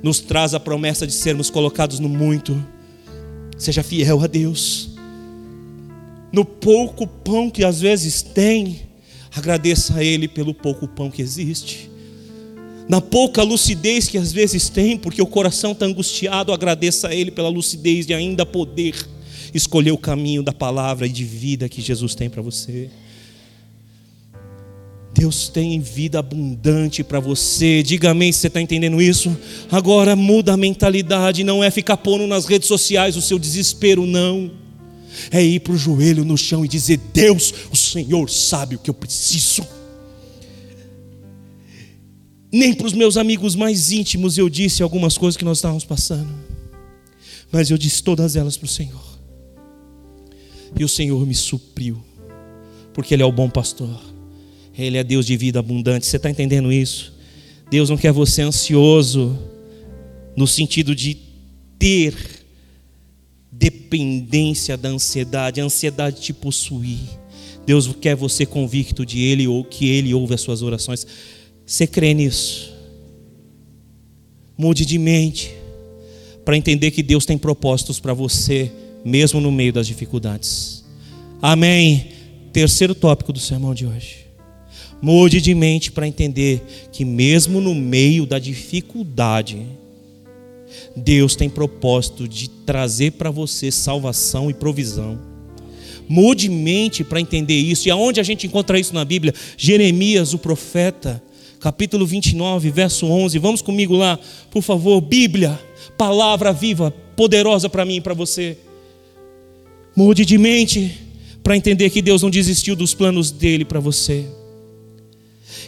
nos 0.04 0.20
traz 0.20 0.54
a 0.54 0.60
promessa 0.60 1.04
de 1.04 1.12
sermos 1.12 1.50
colocados 1.50 1.98
no 1.98 2.08
muito. 2.08 2.64
Seja 3.58 3.82
fiel 3.82 4.22
a 4.22 4.28
Deus 4.28 4.93
no 6.34 6.44
pouco 6.44 7.06
pão 7.06 7.48
que 7.48 7.62
às 7.62 7.80
vezes 7.80 8.20
tem, 8.20 8.80
agradeça 9.32 9.98
a 9.98 10.04
Ele 10.04 10.26
pelo 10.26 10.52
pouco 10.52 10.88
pão 10.88 11.08
que 11.08 11.22
existe. 11.22 11.88
Na 12.88 13.00
pouca 13.00 13.40
lucidez 13.44 14.08
que 14.08 14.18
às 14.18 14.32
vezes 14.32 14.68
tem, 14.68 14.98
porque 14.98 15.22
o 15.22 15.26
coração 15.26 15.70
está 15.70 15.86
angustiado, 15.86 16.52
agradeça 16.52 17.06
a 17.06 17.14
Ele 17.14 17.30
pela 17.30 17.48
lucidez 17.48 18.04
de 18.04 18.12
ainda 18.12 18.44
poder 18.44 18.96
escolher 19.54 19.92
o 19.92 19.96
caminho 19.96 20.42
da 20.42 20.52
palavra 20.52 21.06
e 21.06 21.10
de 21.10 21.22
vida 21.22 21.68
que 21.68 21.80
Jesus 21.80 22.16
tem 22.16 22.28
para 22.28 22.42
você. 22.42 22.90
Deus 25.16 25.48
tem 25.48 25.78
vida 25.78 26.18
abundante 26.18 27.04
para 27.04 27.20
você. 27.20 27.80
Diga 27.80 28.10
amém 28.10 28.32
se 28.32 28.40
você 28.40 28.48
está 28.48 28.60
entendendo 28.60 29.00
isso. 29.00 29.34
Agora 29.70 30.16
muda 30.16 30.54
a 30.54 30.56
mentalidade, 30.56 31.44
não 31.44 31.62
é 31.62 31.70
ficar 31.70 31.96
pondo 31.96 32.26
nas 32.26 32.46
redes 32.46 32.66
sociais 32.66 33.16
o 33.16 33.22
seu 33.22 33.38
desespero, 33.38 34.04
não 34.04 34.63
é 35.30 35.42
ir 35.42 35.60
para 35.60 35.72
o 35.72 35.78
joelho 35.78 36.24
no 36.24 36.36
chão 36.36 36.64
e 36.64 36.68
dizer: 36.68 36.98
Deus, 37.12 37.52
o 37.70 37.76
Senhor 37.76 38.30
sabe 38.30 38.76
o 38.76 38.78
que 38.78 38.90
eu 38.90 38.94
preciso. 38.94 39.66
Nem 42.52 42.72
para 42.72 42.86
os 42.86 42.92
meus 42.92 43.16
amigos 43.16 43.56
mais 43.56 43.90
íntimos 43.90 44.38
eu 44.38 44.48
disse 44.48 44.82
algumas 44.82 45.18
coisas 45.18 45.36
que 45.36 45.44
nós 45.44 45.58
estávamos 45.58 45.84
passando, 45.84 46.32
mas 47.50 47.68
eu 47.68 47.76
disse 47.76 48.00
todas 48.02 48.36
elas 48.36 48.56
para 48.56 48.66
o 48.66 48.68
Senhor, 48.68 49.18
e 50.78 50.84
o 50.84 50.88
Senhor 50.88 51.26
me 51.26 51.34
supriu, 51.34 52.00
porque 52.92 53.12
Ele 53.12 53.24
é 53.24 53.26
o 53.26 53.32
bom 53.32 53.50
pastor, 53.50 54.00
Ele 54.78 54.96
é 54.96 55.02
Deus 55.02 55.26
de 55.26 55.36
vida 55.36 55.58
abundante. 55.58 56.06
Você 56.06 56.16
está 56.16 56.30
entendendo 56.30 56.72
isso? 56.72 57.12
Deus 57.68 57.90
não 57.90 57.96
quer 57.96 58.12
você 58.12 58.42
ansioso, 58.42 59.36
no 60.36 60.46
sentido 60.46 60.94
de 60.94 61.16
ter 61.76 62.14
dependência 63.58 64.76
da 64.76 64.88
ansiedade, 64.88 65.60
a 65.60 65.64
ansiedade 65.64 66.20
te 66.20 66.32
possuir. 66.32 66.98
Deus 67.66 67.90
quer 68.00 68.14
você 68.14 68.44
convicto 68.44 69.06
de 69.06 69.20
Ele 69.20 69.46
ou 69.46 69.64
que 69.64 69.88
Ele 69.88 70.12
ouve 70.12 70.34
as 70.34 70.40
suas 70.40 70.62
orações. 70.62 71.06
Você 71.64 71.86
crê 71.86 72.12
nisso? 72.12 72.72
Mude 74.56 74.84
de 74.84 74.98
mente 74.98 75.52
para 76.44 76.56
entender 76.56 76.90
que 76.90 77.02
Deus 77.02 77.24
tem 77.24 77.38
propósitos 77.38 77.98
para 77.98 78.12
você, 78.12 78.70
mesmo 79.04 79.40
no 79.40 79.50
meio 79.50 79.72
das 79.72 79.86
dificuldades. 79.86 80.84
Amém. 81.40 82.08
Terceiro 82.52 82.94
tópico 82.94 83.32
do 83.32 83.40
sermão 83.40 83.74
de 83.74 83.86
hoje. 83.86 84.26
Mude 85.00 85.40
de 85.40 85.54
mente 85.54 85.90
para 85.90 86.06
entender 86.06 86.62
que, 86.92 87.04
mesmo 87.04 87.60
no 87.60 87.74
meio 87.74 88.26
da 88.26 88.38
dificuldade, 88.38 89.66
Deus 90.96 91.34
tem 91.34 91.48
propósito 91.48 92.28
de 92.28 92.48
trazer 92.48 93.12
para 93.12 93.30
você 93.30 93.70
salvação 93.70 94.50
e 94.50 94.54
provisão. 94.54 95.18
Mude 96.08 96.48
mente 96.48 97.02
para 97.02 97.20
entender 97.20 97.54
isso. 97.54 97.88
E 97.88 97.90
aonde 97.90 98.20
a 98.20 98.22
gente 98.22 98.46
encontra 98.46 98.78
isso 98.78 98.94
na 98.94 99.04
Bíblia? 99.04 99.34
Jeremias, 99.56 100.34
o 100.34 100.38
profeta, 100.38 101.22
capítulo 101.60 102.06
29, 102.06 102.70
verso 102.70 103.06
11. 103.06 103.38
Vamos 103.38 103.62
comigo 103.62 103.96
lá, 103.96 104.18
por 104.50 104.62
favor. 104.62 105.00
Bíblia, 105.00 105.58
palavra 105.96 106.52
viva, 106.52 106.90
poderosa 107.16 107.68
para 107.68 107.84
mim 107.84 107.96
e 107.96 108.00
para 108.00 108.14
você. 108.14 108.58
Mude 109.96 110.24
de 110.24 110.36
mente 110.36 111.00
para 111.42 111.56
entender 111.56 111.90
que 111.90 112.02
Deus 112.02 112.22
não 112.22 112.30
desistiu 112.30 112.74
dos 112.74 112.94
planos 112.94 113.30
dele 113.30 113.64
para 113.64 113.80
você. 113.80 114.26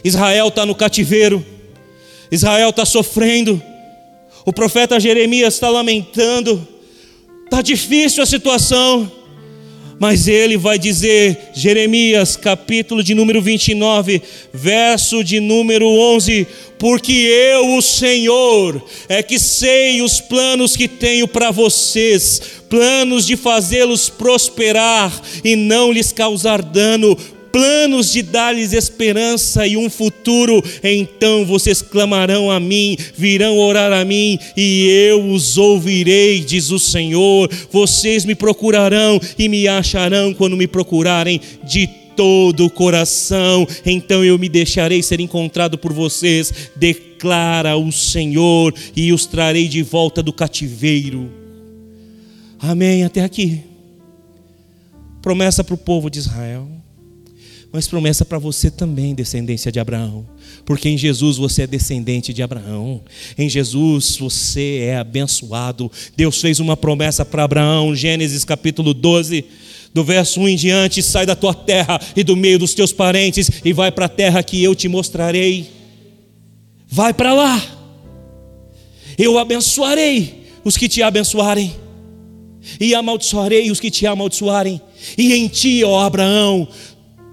Israel 0.03 0.49
está 0.49 0.65
no 0.65 0.75
cativeiro, 0.75 1.43
Israel 2.31 2.69
está 2.69 2.85
sofrendo. 2.85 3.61
O 4.47 4.53
profeta 4.53 4.97
Jeremias 4.97 5.55
está 5.55 5.69
lamentando, 5.69 6.65
está 7.43 7.61
difícil 7.61 8.23
a 8.23 8.25
situação, 8.25 9.11
mas 9.99 10.25
ele 10.25 10.55
vai 10.55 10.79
dizer, 10.79 11.49
Jeremias, 11.53 12.37
capítulo 12.37 13.03
de 13.03 13.13
número 13.13 13.41
29, 13.41 14.21
verso 14.53 15.21
de 15.21 15.41
número 15.41 15.85
11: 15.85 16.47
Porque 16.79 17.11
eu, 17.11 17.75
o 17.75 17.81
Senhor, 17.81 18.81
é 19.09 19.21
que 19.21 19.37
sei 19.37 20.01
os 20.01 20.21
planos 20.21 20.77
que 20.77 20.87
tenho 20.87 21.27
para 21.27 21.51
vocês, 21.51 22.41
planos 22.69 23.27
de 23.27 23.35
fazê-los 23.35 24.07
prosperar 24.07 25.11
e 25.43 25.57
não 25.57 25.91
lhes 25.91 26.13
causar 26.13 26.61
dano, 26.61 27.17
planos 27.51 28.11
de 28.11 28.21
dar-lhes 28.21 28.73
esperança 28.73 29.65
e 29.65 29.77
um 29.77 29.89
futuro, 29.89 30.63
então 30.83 31.45
vocês 31.45 31.81
clamarão 31.81 32.49
a 32.51 32.59
mim, 32.59 32.97
virão 33.15 33.57
orar 33.57 33.91
a 33.91 34.03
mim 34.05 34.37
e 34.55 34.87
eu 35.09 35.23
os 35.31 35.57
ouvirei, 35.57 36.39
diz 36.39 36.71
o 36.71 36.79
Senhor. 36.79 37.49
Vocês 37.71 38.25
me 38.25 38.35
procurarão 38.35 39.19
e 39.37 39.49
me 39.49 39.67
acharão 39.67 40.33
quando 40.33 40.57
me 40.57 40.67
procurarem 40.67 41.39
de 41.63 41.87
todo 42.15 42.65
o 42.65 42.69
coração, 42.69 43.67
então 43.85 44.25
eu 44.25 44.39
me 44.39 44.49
deixarei 44.49 45.03
ser 45.03 45.19
encontrado 45.19 45.77
por 45.77 45.93
vocês, 45.93 46.71
declara 46.75 47.77
o 47.77 47.91
Senhor, 47.91 48.73
e 48.95 49.13
os 49.13 49.27
trarei 49.27 49.67
de 49.67 49.83
volta 49.83 50.23
do 50.23 50.33
cativeiro. 50.33 51.31
Amém. 52.59 53.03
Até 53.03 53.23
aqui. 53.23 53.63
Promessa 55.21 55.63
para 55.63 55.75
o 55.75 55.77
povo 55.77 56.09
de 56.09 56.19
Israel. 56.19 56.67
Mas 57.71 57.87
promessa 57.87 58.23
para 58.23 58.39
você 58.39 58.71
também, 58.71 59.13
descendência 59.13 59.71
de 59.71 59.79
Abraão. 59.79 60.25
Porque 60.65 60.89
em 60.89 60.97
Jesus 60.97 61.37
você 61.37 61.63
é 61.63 61.67
descendente 61.67 62.33
de 62.33 62.41
Abraão. 62.41 63.01
Em 63.37 63.49
Jesus 63.49 64.17
você 64.17 64.79
é 64.83 64.97
abençoado. 64.97 65.91
Deus 66.15 66.39
fez 66.39 66.59
uma 66.59 66.77
promessa 66.77 67.25
para 67.25 67.43
Abraão, 67.43 67.95
Gênesis 67.95 68.45
capítulo 68.45 68.93
12, 68.93 69.45
do 69.93 70.03
verso 70.03 70.39
1 70.39 70.49
em 70.49 70.55
diante: 70.55 71.03
sai 71.03 71.25
da 71.25 71.35
tua 71.35 71.53
terra 71.53 71.99
e 72.15 72.23
do 72.23 72.35
meio 72.35 72.57
dos 72.57 72.73
teus 72.73 72.93
parentes 72.93 73.49
e 73.63 73.73
vai 73.73 73.91
para 73.91 74.05
a 74.05 74.09
terra 74.09 74.43
que 74.43 74.63
eu 74.63 74.73
te 74.73 74.87
mostrarei. 74.87 75.69
Vai 76.87 77.13
para 77.13 77.33
lá. 77.33 77.61
Eu 79.17 79.37
abençoarei 79.37 80.47
os 80.63 80.77
que 80.77 80.87
te 80.87 81.01
abençoarem, 81.01 81.73
e 82.79 82.93
amaldiçoarei 82.93 83.71
os 83.71 83.79
que 83.79 83.89
te 83.89 84.05
amaldiçoarem. 84.05 84.81
E 85.17 85.33
em 85.33 85.47
ti, 85.47 85.83
ó 85.83 86.01
Abraão, 86.01 86.67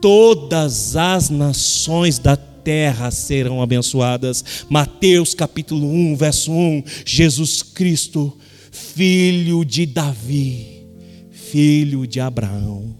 todas 0.05 0.97
as 0.97 1.31
nações 1.31 2.19
da 2.19 2.37
terra 2.37 3.11
serão 3.11 3.63
abençoadas. 3.63 4.67
Mateus 4.69 5.33
capítulo 5.33 5.91
1, 5.91 6.15
verso 6.15 6.53
1. 6.53 6.85
Jesus 7.07 7.63
Cristo, 7.63 8.37
filho 8.71 9.65
de 9.65 9.87
Davi, 9.87 10.83
filho 11.31 12.07
de 12.07 12.21
Abraão. 12.21 12.95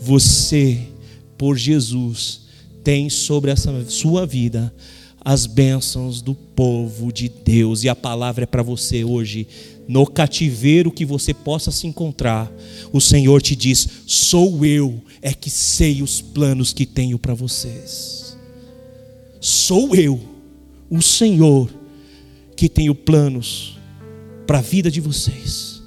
Você, 0.00 0.78
por 1.36 1.54
Jesus, 1.54 2.46
tem 2.82 3.10
sobre 3.10 3.50
essa 3.50 3.84
sua 3.86 4.24
vida 4.24 4.72
as 5.22 5.44
bênçãos 5.44 6.22
do 6.22 6.34
povo 6.34 7.12
de 7.12 7.28
Deus. 7.28 7.84
E 7.84 7.90
a 7.90 7.94
palavra 7.94 8.44
é 8.44 8.46
para 8.46 8.62
você 8.62 9.04
hoje 9.04 9.46
no 9.88 10.06
cativeiro 10.06 10.90
que 10.90 11.04
você 11.04 11.32
possa 11.32 11.70
se 11.70 11.86
encontrar, 11.86 12.50
o 12.92 13.00
Senhor 13.00 13.40
te 13.40 13.54
diz: 13.54 13.88
sou 14.06 14.64
eu, 14.64 15.00
é 15.22 15.32
que 15.32 15.50
sei 15.50 16.02
os 16.02 16.20
planos 16.20 16.72
que 16.72 16.86
tenho 16.86 17.18
para 17.18 17.34
vocês. 17.34 18.36
Sou 19.40 19.94
eu, 19.94 20.20
o 20.90 21.00
Senhor, 21.00 21.70
que 22.56 22.68
tenho 22.68 22.94
planos 22.94 23.78
para 24.46 24.58
a 24.58 24.62
vida 24.62 24.90
de 24.90 25.00
vocês. 25.00 25.82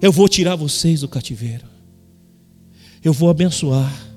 Eu 0.00 0.12
vou 0.12 0.28
tirar 0.28 0.56
vocês 0.56 1.00
do 1.00 1.08
cativeiro. 1.08 1.66
Eu 3.02 3.12
vou 3.12 3.28
abençoar. 3.28 4.08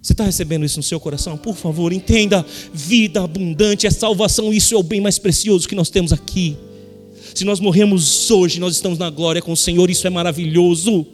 Você 0.00 0.12
está 0.12 0.24
recebendo 0.24 0.64
isso 0.64 0.78
no 0.78 0.82
seu 0.82 0.98
coração? 0.98 1.36
Por 1.36 1.56
favor, 1.56 1.92
entenda: 1.92 2.44
vida 2.72 3.22
abundante 3.22 3.86
é 3.86 3.90
salvação, 3.90 4.52
isso 4.52 4.74
é 4.74 4.76
o 4.76 4.82
bem 4.82 5.00
mais 5.00 5.18
precioso 5.18 5.68
que 5.68 5.74
nós 5.74 5.90
temos 5.90 6.12
aqui. 6.12 6.56
Se 7.34 7.44
nós 7.44 7.60
morremos 7.60 8.30
hoje, 8.30 8.60
nós 8.60 8.74
estamos 8.74 8.98
na 8.98 9.08
glória 9.08 9.40
com 9.40 9.52
o 9.52 9.56
Senhor, 9.56 9.88
isso 9.90 10.06
é 10.06 10.10
maravilhoso. 10.10 11.06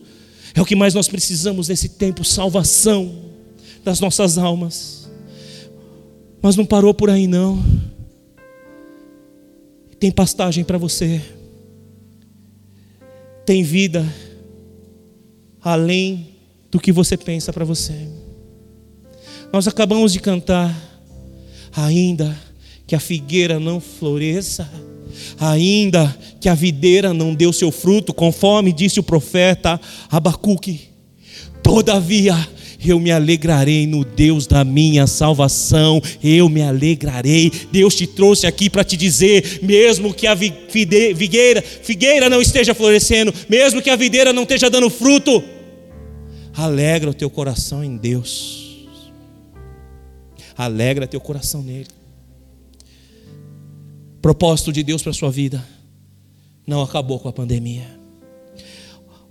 É 0.59 0.61
o 0.61 0.65
que 0.65 0.75
mais 0.75 0.93
nós 0.93 1.07
precisamos 1.07 1.69
nesse 1.69 1.89
tempo 1.91 2.25
salvação 2.25 3.15
das 3.85 4.01
nossas 4.01 4.37
almas. 4.37 5.09
Mas 6.43 6.57
não 6.57 6.67
parou 6.67 6.93
por 6.93 7.09
aí, 7.09 7.29
não. 7.29 7.65
Tem 10.01 10.11
pastagem 10.11 10.65
para 10.65 10.77
você, 10.77 11.23
tem 13.47 13.63
vida 13.63 14.05
além 15.61 16.35
do 16.73 16.81
que 16.81 16.91
você 16.91 17.17
pensa 17.17 17.53
para 17.53 17.65
você. 17.65 18.09
Nós 19.53 19.69
acabamos 19.69 20.13
de 20.13 20.19
cantar, 20.19 20.77
ainda 21.73 22.37
que 22.85 22.97
a 22.97 23.01
figueira 23.01 23.61
não 23.61 23.79
floresça 23.79 24.69
ainda 25.39 26.17
que 26.41 26.49
a 26.49 26.55
videira 26.55 27.13
não 27.13 27.35
deu 27.35 27.53
seu 27.53 27.71
fruto, 27.71 28.15
conforme 28.15 28.73
disse 28.73 29.01
o 29.01 29.03
profeta 29.03 29.81
Abacuque. 30.11 30.89
Todavia, 31.63 32.35
eu 32.85 33.01
me 33.01 33.11
alegrarei 33.11 33.87
no 33.87 34.05
Deus 34.05 34.47
da 34.47 34.65
minha 34.65 35.07
salvação, 35.07 36.01
eu 36.23 36.49
me 36.49 36.63
alegrarei. 36.63 37.51
Deus 37.73 37.95
te 37.95 38.07
trouxe 38.07 38.47
aqui 38.47 38.71
para 38.71 38.85
te 38.85 38.97
dizer, 38.97 39.61
mesmo 39.63 40.15
que 40.15 40.27
a 40.27 40.37
figueira, 40.37 41.61
figueira 41.63 42.31
não 42.31 42.41
esteja 42.41 42.75
florescendo, 42.75 43.35
mesmo 43.49 43.83
que 43.83 43.91
a 43.91 43.97
videira 43.97 44.33
não 44.33 44.43
esteja 44.43 44.71
dando 44.71 44.89
fruto, 44.89 45.43
alegra 46.55 47.11
o 47.11 47.15
teu 47.15 47.29
coração 47.29 47.83
em 47.83 47.97
Deus. 47.97 48.67
Alegra 50.57 51.07
teu 51.07 51.21
coração 51.21 51.63
nele 51.63 51.98
propósito 54.21 54.73
de 54.73 54.83
Deus 54.83 55.03
para 55.03 55.11
a 55.11 55.15
sua 55.15 55.31
vida 55.31 55.67
não 56.67 56.83
acabou 56.83 57.19
com 57.19 57.29
a 57.29 57.33
pandemia. 57.33 57.99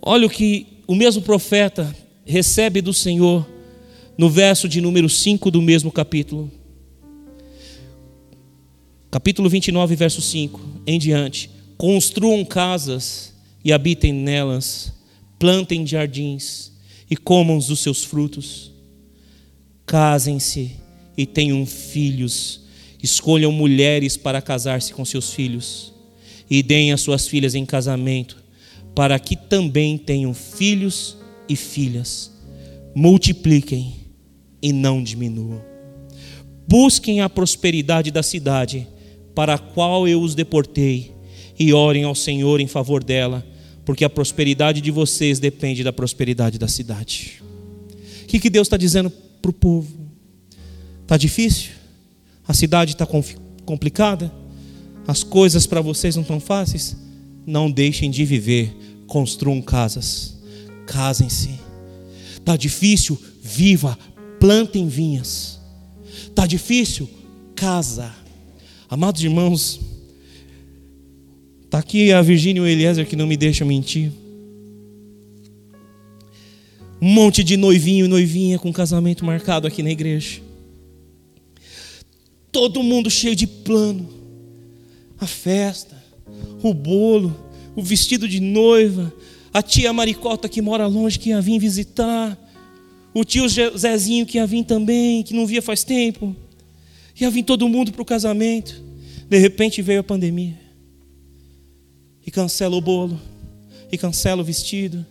Olha 0.01 0.25
o 0.25 0.29
que 0.29 0.81
o 0.87 0.95
mesmo 0.95 1.21
profeta 1.21 1.95
recebe 2.25 2.81
do 2.81 2.93
Senhor 2.93 3.47
no 4.17 4.29
verso 4.29 4.67
de 4.67 4.81
número 4.81 5.07
5 5.07 5.51
do 5.51 5.61
mesmo 5.61 5.91
capítulo. 5.91 6.51
Capítulo 9.11 9.49
29, 9.49 9.95
verso 9.95 10.21
5 10.21 10.59
em 10.87 10.97
diante. 10.97 11.49
Construam 11.77 12.43
casas 12.43 13.33
e 13.63 13.71
habitem 13.71 14.11
nelas, 14.11 14.91
plantem 15.37 15.85
jardins 15.85 16.71
e 17.09 17.15
comam 17.15 17.59
dos 17.59 17.79
seus 17.79 18.03
frutos. 18.03 18.71
Casem-se 19.85 20.71
e 21.15 21.25
tenham 21.25 21.65
filhos 21.65 22.66
Escolham 23.01 23.51
mulheres 23.51 24.17
para 24.17 24.41
casar-se 24.41 24.93
com 24.93 25.05
seus 25.05 25.31
filhos 25.31 25.93
e 26.49 26.63
deem 26.63 26.91
as 26.91 27.01
suas 27.01 27.27
filhas 27.27 27.55
em 27.55 27.65
casamento, 27.65 28.37
para 28.95 29.19
que 29.19 29.35
também 29.35 29.97
tenham 29.97 30.33
filhos 30.33 31.17
e 31.47 31.55
filhas. 31.55 32.31
Multipliquem 32.95 33.95
e 34.61 34.73
não 34.73 35.03
diminuam. 35.03 35.61
Busquem 36.67 37.21
a 37.21 37.29
prosperidade 37.29 38.11
da 38.11 38.23
cidade 38.23 38.87
para 39.35 39.53
a 39.53 39.59
qual 39.59 40.07
eu 40.07 40.21
os 40.21 40.33
deportei 40.33 41.11
e 41.59 41.71
orem 41.73 42.03
ao 42.03 42.15
Senhor 42.15 42.59
em 42.59 42.67
favor 42.67 43.03
dela, 43.03 43.45
porque 43.85 44.03
a 44.03 44.09
prosperidade 44.09 44.81
de 44.81 44.91
vocês 44.91 45.39
depende 45.39 45.83
da 45.83 45.93
prosperidade 45.93 46.57
da 46.57 46.67
cidade. 46.67 47.41
O 48.23 48.27
que, 48.27 48.49
Deus 48.49 48.67
está 48.67 48.75
dizendo 48.75 49.09
para 49.09 49.49
o 49.49 49.53
povo? 49.53 50.11
Está 51.03 51.15
difícil? 51.15 51.76
A 52.47 52.53
cidade 52.53 52.93
está 52.93 53.05
complicada? 53.65 54.31
As 55.05 55.23
coisas 55.23 55.65
para 55.65 55.81
vocês 55.81 56.15
não 56.15 56.21
estão 56.21 56.39
fáceis? 56.39 56.95
Não 57.45 57.69
deixem 57.69 58.09
de 58.09 58.23
viver. 58.23 58.73
Construam 59.05 59.61
casas. 59.61 60.37
Casem-se. 60.85 61.59
Está 62.33 62.55
difícil? 62.55 63.19
Viva. 63.41 63.97
Plantem 64.39 64.87
vinhas. 64.87 65.59
Está 66.29 66.45
difícil? 66.45 67.09
Casa. 67.55 68.13
Amados 68.89 69.21
irmãos, 69.21 69.81
está 71.65 71.79
aqui 71.79 72.13
a 72.13 72.21
Virgínia 72.21 72.61
e 72.61 72.63
o 72.63 72.67
Eliezer 72.67 73.05
que 73.05 73.17
não 73.17 73.27
me 73.27 73.35
deixam 73.35 73.67
mentir. 73.67 74.11
Um 77.01 77.09
monte 77.09 77.43
de 77.43 77.57
noivinho 77.57 78.05
e 78.05 78.07
noivinha 78.07 78.57
com 78.57 78.71
casamento 78.71 79.25
marcado 79.25 79.67
aqui 79.67 79.83
na 79.83 79.91
igreja. 79.91 80.46
Todo 82.57 82.81
mundo 82.81 83.07
cheio 83.07 83.35
de 83.35 83.45
plano. 83.45 84.09
A 85.19 85.27
festa, 85.27 85.95
o 86.63 86.73
bolo, 86.73 87.39
o 87.75 87.83
vestido 87.83 88.27
de 88.27 88.39
noiva, 88.39 89.13
a 89.53 89.61
tia 89.61 89.93
Maricota 89.93 90.49
que 90.49 90.59
mora 90.59 90.87
longe 90.87 91.19
que 91.19 91.29
ia 91.29 91.39
vir 91.39 91.59
visitar, 91.59 92.35
o 93.13 93.23
tio 93.23 93.47
Zezinho 93.47 94.25
que 94.25 94.39
ia 94.39 94.47
vir 94.47 94.63
também, 94.63 95.21
que 95.21 95.35
não 95.35 95.45
via 95.45 95.61
faz 95.61 95.83
tempo. 95.83 96.35
Ia 97.21 97.29
vir 97.29 97.43
todo 97.43 97.69
mundo 97.69 97.91
para 97.91 98.01
o 98.01 98.05
casamento. 98.05 98.83
De 99.29 99.37
repente 99.37 99.79
veio 99.83 99.99
a 99.99 100.03
pandemia. 100.03 100.57
E 102.25 102.31
cancela 102.31 102.75
o 102.75 102.81
bolo, 102.81 103.21
e 103.91 103.99
cancela 103.99 104.41
o 104.41 104.43
vestido, 104.43 105.05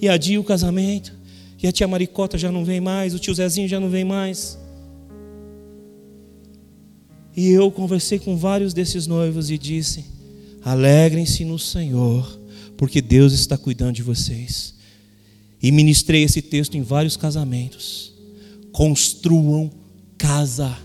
e 0.00 0.08
adia 0.08 0.40
o 0.40 0.44
casamento. 0.44 1.12
E 1.60 1.66
a 1.66 1.72
tia 1.72 1.88
Maricota 1.88 2.38
já 2.38 2.52
não 2.52 2.64
vem 2.64 2.80
mais, 2.80 3.12
o 3.12 3.18
tio 3.18 3.34
Zezinho 3.34 3.66
já 3.66 3.80
não 3.80 3.90
vem 3.90 4.04
mais. 4.04 4.61
E 7.36 7.48
eu 7.48 7.70
conversei 7.70 8.18
com 8.18 8.36
vários 8.36 8.74
desses 8.74 9.06
noivos 9.06 9.50
e 9.50 9.56
disse: 9.56 10.04
alegrem-se 10.64 11.44
no 11.44 11.58
Senhor, 11.58 12.40
porque 12.76 13.00
Deus 13.00 13.32
está 13.32 13.56
cuidando 13.56 13.94
de 13.94 14.02
vocês. 14.02 14.74
E 15.62 15.70
ministrei 15.70 16.24
esse 16.24 16.42
texto 16.42 16.76
em 16.76 16.82
vários 16.82 17.16
casamentos. 17.16 18.12
Construam 18.72 19.70
casa. 20.18 20.76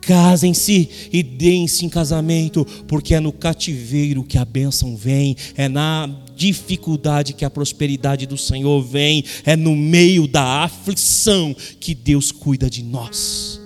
Casem-se 0.00 0.88
e 1.12 1.22
deem-se 1.22 1.84
em 1.84 1.88
casamento, 1.88 2.64
porque 2.88 3.14
é 3.14 3.20
no 3.20 3.32
cativeiro 3.32 4.24
que 4.24 4.38
a 4.38 4.44
bênção 4.46 4.96
vem, 4.96 5.36
é 5.54 5.68
na 5.68 6.08
dificuldade 6.34 7.34
que 7.34 7.44
a 7.44 7.50
prosperidade 7.50 8.26
do 8.26 8.38
Senhor 8.38 8.82
vem, 8.82 9.22
é 9.44 9.54
no 9.54 9.76
meio 9.76 10.26
da 10.26 10.64
aflição 10.64 11.54
que 11.78 11.94
Deus 11.94 12.32
cuida 12.32 12.70
de 12.70 12.82
nós. 12.82 13.59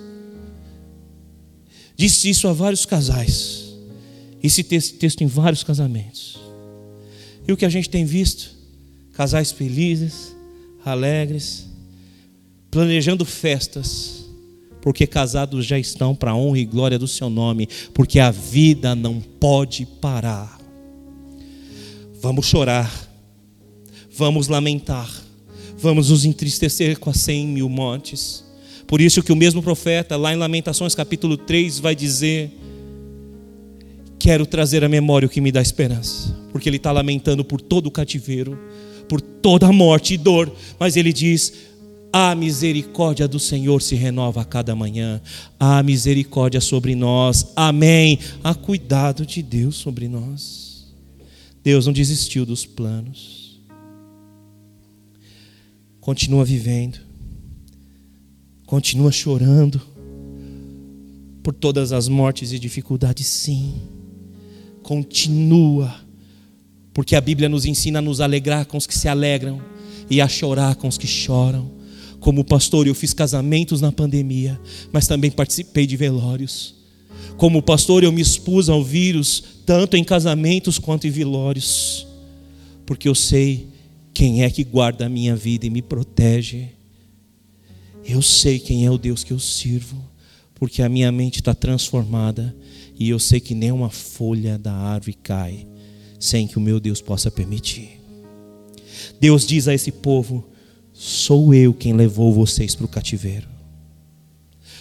Disse 1.95 2.29
isso 2.29 2.47
a 2.47 2.53
vários 2.53 2.85
casais. 2.85 3.73
Esse 4.43 4.63
texto 4.63 5.21
em 5.21 5.27
vários 5.27 5.63
casamentos. 5.63 6.37
E 7.47 7.51
o 7.51 7.57
que 7.57 7.65
a 7.65 7.69
gente 7.69 7.89
tem 7.89 8.05
visto? 8.05 8.55
Casais 9.13 9.51
felizes, 9.51 10.35
alegres, 10.83 11.67
planejando 12.69 13.25
festas, 13.25 14.25
porque 14.81 15.07
casados 15.07 15.65
já 15.65 15.79
estão 15.79 16.13
para 16.13 16.31
a 16.31 16.35
honra 16.35 16.59
e 16.59 16.65
glória 16.65 16.99
do 16.99 17.07
seu 17.07 17.29
nome, 17.29 17.67
porque 17.93 18.19
a 18.19 18.29
vida 18.29 18.93
não 18.93 19.19
pode 19.19 19.85
parar. 19.85 20.59
Vamos 22.21 22.45
chorar, 22.45 22.91
vamos 24.11 24.47
lamentar, 24.47 25.09
vamos 25.77 26.11
nos 26.11 26.23
entristecer 26.23 26.99
com 26.99 27.09
as 27.09 27.17
cem 27.17 27.47
mil 27.47 27.67
mortes. 27.67 28.44
Por 28.87 29.01
isso 29.01 29.23
que 29.23 29.31
o 29.31 29.35
mesmo 29.35 29.63
profeta, 29.63 30.15
lá 30.15 30.33
em 30.33 30.37
Lamentações 30.37 30.93
capítulo 30.93 31.37
3, 31.37 31.79
vai 31.79 31.95
dizer: 31.95 32.51
Quero 34.19 34.45
trazer 34.45 34.83
à 34.83 34.89
memória 34.89 35.25
o 35.25 35.29
que 35.29 35.41
me 35.41 35.51
dá 35.51 35.61
esperança, 35.61 36.35
porque 36.51 36.69
ele 36.69 36.77
está 36.77 36.91
lamentando 36.91 37.43
por 37.43 37.61
todo 37.61 37.87
o 37.87 37.91
cativeiro, 37.91 38.57
por 39.09 39.21
toda 39.21 39.67
a 39.67 39.73
morte 39.73 40.13
e 40.13 40.17
dor, 40.17 40.51
mas 40.79 40.95
ele 40.95 41.11
diz: 41.11 41.53
a 42.17 42.33
misericórdia 42.33 43.27
do 43.27 43.37
Senhor 43.37 43.81
se 43.81 43.93
renova 43.93 44.39
a 44.39 44.45
cada 44.45 44.73
manhã. 44.73 45.21
A 45.59 45.83
misericórdia 45.83 46.61
sobre 46.61 46.95
nós. 46.95 47.51
Amém. 47.57 48.19
Há 48.41 48.55
cuidado 48.55 49.25
de 49.25 49.43
Deus 49.43 49.75
sobre 49.75 50.07
nós. 50.07 50.93
Deus 51.61 51.85
não 51.85 51.91
desistiu 51.91 52.45
dos 52.45 52.65
planos. 52.65 53.59
Continua 55.99 56.45
vivendo. 56.45 57.04
Continua 58.65 59.11
chorando 59.11 59.81
por 61.43 61.53
todas 61.53 61.91
as 61.91 62.07
mortes 62.07 62.51
e 62.51 62.57
dificuldades, 62.57 63.27
sim. 63.27 63.75
Continua. 64.81 65.95
Porque 66.93 67.15
a 67.15 67.21
Bíblia 67.21 67.47
nos 67.47 67.65
ensina 67.65 67.99
a 67.99 68.01
nos 68.01 68.21
alegrar 68.21 68.65
com 68.65 68.77
os 68.77 68.87
que 68.87 68.97
se 68.97 69.07
alegram 69.07 69.61
e 70.09 70.21
a 70.21 70.27
chorar 70.27 70.75
com 70.75 70.87
os 70.87 70.97
que 70.97 71.05
choram. 71.05 71.71
Como 72.19 72.43
pastor, 72.43 72.87
eu 72.87 72.95
fiz 72.95 73.13
casamentos 73.13 73.81
na 73.81 73.91
pandemia, 73.91 74.59
mas 74.91 75.05
também 75.05 75.29
participei 75.29 75.85
de 75.85 75.95
velórios. 75.95 76.73
Como 77.37 77.61
pastor, 77.61 78.03
eu 78.03 78.11
me 78.11 78.21
expus 78.21 78.69
ao 78.69 78.83
vírus, 78.83 79.43
tanto 79.65 79.95
em 79.95 80.03
casamentos 80.03 80.79
quanto 80.79 81.05
em 81.05 81.11
velórios, 81.11 82.07
porque 82.85 83.07
eu 83.07 83.13
sei 83.13 83.67
quem 84.13 84.43
é 84.43 84.49
que 84.49 84.63
guarda 84.63 85.05
a 85.05 85.09
minha 85.09 85.35
vida 85.35 85.67
e 85.67 85.69
me 85.69 85.81
protege. 85.81 86.69
Eu 88.07 88.21
sei 88.21 88.59
quem 88.59 88.85
é 88.85 88.91
o 88.91 88.97
Deus 88.97 89.23
que 89.23 89.33
eu 89.33 89.39
sirvo, 89.39 90.01
porque 90.53 90.81
a 90.81 90.89
minha 90.89 91.11
mente 91.11 91.39
está 91.39 91.53
transformada 91.53 92.55
e 92.97 93.09
eu 93.09 93.19
sei 93.19 93.39
que 93.39 93.55
nenhuma 93.55 93.89
folha 93.89 94.57
da 94.57 94.73
árvore 94.73 95.17
cai 95.21 95.67
sem 96.19 96.47
que 96.47 96.57
o 96.57 96.61
meu 96.61 96.79
Deus 96.79 97.01
possa 97.01 97.29
permitir. 97.31 97.99
Deus 99.19 99.45
diz 99.45 99.67
a 99.67 99.73
esse 99.73 99.91
povo: 99.91 100.47
Sou 100.93 101.53
eu 101.53 101.73
quem 101.73 101.93
levou 101.93 102.33
vocês 102.33 102.75
para 102.75 102.85
o 102.85 102.89
cativeiro. 102.89 103.47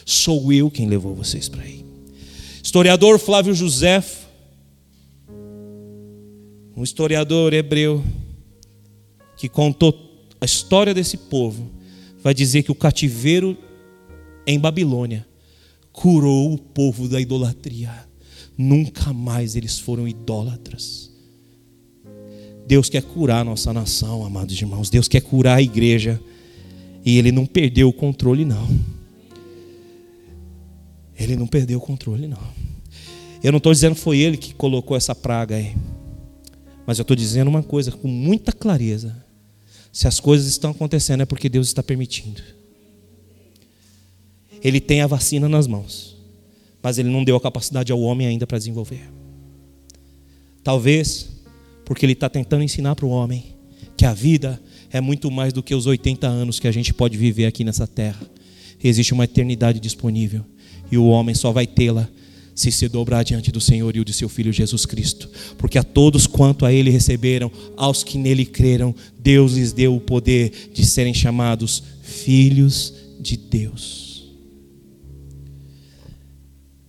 Sou 0.04 0.52
eu 0.52 0.70
quem 0.70 0.86
levou 0.86 1.14
vocês 1.14 1.48
para 1.48 1.62
aí. 1.62 1.84
Historiador 2.62 3.18
Flávio 3.18 3.54
José, 3.54 4.04
um 6.76 6.82
historiador 6.82 7.52
hebreu, 7.52 8.04
que 9.36 9.48
contou 9.48 10.28
a 10.40 10.44
história 10.44 10.92
desse 10.92 11.16
povo, 11.16 11.70
vai 12.24 12.32
dizer 12.32 12.62
que 12.62 12.72
o 12.72 12.74
cativeiro 12.74 13.54
em 14.46 14.58
Babilônia 14.58 15.26
curou 15.92 16.54
o 16.54 16.58
povo 16.58 17.06
da 17.06 17.20
idolatria. 17.20 17.92
Nunca 18.56 19.12
mais 19.12 19.54
eles 19.54 19.78
foram 19.78 20.08
idólatras. 20.08 21.12
Deus 22.66 22.88
quer 22.88 23.02
curar 23.02 23.42
a 23.42 23.44
nossa 23.44 23.74
nação, 23.74 24.24
amados 24.24 24.58
irmãos. 24.58 24.88
Deus 24.88 25.06
quer 25.06 25.20
curar 25.20 25.58
a 25.58 25.62
igreja. 25.62 26.18
E 27.04 27.18
Ele 27.18 27.30
não 27.30 27.44
perdeu 27.44 27.90
o 27.90 27.92
controle, 27.92 28.46
não. 28.46 28.66
Ele 31.18 31.36
não 31.36 31.46
perdeu 31.46 31.78
o 31.78 31.82
controle, 31.82 32.26
não. 32.26 32.42
Eu 33.42 33.52
não 33.52 33.58
estou 33.58 33.70
dizendo 33.70 33.94
que 33.94 34.00
foi 34.00 34.18
Ele 34.18 34.38
que 34.38 34.54
colocou 34.54 34.96
essa 34.96 35.14
praga 35.14 35.56
aí. 35.56 35.76
Mas 36.86 36.98
eu 36.98 37.02
estou 37.02 37.14
dizendo 37.14 37.48
uma 37.48 37.62
coisa 37.62 37.92
com 37.92 38.08
muita 38.08 38.50
clareza. 38.50 39.23
Se 39.94 40.08
as 40.08 40.18
coisas 40.18 40.48
estão 40.48 40.72
acontecendo 40.72 41.20
é 41.22 41.24
porque 41.24 41.48
Deus 41.48 41.68
está 41.68 41.80
permitindo. 41.80 42.42
Ele 44.60 44.80
tem 44.80 45.00
a 45.02 45.06
vacina 45.06 45.48
nas 45.48 45.68
mãos. 45.68 46.16
Mas 46.82 46.98
Ele 46.98 47.08
não 47.08 47.22
deu 47.22 47.36
a 47.36 47.40
capacidade 47.40 47.92
ao 47.92 48.00
homem 48.00 48.26
ainda 48.26 48.44
para 48.44 48.58
desenvolver. 48.58 49.08
Talvez 50.64 51.28
porque 51.84 52.04
ele 52.04 52.14
está 52.14 52.28
tentando 52.28 52.64
ensinar 52.64 52.96
para 52.96 53.06
o 53.06 53.10
homem 53.10 53.54
que 53.96 54.04
a 54.04 54.12
vida 54.12 54.60
é 54.90 55.00
muito 55.00 55.30
mais 55.30 55.52
do 55.52 55.62
que 55.62 55.74
os 55.74 55.86
80 55.86 56.26
anos 56.26 56.58
que 56.58 56.66
a 56.66 56.72
gente 56.72 56.92
pode 56.92 57.16
viver 57.16 57.46
aqui 57.46 57.62
nessa 57.62 57.86
terra. 57.86 58.26
Existe 58.82 59.12
uma 59.12 59.24
eternidade 59.24 59.78
disponível 59.78 60.44
e 60.90 60.98
o 60.98 61.06
homem 61.06 61.34
só 61.36 61.52
vai 61.52 61.66
tê-la 61.66 62.08
se 62.54 62.70
se 62.70 62.88
dobrar 62.88 63.24
diante 63.24 63.50
do 63.50 63.60
Senhor 63.60 63.96
e 63.96 64.00
o 64.00 64.04
de 64.04 64.12
seu 64.12 64.28
Filho 64.28 64.52
Jesus 64.52 64.86
Cristo. 64.86 65.28
Porque 65.58 65.78
a 65.78 65.82
todos 65.82 66.26
quanto 66.26 66.64
a 66.64 66.72
Ele 66.72 66.90
receberam, 66.90 67.50
aos 67.76 68.04
que 68.04 68.16
nele 68.16 68.46
creram, 68.46 68.94
Deus 69.18 69.54
lhes 69.54 69.72
deu 69.72 69.96
o 69.96 70.00
poder 70.00 70.70
de 70.72 70.84
serem 70.86 71.12
chamados 71.12 71.82
filhos 72.02 72.94
de 73.18 73.36
Deus. 73.36 74.32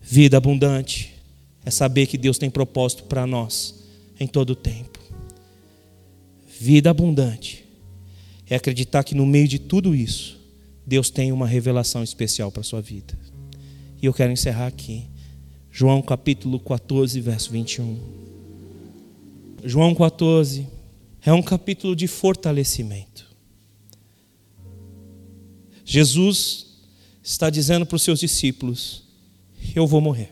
Vida 0.01 0.38
abundante 0.38 1.13
é 1.66 1.72
saber 1.72 2.05
que 2.05 2.18
Deus 2.18 2.38
tem 2.38 2.49
propósito 2.49 3.05
para 3.05 3.26
nós 3.26 3.74
em 4.20 4.28
todo 4.28 4.51
o 4.51 4.55
tempo. 4.55 4.99
Vida 6.59 6.91
abundante 6.91 7.66
é 8.47 8.55
acreditar 8.55 9.03
que 9.03 9.16
no 9.16 9.26
meio 9.26 9.47
de 9.47 9.59
tudo 9.59 9.95
isso, 9.95 10.39
Deus 10.86 11.09
tem 11.09 11.32
uma 11.32 11.47
revelação 11.47 12.03
especial 12.03 12.51
para 12.51 12.61
a 12.61 12.63
sua 12.63 12.82
vida. 12.82 13.18
E 14.01 14.05
eu 14.05 14.13
quero 14.13 14.32
encerrar 14.32 14.68
aqui. 14.68 15.05
João 15.78 16.02
capítulo 16.02 16.58
14, 16.58 17.20
verso 17.20 17.52
21. 17.52 18.00
João 19.62 19.94
14 19.94 20.66
é 21.22 21.34
um 21.34 21.42
capítulo 21.42 21.94
de 21.94 22.08
fortalecimento. 22.08 23.30
Jesus 25.84 26.78
está 27.22 27.50
dizendo 27.50 27.86
para 27.86 27.98
os 27.98 28.04
seus 28.04 28.22
discípulos: 28.22 29.04
Eu 29.76 29.86
vou 29.86 30.00
morrer. 30.00 30.32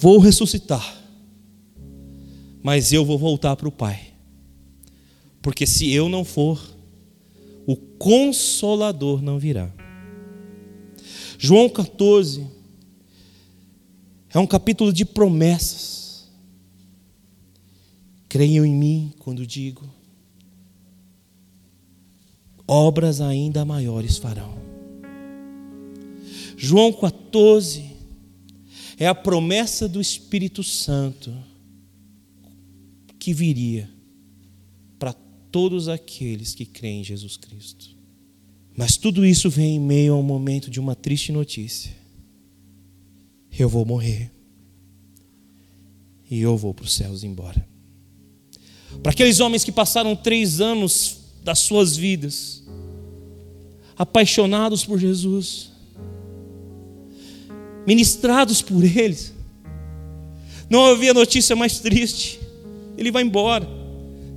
vou 0.00 0.18
ressuscitar, 0.18 1.00
mas 2.60 2.92
eu 2.92 3.04
vou 3.04 3.16
voltar 3.20 3.54
para 3.54 3.68
o 3.68 3.72
Pai. 3.72 4.14
Porque 5.40 5.64
se 5.64 5.92
eu 5.92 6.08
não 6.08 6.24
for, 6.24 6.60
o 7.68 7.76
consolador 7.76 9.22
não 9.22 9.38
virá. 9.38 9.72
João 11.38 11.68
14 11.68 12.46
é 14.30 14.38
um 14.38 14.46
capítulo 14.46 14.92
de 14.92 15.04
promessas. 15.04 16.28
Creiam 18.28 18.64
em 18.64 18.74
mim 18.74 19.12
quando 19.18 19.46
digo: 19.46 19.82
obras 22.66 23.20
ainda 23.20 23.64
maiores 23.64 24.18
farão. 24.18 24.56
João 26.56 26.92
14 26.92 27.96
é 28.98 29.06
a 29.06 29.14
promessa 29.14 29.88
do 29.88 30.00
Espírito 30.00 30.62
Santo 30.62 31.34
que 33.18 33.32
viria 33.32 33.90
para 34.98 35.12
todos 35.50 35.88
aqueles 35.88 36.54
que 36.54 36.64
creem 36.64 37.00
em 37.00 37.04
Jesus 37.04 37.36
Cristo. 37.36 37.95
Mas 38.76 38.98
tudo 38.98 39.24
isso 39.24 39.48
vem 39.48 39.76
em 39.76 39.80
meio 39.80 40.12
a 40.12 40.16
um 40.16 40.22
momento 40.22 40.70
de 40.70 40.78
uma 40.78 40.94
triste 40.94 41.32
notícia. 41.32 41.90
Eu 43.58 43.70
vou 43.70 43.86
morrer. 43.86 44.30
E 46.30 46.40
eu 46.40 46.56
vou 46.58 46.74
para 46.74 46.84
os 46.84 46.94
céus 46.94 47.24
embora. 47.24 47.66
Para 49.02 49.12
aqueles 49.12 49.40
homens 49.40 49.64
que 49.64 49.72
passaram 49.72 50.14
três 50.14 50.60
anos 50.60 51.20
das 51.42 51.60
suas 51.60 51.96
vidas, 51.96 52.64
apaixonados 53.96 54.84
por 54.84 54.98
Jesus, 54.98 55.70
ministrados 57.86 58.60
por 58.60 58.84
eles. 58.84 59.32
Não 60.68 60.84
havia 60.84 61.14
notícia 61.14 61.56
mais 61.56 61.78
triste. 61.78 62.40
Ele 62.98 63.10
vai 63.10 63.22
embora. 63.22 63.66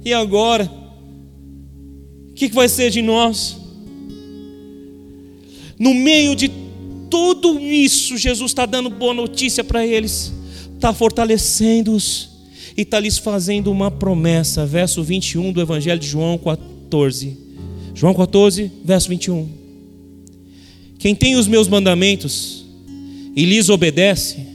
E 0.05 0.13
agora? 0.13 0.71
O 2.29 2.33
que 2.33 2.47
vai 2.49 2.69
ser 2.69 2.89
de 2.89 3.01
nós? 3.01 3.58
No 5.79 5.93
meio 5.93 6.35
de 6.35 6.51
tudo 7.09 7.57
isso, 7.57 8.17
Jesus 8.17 8.51
está 8.51 8.65
dando 8.65 8.89
boa 8.89 9.13
notícia 9.13 9.63
para 9.63 9.87
eles, 9.87 10.33
está 10.75 10.93
fortalecendo-os 10.93 12.29
e 12.77 12.81
está 12.81 12.99
lhes 12.99 13.17
fazendo 13.17 13.71
uma 13.71 13.89
promessa. 13.89 14.65
Verso 14.65 15.01
21 15.01 15.53
do 15.53 15.61
Evangelho 15.61 15.99
de 15.99 16.07
João 16.07 16.37
14. 16.37 17.37
João 17.95 18.13
14, 18.13 18.71
verso 18.83 19.09
21. 19.09 19.47
Quem 20.99 21.15
tem 21.15 21.35
os 21.35 21.47
meus 21.47 21.67
mandamentos 21.67 22.65
e 23.35 23.45
lhes 23.45 23.69
obedece, 23.69 24.45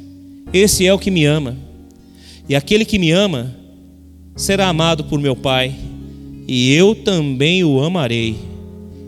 esse 0.52 0.86
é 0.86 0.92
o 0.92 0.98
que 0.98 1.10
me 1.10 1.24
ama. 1.24 1.56
E 2.48 2.54
aquele 2.54 2.84
que 2.84 2.98
me 2.98 3.10
ama 3.10 3.56
será 4.36 4.68
amado 4.68 5.04
por 5.04 5.18
meu 5.18 5.34
Pai, 5.34 5.74
e 6.46 6.72
eu 6.72 6.94
também 6.94 7.64
o 7.64 7.82
amarei 7.82 8.36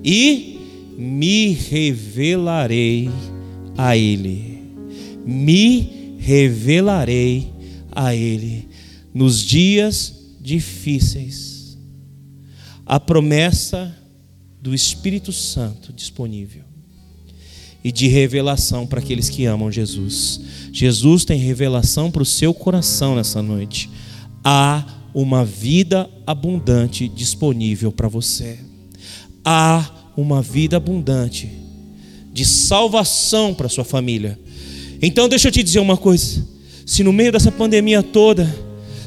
e 0.02 0.55
me 0.96 1.52
revelarei 1.52 3.10
a 3.76 3.96
ele. 3.96 4.62
Me 5.24 6.16
revelarei 6.18 7.52
a 7.92 8.14
ele 8.14 8.68
nos 9.12 9.42
dias 9.42 10.14
difíceis. 10.40 11.78
A 12.84 13.00
promessa 13.00 13.94
do 14.60 14.74
Espírito 14.74 15.32
Santo 15.32 15.92
disponível 15.92 16.62
e 17.82 17.92
de 17.92 18.08
revelação 18.08 18.86
para 18.86 19.00
aqueles 19.00 19.28
que 19.28 19.44
amam 19.44 19.70
Jesus. 19.70 20.40
Jesus 20.72 21.24
tem 21.24 21.38
revelação 21.38 22.10
para 22.10 22.22
o 22.22 22.26
seu 22.26 22.52
coração 22.52 23.14
nessa 23.16 23.42
noite. 23.42 23.88
Há 24.42 24.84
uma 25.14 25.44
vida 25.44 26.10
abundante 26.26 27.08
disponível 27.08 27.92
para 27.92 28.08
você. 28.08 28.58
Há 29.44 29.95
uma 30.16 30.40
vida 30.40 30.76
abundante 30.76 31.50
de 32.32 32.44
salvação 32.44 33.54
para 33.54 33.68
sua 33.68 33.84
família. 33.84 34.38
Então, 35.00 35.28
deixa 35.28 35.48
eu 35.48 35.52
te 35.52 35.62
dizer 35.62 35.78
uma 35.78 35.96
coisa: 35.96 36.46
se 36.84 37.02
no 37.02 37.12
meio 37.12 37.32
dessa 37.32 37.50
pandemia 37.50 38.02
toda, 38.02 38.44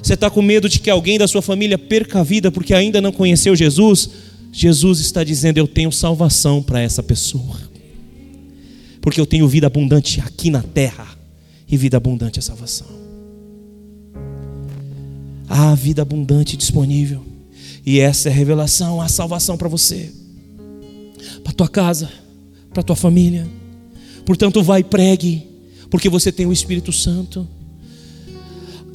você 0.02 0.14
está 0.14 0.30
com 0.30 0.42
medo 0.42 0.68
de 0.70 0.80
que 0.80 0.90
alguém 0.90 1.18
da 1.18 1.28
sua 1.28 1.42
família 1.42 1.78
perca 1.78 2.20
a 2.20 2.24
vida 2.24 2.52
porque 2.52 2.74
ainda 2.74 3.02
não 3.02 3.12
conheceu 3.12 3.56
Jesus, 3.56 4.10
Jesus 4.52 5.00
está 5.00 5.24
dizendo: 5.24 5.58
Eu 5.58 5.68
tenho 5.68 5.92
salvação 5.92 6.62
para 6.62 6.82
essa 6.82 7.04
pessoa, 7.04 7.58
porque 9.02 9.20
eu 9.20 9.26
tenho 9.26 9.48
vida 9.48 9.68
abundante 9.68 10.20
aqui 10.22 10.50
na 10.50 10.64
terra, 10.64 11.08
e 11.68 11.78
vida 11.78 11.98
abundante 11.98 12.40
é 12.40 12.42
salvação. 12.42 12.88
Há 15.48 15.74
vida 15.76 16.02
abundante 16.02 16.56
disponível, 16.56 17.24
e 17.86 18.00
essa 18.00 18.30
é 18.30 18.32
a 18.32 18.36
revelação, 18.36 19.02
a 19.02 19.08
salvação 19.08 19.58
para 19.58 19.68
você, 19.68 20.12
para 21.50 21.54
tua 21.54 21.68
casa, 21.68 22.10
para 22.72 22.84
tua 22.84 22.96
família. 22.96 23.48
Portanto, 24.26 24.62
vai 24.62 24.82
e 24.82 24.84
pregue, 24.84 25.48
porque 25.90 26.08
você 26.08 26.32
tem 26.32 26.46
o 26.46 26.54
Espírito 26.54 26.92
Santo. 26.92 27.48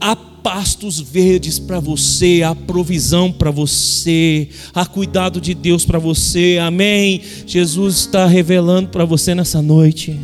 Há 0.01 0.15
pastos 0.15 1.01
verdes 1.01 1.59
para 1.59 1.81
você, 1.81 2.43
há 2.45 2.55
provisão 2.55 3.33
para 3.33 3.51
você, 3.51 4.49
há 4.73 4.85
cuidado 4.85 5.41
de 5.41 5.55
Deus 5.55 5.85
para 5.85 5.99
você, 5.99 6.59
amém? 6.61 7.23
Jesus 7.47 7.97
está 7.97 8.27
revelando 8.27 8.91
para 8.91 9.05
você 9.05 9.35
nessa 9.35 9.63
noite 9.63 10.17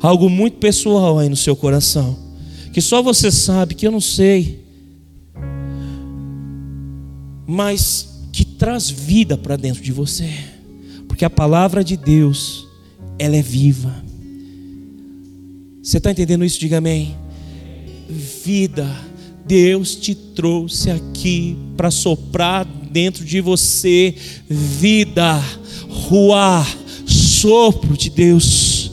algo 0.00 0.30
muito 0.30 0.56
pessoal 0.58 1.18
aí 1.18 1.28
no 1.28 1.36
seu 1.36 1.54
coração, 1.54 2.16
que 2.72 2.80
só 2.80 3.02
você 3.02 3.30
sabe, 3.30 3.74
que 3.74 3.86
eu 3.86 3.90
não 3.90 4.00
sei, 4.00 4.64
mas 7.46 8.08
que 8.32 8.44
traz 8.44 8.88
vida 8.88 9.36
para 9.36 9.56
dentro 9.56 9.82
de 9.82 9.92
você, 9.92 10.30
porque 11.20 11.26
a 11.26 11.28
palavra 11.28 11.84
de 11.84 11.98
Deus, 11.98 12.66
ela 13.18 13.36
é 13.36 13.42
viva. 13.42 13.94
Você 15.82 15.98
está 15.98 16.10
entendendo 16.10 16.46
isso? 16.46 16.58
Diga 16.58 16.78
amém. 16.78 17.14
Vida, 18.42 18.88
Deus 19.44 19.96
te 19.96 20.14
trouxe 20.14 20.90
aqui 20.90 21.58
para 21.76 21.90
soprar 21.90 22.64
dentro 22.64 23.22
de 23.22 23.38
você 23.42 24.14
vida, 24.48 25.38
rua, 25.90 26.66
sopro 27.04 27.98
de 27.98 28.08
Deus, 28.08 28.90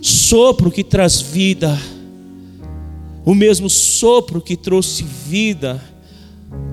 sopro 0.00 0.70
que 0.70 0.82
traz 0.82 1.20
vida, 1.20 1.78
o 3.22 3.34
mesmo 3.34 3.68
sopro 3.68 4.40
que 4.40 4.56
trouxe 4.56 5.04
vida 5.04 5.78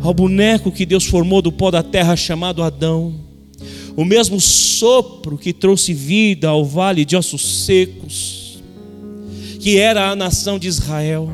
ao 0.01 0.13
boneco 0.13 0.71
que 0.71 0.85
Deus 0.85 1.05
formou 1.05 1.41
do 1.41 1.51
pó 1.51 1.69
da 1.69 1.83
terra 1.83 2.15
chamado 2.15 2.63
Adão, 2.63 3.30
o 3.95 4.05
mesmo 4.05 4.39
sopro 4.39 5.37
que 5.37 5.53
trouxe 5.53 5.93
vida 5.93 6.49
ao 6.49 6.65
vale 6.65 7.05
de 7.05 7.15
ossos 7.15 7.65
secos, 7.65 8.61
que 9.59 9.77
era 9.77 10.09
a 10.09 10.15
nação 10.15 10.57
de 10.57 10.67
Israel 10.67 11.29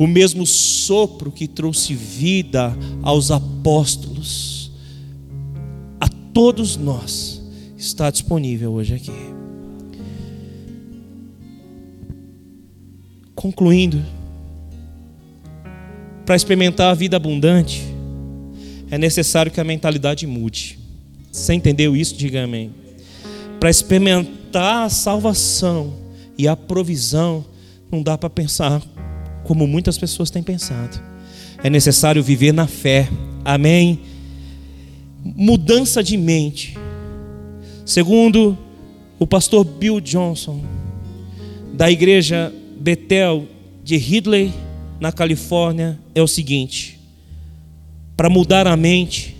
o 0.00 0.06
mesmo 0.06 0.46
sopro 0.46 1.30
que 1.30 1.46
trouxe 1.46 1.94
vida 1.94 2.74
aos 3.02 3.30
apóstolos, 3.30 4.72
a 6.00 6.08
todos 6.32 6.74
nós, 6.78 7.42
está 7.76 8.10
disponível 8.10 8.72
hoje 8.72 8.94
aqui. 8.94 9.12
Concluindo, 13.34 14.02
para 16.24 16.34
experimentar 16.34 16.90
a 16.90 16.94
vida 16.94 17.18
abundante, 17.18 17.82
é 18.90 18.96
necessário 18.96 19.52
que 19.52 19.60
a 19.60 19.64
mentalidade 19.64 20.26
mude. 20.26 20.79
Você 21.30 21.54
entendeu 21.54 21.96
isso? 21.96 22.16
Diga 22.16 22.44
amém. 22.44 22.72
Para 23.58 23.70
experimentar 23.70 24.86
a 24.86 24.88
salvação 24.88 25.94
e 26.36 26.48
a 26.48 26.56
provisão, 26.56 27.44
não 27.90 28.02
dá 28.02 28.16
para 28.16 28.30
pensar 28.30 28.82
como 29.44 29.66
muitas 29.66 29.98
pessoas 29.98 30.30
têm 30.30 30.42
pensado. 30.42 31.00
É 31.62 31.68
necessário 31.68 32.22
viver 32.22 32.52
na 32.52 32.66
fé. 32.66 33.08
Amém. 33.44 34.00
Mudança 35.22 36.02
de 36.02 36.16
mente. 36.16 36.76
Segundo 37.84 38.56
o 39.18 39.26
pastor 39.26 39.64
Bill 39.64 40.00
Johnson, 40.00 40.62
da 41.74 41.90
igreja 41.90 42.52
Bethel 42.78 43.46
de 43.84 43.96
Ridley, 43.96 44.52
na 44.98 45.10
Califórnia, 45.10 45.98
é 46.14 46.22
o 46.22 46.28
seguinte: 46.28 46.98
para 48.16 48.30
mudar 48.30 48.66
a 48.66 48.76
mente, 48.76 49.36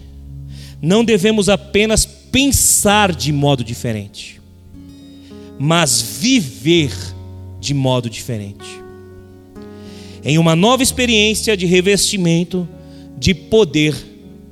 não 0.81 1.05
devemos 1.05 1.49
apenas 1.49 2.05
pensar 2.07 3.15
de 3.15 3.33
modo 3.33 3.63
diferente, 3.65 4.41
mas 5.59 6.01
viver 6.01 6.93
de 7.61 7.75
modo 7.75 8.09
diferente 8.09 8.81
em 10.25 10.39
uma 10.39 10.55
nova 10.55 10.83
experiência 10.83 11.57
de 11.57 11.67
revestimento 11.67 12.69
de 13.19 13.35
poder 13.35 13.95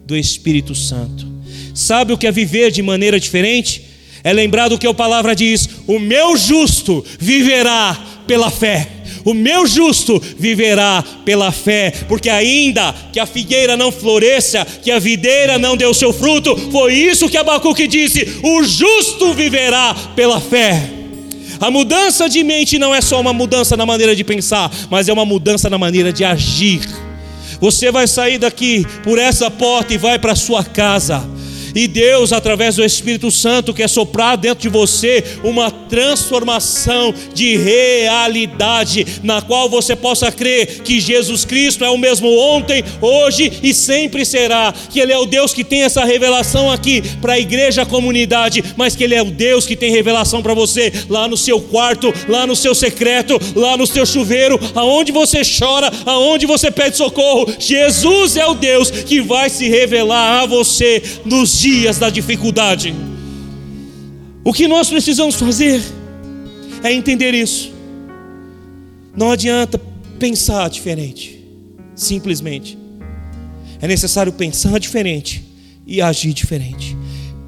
do 0.06 0.16
Espírito 0.16 0.74
Santo. 0.74 1.26
Sabe 1.74 2.12
o 2.12 2.18
que 2.18 2.26
é 2.26 2.32
viver 2.32 2.70
de 2.70 2.82
maneira 2.82 3.20
diferente? 3.20 3.84
É 4.24 4.32
lembrar 4.32 4.68
do 4.68 4.78
que 4.78 4.86
a 4.86 4.94
palavra 4.94 5.34
diz: 5.34 5.68
o 5.86 5.98
meu 5.98 6.36
justo 6.36 7.04
viverá 7.18 8.22
pela 8.26 8.50
fé. 8.50 8.88
O 9.24 9.34
meu 9.34 9.66
justo 9.66 10.20
viverá 10.38 11.04
pela 11.24 11.52
fé, 11.52 11.92
porque 12.08 12.28
ainda 12.28 12.94
que 13.12 13.20
a 13.20 13.26
figueira 13.26 13.76
não 13.76 13.92
floresça, 13.92 14.64
que 14.64 14.90
a 14.90 14.98
videira 14.98 15.58
não 15.58 15.76
deu 15.76 15.92
seu 15.92 16.12
fruto, 16.12 16.56
foi 16.70 16.94
isso 16.94 17.28
que 17.28 17.36
Abacuque 17.36 17.86
disse: 17.86 18.40
o 18.42 18.62
justo 18.62 19.32
viverá 19.34 19.94
pela 20.14 20.40
fé. 20.40 20.90
A 21.60 21.70
mudança 21.70 22.28
de 22.28 22.44
mente 22.44 22.78
não 22.78 22.94
é 22.94 23.00
só 23.00 23.20
uma 23.20 23.32
mudança 23.32 23.76
na 23.76 23.84
maneira 23.84 24.14
de 24.14 24.22
pensar, 24.22 24.70
mas 24.88 25.08
é 25.08 25.12
uma 25.12 25.24
mudança 25.24 25.68
na 25.68 25.76
maneira 25.76 26.12
de 26.12 26.24
agir. 26.24 26.80
Você 27.60 27.90
vai 27.90 28.06
sair 28.06 28.38
daqui 28.38 28.86
por 29.02 29.18
essa 29.18 29.50
porta 29.50 29.92
e 29.92 29.98
vai 29.98 30.18
para 30.18 30.36
sua 30.36 30.62
casa 30.62 31.28
e 31.74 31.86
Deus, 31.86 32.32
através 32.32 32.76
do 32.76 32.84
Espírito 32.84 33.30
Santo, 33.30 33.74
quer 33.74 33.88
soprar 33.88 34.36
dentro 34.36 34.62
de 34.62 34.68
você 34.68 35.24
uma 35.42 35.70
transformação 35.70 37.14
de 37.34 37.56
realidade, 37.56 39.06
na 39.22 39.40
qual 39.42 39.68
você 39.68 39.96
possa 39.96 40.30
crer 40.30 40.82
que 40.82 41.00
Jesus 41.00 41.44
Cristo 41.44 41.84
é 41.84 41.90
o 41.90 41.98
mesmo 41.98 42.28
ontem, 42.38 42.84
hoje 43.00 43.52
e 43.62 43.74
sempre 43.74 44.24
será. 44.24 44.72
Que 44.90 45.00
Ele 45.00 45.12
é 45.12 45.18
o 45.18 45.26
Deus 45.26 45.52
que 45.52 45.64
tem 45.64 45.82
essa 45.82 46.04
revelação 46.04 46.70
aqui 46.70 47.02
para 47.20 47.34
a 47.34 47.38
igreja, 47.38 47.82
a 47.82 47.86
comunidade, 47.86 48.62
mas 48.76 48.94
que 48.94 49.04
Ele 49.04 49.14
é 49.14 49.22
o 49.22 49.30
Deus 49.30 49.66
que 49.66 49.76
tem 49.76 49.90
revelação 49.90 50.42
para 50.42 50.54
você 50.54 50.92
lá 51.08 51.28
no 51.28 51.36
seu 51.36 51.60
quarto, 51.60 52.12
lá 52.28 52.46
no 52.46 52.56
seu 52.56 52.74
secreto, 52.74 53.38
lá 53.54 53.76
no 53.76 53.86
seu 53.86 54.04
chuveiro, 54.06 54.58
aonde 54.74 55.12
você 55.12 55.42
chora, 55.42 55.90
aonde 56.06 56.46
você 56.46 56.70
pede 56.70 56.96
socorro. 56.96 57.46
Jesus 57.58 58.36
é 58.36 58.46
o 58.46 58.54
Deus 58.54 58.90
que 58.90 59.20
vai 59.20 59.50
se 59.50 59.68
revelar 59.68 60.42
a 60.42 60.46
você 60.46 61.02
nos 61.24 61.57
dias 61.60 61.98
da 61.98 62.08
dificuldade. 62.08 62.94
O 64.44 64.52
que 64.52 64.68
nós 64.68 64.88
precisamos 64.88 65.34
fazer 65.34 65.82
é 66.82 66.92
entender 66.92 67.34
isso. 67.34 67.72
Não 69.16 69.32
adianta 69.32 69.80
pensar 70.18 70.70
diferente, 70.70 71.44
simplesmente. 71.94 72.78
É 73.80 73.88
necessário 73.88 74.32
pensar 74.32 74.78
diferente 74.78 75.44
e 75.86 76.00
agir 76.00 76.32
diferente. 76.32 76.96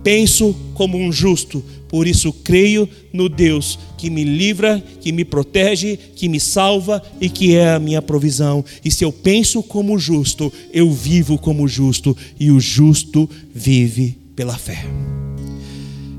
Penso 0.03 0.55
como 0.75 0.99
um 0.99 1.13
justo, 1.13 1.63
por 1.91 2.07
isso 2.07 2.32
creio 2.32 2.88
no 3.12 3.28
Deus 3.28 3.76
que 3.99 4.09
me 4.09 4.22
livra, 4.22 4.82
que 5.01 5.11
me 5.11 5.24
protege, 5.24 5.97
que 5.97 6.28
me 6.28 6.38
salva 6.38 7.03
e 7.20 7.28
que 7.28 7.57
é 7.57 7.74
a 7.74 7.80
minha 7.80 8.01
provisão. 8.01 8.64
E 8.84 8.91
se 8.93 9.05
eu 9.05 9.11
penso 9.11 9.61
como 9.61 9.99
justo, 9.99 10.53
eu 10.72 10.91
vivo 10.93 11.36
como 11.36 11.66
justo, 11.66 12.16
e 12.38 12.51
o 12.51 12.61
justo 12.61 13.28
vive 13.53 14.16
pela 14.36 14.57
fé. 14.57 14.84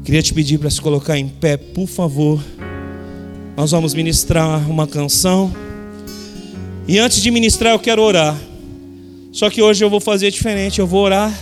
Queria 0.03 0.21
te 0.21 0.33
pedir 0.33 0.59
para 0.59 0.69
se 0.69 0.81
colocar 0.81 1.17
em 1.17 1.29
pé, 1.29 1.55
por 1.55 1.87
favor. 1.87 2.43
Nós 3.55 3.71
vamos 3.71 3.93
ministrar 3.93 4.69
uma 4.69 4.85
canção. 4.85 5.55
E 6.85 6.99
antes 6.99 7.21
de 7.21 7.31
ministrar, 7.31 7.73
eu 7.73 7.79
quero 7.79 8.01
orar. 8.01 8.37
Só 9.31 9.49
que 9.49 9.61
hoje 9.61 9.83
eu 9.83 9.89
vou 9.89 10.01
fazer 10.01 10.31
diferente. 10.31 10.79
Eu 10.79 10.87
vou 10.87 11.01
orar 11.05 11.33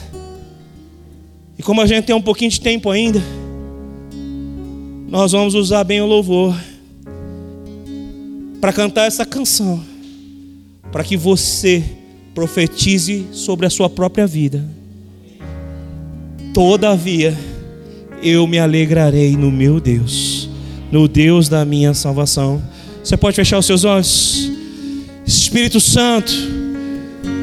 E 1.57 1.63
como 1.63 1.81
a 1.81 1.85
gente 1.87 2.05
tem 2.05 2.15
um 2.15 2.21
pouquinho 2.21 2.51
de 2.51 2.61
tempo 2.61 2.89
ainda, 2.89 3.21
nós 5.09 5.31
vamos 5.31 5.55
usar 5.55 5.83
bem 5.83 6.01
o 6.01 6.05
louvor 6.05 6.55
para 8.61 8.71
cantar 8.71 9.07
essa 9.07 9.25
canção, 9.25 9.83
para 10.91 11.03
que 11.03 11.17
você 11.17 11.83
profetize 12.35 13.25
sobre 13.31 13.65
a 13.65 13.69
sua 13.71 13.89
própria 13.89 14.27
vida. 14.27 14.63
Todavia, 16.53 17.35
eu 18.21 18.45
me 18.45 18.59
alegrarei 18.59 19.35
no 19.35 19.51
meu 19.51 19.79
Deus, 19.79 20.47
no 20.91 21.07
Deus 21.07 21.49
da 21.49 21.65
minha 21.65 21.93
salvação. 21.95 22.61
Você 23.03 23.17
pode 23.17 23.35
fechar 23.35 23.57
os 23.57 23.65
seus 23.65 23.83
olhos? 23.83 24.51
Espírito 25.25 25.79
Santo, 25.79 26.31